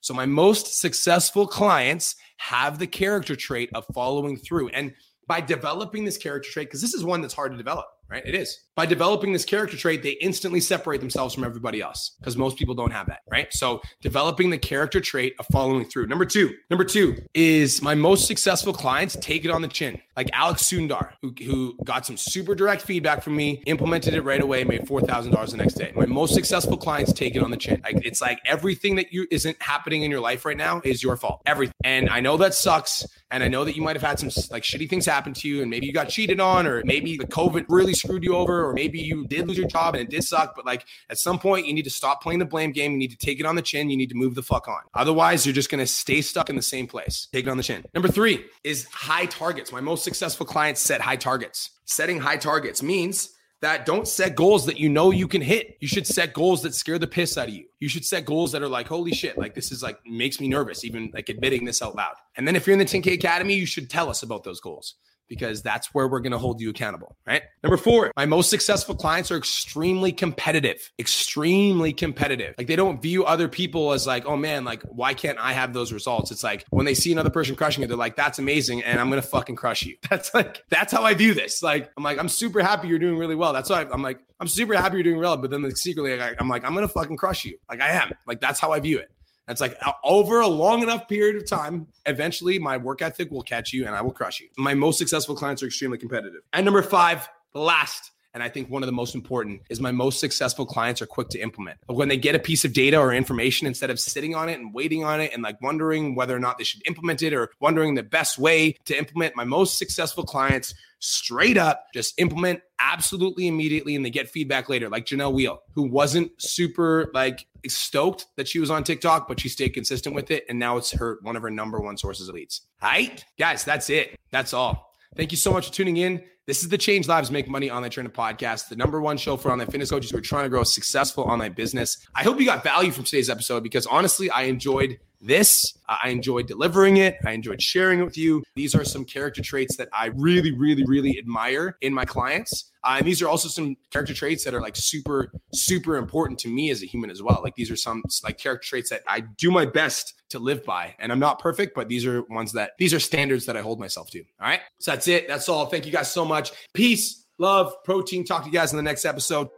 So 0.03 0.13
my 0.13 0.27
most 0.27 0.81
successful 0.81 1.47
clients 1.47 2.17
have 2.39 2.79
the 2.81 2.89
character 2.89 3.37
trait 3.37 3.71
of 3.73 3.87
following 3.95 4.37
through. 4.37 4.69
And 4.71 4.93
by 5.29 5.41
developing 5.41 6.05
this 6.05 6.19
character 6.19 6.51
trait, 6.51 6.69
because 6.69 6.83
this 6.83 6.93
is 6.93 7.05
one 7.05 7.21
that's 7.21 7.33
hard 7.33 7.53
to 7.53 7.57
develop, 7.57 7.87
right? 8.13 8.23
It 8.27 8.35
is. 8.35 8.61
By 8.77 8.87
developing 8.87 9.33
this 9.33 9.45
character 9.45 9.77
trait, 9.77 10.03
they 10.03 10.13
instantly 10.13 10.61
separate 10.61 11.01
themselves 11.01 11.35
from 11.35 11.45
everybody 11.45 11.81
else 11.81 12.13
because 12.21 12.37
most 12.37 12.57
people 12.59 12.75
don't 12.75 12.91
have 12.91 13.07
that, 13.07 13.21
right? 13.31 13.53
So 13.53 13.81
developing 14.03 14.51
the 14.51 14.59
character 14.59 15.01
trait 15.01 15.35
of 15.39 15.47
following 15.53 15.85
through. 15.87 16.07
Number 16.07 16.25
two, 16.25 16.55
number 16.71 16.85
two 16.85 17.17
is 17.35 17.83
my 17.83 17.95
most 17.95 18.27
successful 18.27 18.73
clients 18.73 19.17
take 19.17 19.45
it 19.45 19.51
on 19.51 19.63
the 19.63 19.69
chin. 19.69 20.01
Like 20.17 20.29
Alex 20.35 20.63
Sundar, 20.63 21.13
who, 21.23 21.35
who 21.43 21.77
got 21.85 22.05
some 22.05 22.19
super 22.19 22.55
direct 22.55 22.83
feedback 22.83 23.23
from 23.23 23.35
me, 23.35 23.63
implemented 23.67 24.13
it 24.15 24.23
right 24.23 24.43
away, 24.43 24.65
made 24.65 24.83
$4,000 24.83 25.51
the 25.51 25.57
next 25.57 25.75
day. 25.75 25.93
My 25.95 26.07
most 26.07 26.35
successful 26.35 26.77
clients 26.77 27.15
take 27.15 27.35
it 27.35 27.43
on 27.43 27.51
the 27.51 27.57
chin. 27.57 27.81
Like, 27.83 28.05
it's 28.05 28.21
like 28.21 28.41
everything 28.45 28.97
that 28.97 29.13
you 29.13 29.27
isn't 29.31 29.61
happening 29.63 30.03
in 30.03 30.11
your 30.11 30.21
life 30.21 30.45
right 30.45 30.57
now 30.57 30.83
is 30.85 31.03
your 31.03 31.17
fault. 31.17 31.41
Everything. 31.47 31.73
And 31.83 32.11
I 32.11 32.21
know 32.21 32.37
that 32.39 32.53
sucks. 32.53 33.07
And 33.31 33.43
I 33.43 33.49
know 33.49 33.65
that 33.65 33.75
you 33.75 33.81
might 33.81 33.97
have 33.97 34.03
had 34.03 34.19
some 34.19 34.29
like 34.51 34.63
shitty 34.63 34.91
things 34.91 35.07
happen 35.07 35.33
to 35.33 35.49
you 35.49 35.63
and 35.63 35.71
maybe 35.71 35.87
you 35.87 35.93
got 35.93 36.11
cheated 36.11 36.39
on 36.39 36.67
or 36.67 36.83
maybe 36.85 37.17
the 37.17 37.27
COVID 37.27 37.65
really 37.71 37.95
screwed 38.03 38.25
you 38.25 38.37
over 38.37 38.69
or 38.69 38.73
maybe 38.73 39.01
you 39.01 39.27
did 39.27 39.49
lose 39.49 39.59
your 39.59 39.69
job 39.69 39.95
and 39.95 40.03
it 40.03 40.11
did 40.11 40.25
suck. 40.25 40.55
But 40.55 40.67
like 40.67 40.85
at 41.11 41.19
some 41.19 41.39
point, 41.39 41.67
you 41.67 41.75
need 41.75 41.85
to 41.85 41.91
stop 41.91 42.23
playing 42.23 42.39
the 42.39 42.45
blame 42.45 42.73
game. 42.73 42.93
You 42.93 42.99
need 42.99 43.11
to 43.11 43.17
take 43.17 43.41
it 43.41 43.47
on 43.47 43.57
the 43.57 43.63
chin. 43.63 43.91
You 43.91 43.97
need 43.97 44.11
to 44.11 44.17
move 44.17 44.35
the 44.35 44.43
fuck 44.43 44.69
on. 44.69 44.81
Otherwise, 44.95 45.47
you're 45.47 45.55
just 45.55 45.71
going 45.71 45.79
to 45.79 45.87
stay 45.87 46.21
stuck 46.21 46.51
in 46.51 46.57
the 46.57 46.63
same 46.63 46.87
place. 46.87 47.29
Take 47.33 47.47
it 47.47 47.51
on 47.51 47.57
the 47.57 47.63
chin. 47.63 47.85
Number 47.95 48.09
three 48.09 48.45
is 48.65 48.87
high 48.87 49.27
targets. 49.27 49.73
My 49.73 49.81
most 49.81 50.05
successful 50.05 50.47
clients 50.47 50.81
set 50.81 51.01
high 51.01 51.17
targets. 51.17 51.71
Setting 51.85 52.21
high 52.21 52.37
targets 52.37 52.83
means 52.83 53.31
that 53.63 53.87
don't 53.87 54.09
set 54.09 54.35
goals 54.35 54.67
that 54.67 54.79
you 54.79 54.89
know 54.89 55.13
you 55.13 55.29
can 55.29 55.41
hit. 55.41 55.77
You 55.81 55.87
should 55.87 56.07
set 56.07 56.33
goals 56.33 56.63
that 56.63 56.75
scare 56.75 56.99
the 56.99 57.07
piss 57.07 57.39
out 57.39 57.47
of 57.49 57.55
you. 57.55 57.67
You 57.79 57.89
should 57.89 58.05
set 58.05 58.25
goals 58.25 58.51
that 58.53 58.63
are 58.63 58.69
like, 58.69 58.89
holy 58.89 59.13
shit, 59.13 59.39
like 59.39 59.55
this 59.55 59.71
is 59.71 59.85
like 59.85 59.99
makes 60.05 60.41
me 60.41 60.49
nervous, 60.49 60.85
even 60.85 61.11
like 61.15 61.29
admitting 61.29 61.65
this 61.65 61.81
out 61.81 61.95
loud. 61.95 62.15
And 62.37 62.47
then 62.47 62.57
if 62.57 62.67
you're 62.67 62.73
in 62.73 62.81
the 62.81 62.85
10K 62.85 63.15
Academy, 63.15 63.55
you 63.55 63.67
should 63.67 63.89
tell 63.89 64.11
us 64.11 64.25
about 64.25 64.43
those 64.43 64.61
goals 64.61 64.97
because 65.33 65.63
that's 65.63 65.95
where 65.95 66.07
we're 66.07 66.21
going 66.21 66.33
to 66.33 66.39
hold 66.39 66.61
you 66.61 66.69
accountable, 66.69 67.17
right? 67.27 67.41
Number 67.63 67.79
four, 67.79 68.13
my 68.19 68.27
most 68.27 68.51
successful 68.51 68.95
clients 68.95 69.31
are 69.31 69.39
extremely 69.39 70.13
competitive, 70.13 70.93
extremely 70.99 71.95
competitive. 71.95 72.55
Like 72.59 72.67
they 72.67 72.77
don't 72.77 73.01
view 73.01 73.25
other 73.25 73.49
people 73.49 73.93
as 73.93 74.07
like, 74.07 74.27
oh 74.27 74.37
man, 74.37 74.67
like 74.67 74.83
why 74.83 75.15
can't 75.15 75.39
I 75.39 75.55
have 75.55 75.73
those 75.73 75.91
results? 75.91 76.31
It's 76.31 76.45
like 76.45 76.67
when 76.69 76.85
they 76.85 76.93
see 76.93 77.13
another 77.13 77.31
person 77.31 77.57
crushing 77.57 77.83
it, 77.83 77.87
they're 77.87 77.97
like, 77.97 78.15
that's 78.15 78.39
amazing. 78.39 78.83
And 78.83 79.01
I'm 79.01 79.09
going 79.09 79.23
to 79.23 79.27
fucking 79.27 79.57
crush 79.57 79.87
you. 79.87 79.97
That's 80.11 80.35
like, 80.35 80.63
that's 80.69 80.93
how 80.93 81.05
I 81.05 81.15
view 81.15 81.33
this. 81.33 81.63
Like, 81.63 81.91
I'm 81.97 82.05
like, 82.05 82.19
I'm 82.19 82.29
super 82.29 82.61
happy 82.61 82.89
you're 82.89 82.99
doing 82.99 83.17
really 83.17 83.35
well. 83.35 83.55
That's 83.55 83.71
why 83.71 83.87
I'm 83.91 84.03
like, 84.03 84.19
I'm 84.41 84.49
super 84.49 84.75
happy 84.75 84.97
you're 84.97 85.05
doing 85.05 85.19
well. 85.19 85.39
But 85.39 85.51
then 85.51 85.63
like, 85.63 85.79
secretly, 85.79 86.21
I'm 86.21 86.51
like, 86.51 86.67
I'm 86.67 86.75
going 86.75 86.87
to 86.87 86.93
fucking 86.93 87.17
crush 87.17 87.47
you. 87.47 87.57
Like 87.71 87.81
I 87.81 87.93
am. 87.93 88.13
Like 88.27 88.43
that's 88.43 88.61
how 88.61 88.73
I 88.73 88.81
view 88.81 88.99
it. 88.99 89.11
It's 89.49 89.61
like 89.61 89.77
uh, 89.85 89.93
over 90.05 90.41
a 90.41 90.47
long 90.47 90.83
enough 90.83 91.09
period 91.09 91.37
of 91.37 91.49
time, 91.49 91.89
eventually 92.07 92.59
my 92.59 92.77
work 92.77 93.03
ethic 93.03 93.31
will 93.31 93.43
catch 93.43 93.73
you 93.73 93.87
and 93.87 93.95
I 93.95 94.01
will 94.01 94.13
crush 94.13 94.41
you. 94.41 94.49
My 94.57 94.75
most 94.75 94.99
successful 94.99 95.35
clients 95.35 95.63
are 95.63 95.67
extremely 95.67 95.99
competitive. 95.99 96.43
And 96.53 96.65
number 96.65 96.83
five, 96.83 97.29
last, 97.55 98.13
and 98.35 98.43
I 98.43 98.49
think 98.49 98.71
one 98.71 98.83
of 98.83 98.87
the 98.87 98.93
most 98.93 99.15
important 99.15 99.63
is 99.69 99.81
my 99.81 99.93
most 99.93 100.19
successful 100.19 100.65
clients 100.65 101.03
are 101.03 101.07
quick 101.07 101.29
to 101.31 101.41
implement. 101.41 101.79
When 101.87 102.09
they 102.09 102.17
get 102.17 102.35
a 102.35 102.39
piece 102.39 102.65
of 102.65 102.73
data 102.73 102.99
or 102.99 103.13
information, 103.13 103.67
instead 103.67 103.91
of 103.91 104.01
sitting 104.01 104.35
on 104.35 104.49
it 104.49 104.59
and 104.59 104.73
waiting 104.73 105.05
on 105.05 105.21
it 105.21 105.33
and 105.35 105.43
like 105.43 105.61
wondering 105.61 106.15
whether 106.15 106.35
or 106.35 106.41
not 106.41 106.59
they 106.59 106.65
should 106.65 106.83
implement 106.87 107.23
it 107.23 107.35
or 107.35 107.51
wondering 107.61 107.95
the 107.95 108.03
best 108.03 108.39
way 108.39 108.73
to 108.87 108.97
implement, 108.97 109.37
my 109.37 109.45
most 109.45 109.79
successful 109.79 110.25
clients 110.25 110.75
straight 111.03 111.59
up 111.59 111.87
just 111.93 112.15
implement 112.21 112.61
absolutely 112.81 113.49
immediately 113.49 113.97
and 113.97 114.05
they 114.05 114.11
get 114.11 114.31
feedback 114.31 114.69
later 114.69 114.89
like 114.89 115.05
janelle 115.05 115.33
wheel 115.33 115.61
who 115.75 115.83
wasn't 115.83 116.31
super 116.41 117.11
like 117.13 117.45
stoked 117.67 118.27
that 118.37 118.47
she 118.47 118.61
was 118.61 118.71
on 118.71 118.85
tiktok 118.85 119.27
but 119.27 119.41
she 119.41 119.49
stayed 119.49 119.71
consistent 119.71 120.15
with 120.15 120.31
it. 120.31 120.45
And 120.49 120.61
now 120.61 120.77
it's 120.77 120.93
her 120.93 121.19
one 121.23 121.35
of 121.35 121.43
her 121.43 121.51
number 121.51 121.81
one 121.81 121.97
sources 121.97 122.29
of 122.29 122.37
leads. 122.37 122.63
All 122.81 122.89
right 122.89 123.25
guys 123.37 123.65
that's 123.65 123.91
it. 123.91 124.17
That's 124.31 124.55
all 124.55 124.92
thank 125.17 125.31
you 125.31 125.39
so 125.39 125.53
much 125.53 125.69
for 125.69 125.73
tuning 125.73 125.97
in 125.97 126.23
this 126.45 126.65
is 126.65 126.71
the 126.71 126.79
Change 126.79 127.07
Lives 127.07 127.31
Make 127.31 127.49
Money 127.49 127.71
Online 127.71 127.89
Training 127.89 128.11
Podcast, 128.11 128.69
the 128.69 128.75
number 128.75 129.01
one 129.01 129.17
show 129.17 129.37
for 129.37 129.53
online 129.53 129.69
fitness 129.69 129.91
coaches 129.91 130.11
who 130.11 130.19
are 130.19 130.23
trying 130.23 130.43
to 130.43 130.49
grow 130.49 130.63
a 130.63 130.67
successful 130.67 131.23
online 131.23 131.53
business. 131.53 132.05
I 132.17 132.25
hope 132.25 132.41
you 132.41 132.47
got 132.47 132.65
value 132.65 132.91
from 132.91 133.05
today's 133.05 133.31
episode 133.31 133.63
because 133.63 133.87
honestly, 133.87 134.29
I 134.29 134.43
enjoyed 134.43 134.99
this. 135.23 135.79
I 135.89 136.09
enjoyed 136.09 136.47
delivering 136.47 136.99
it. 136.99 137.17
I 137.25 137.33
enjoyed 137.33 137.63
sharing 137.63 138.01
it 138.01 138.05
with 138.05 138.19
you. 138.19 138.43
These 138.55 138.75
are 138.75 138.85
some 138.85 139.05
character 139.05 139.43
traits 139.43 139.77
that 139.77 139.89
I 139.93 140.07
really, 140.07 140.53
really, 140.53 140.85
really 140.85 141.19
admire 141.19 141.77
in 141.81 141.95
my 141.95 142.05
clients. 142.05 142.73
Uh, 142.85 142.97
and 142.99 143.07
these 143.07 143.23
are 143.23 143.29
also 143.29 143.49
some 143.49 143.77
character 143.91 144.13
traits 144.13 144.45
that 144.45 144.55
are 144.55 144.61
like 144.61 144.75
super, 144.77 145.33
super 145.55 145.97
important 145.97 146.39
to 146.41 146.49
me 146.49 146.71
as 146.71 146.83
a 146.83 146.87
human 146.87 147.11
as 147.11 147.23
well. 147.23 147.41
Like 147.43 147.55
these 147.55 147.71
are 147.71 147.77
some 147.77 148.03
like 148.25 148.39
character 148.39 148.67
traits 148.67 148.91
that 148.91 149.03
I 149.07 149.21
do 149.21 149.51
my 149.51 149.65
best 149.65 150.15
to 150.31 150.39
live 150.39 150.65
by. 150.65 150.95
And 150.99 151.13
I'm 151.13 151.21
not 151.21 151.39
perfect, 151.39 151.75
but 151.75 151.89
these 151.89 152.05
are 152.07 152.23
ones 152.23 152.53
that 152.53 152.73
these 152.79 152.93
are 152.93 153.01
standards 153.01 153.47
that 153.47 153.57
I 153.57 153.61
hold 153.61 153.79
myself 153.79 154.11
to. 154.11 154.21
All 154.21 154.49
right. 154.49 154.61
So 154.81 154.91
that's 154.91 155.07
it. 155.07 155.29
That's 155.29 155.49
all. 155.49 155.67
Thank 155.67 155.87
you 155.87 155.93
guys 155.93 156.11
so 156.11 156.25
much. 156.25 156.53
Peace, 156.75 157.27
love, 157.39 157.73
protein. 157.85 158.25
Talk 158.25 158.43
to 158.43 158.49
you 158.49 158.53
guys 158.53 158.73
in 158.73 158.77
the 158.77 158.83
next 158.83 159.05
episode. 159.05 159.49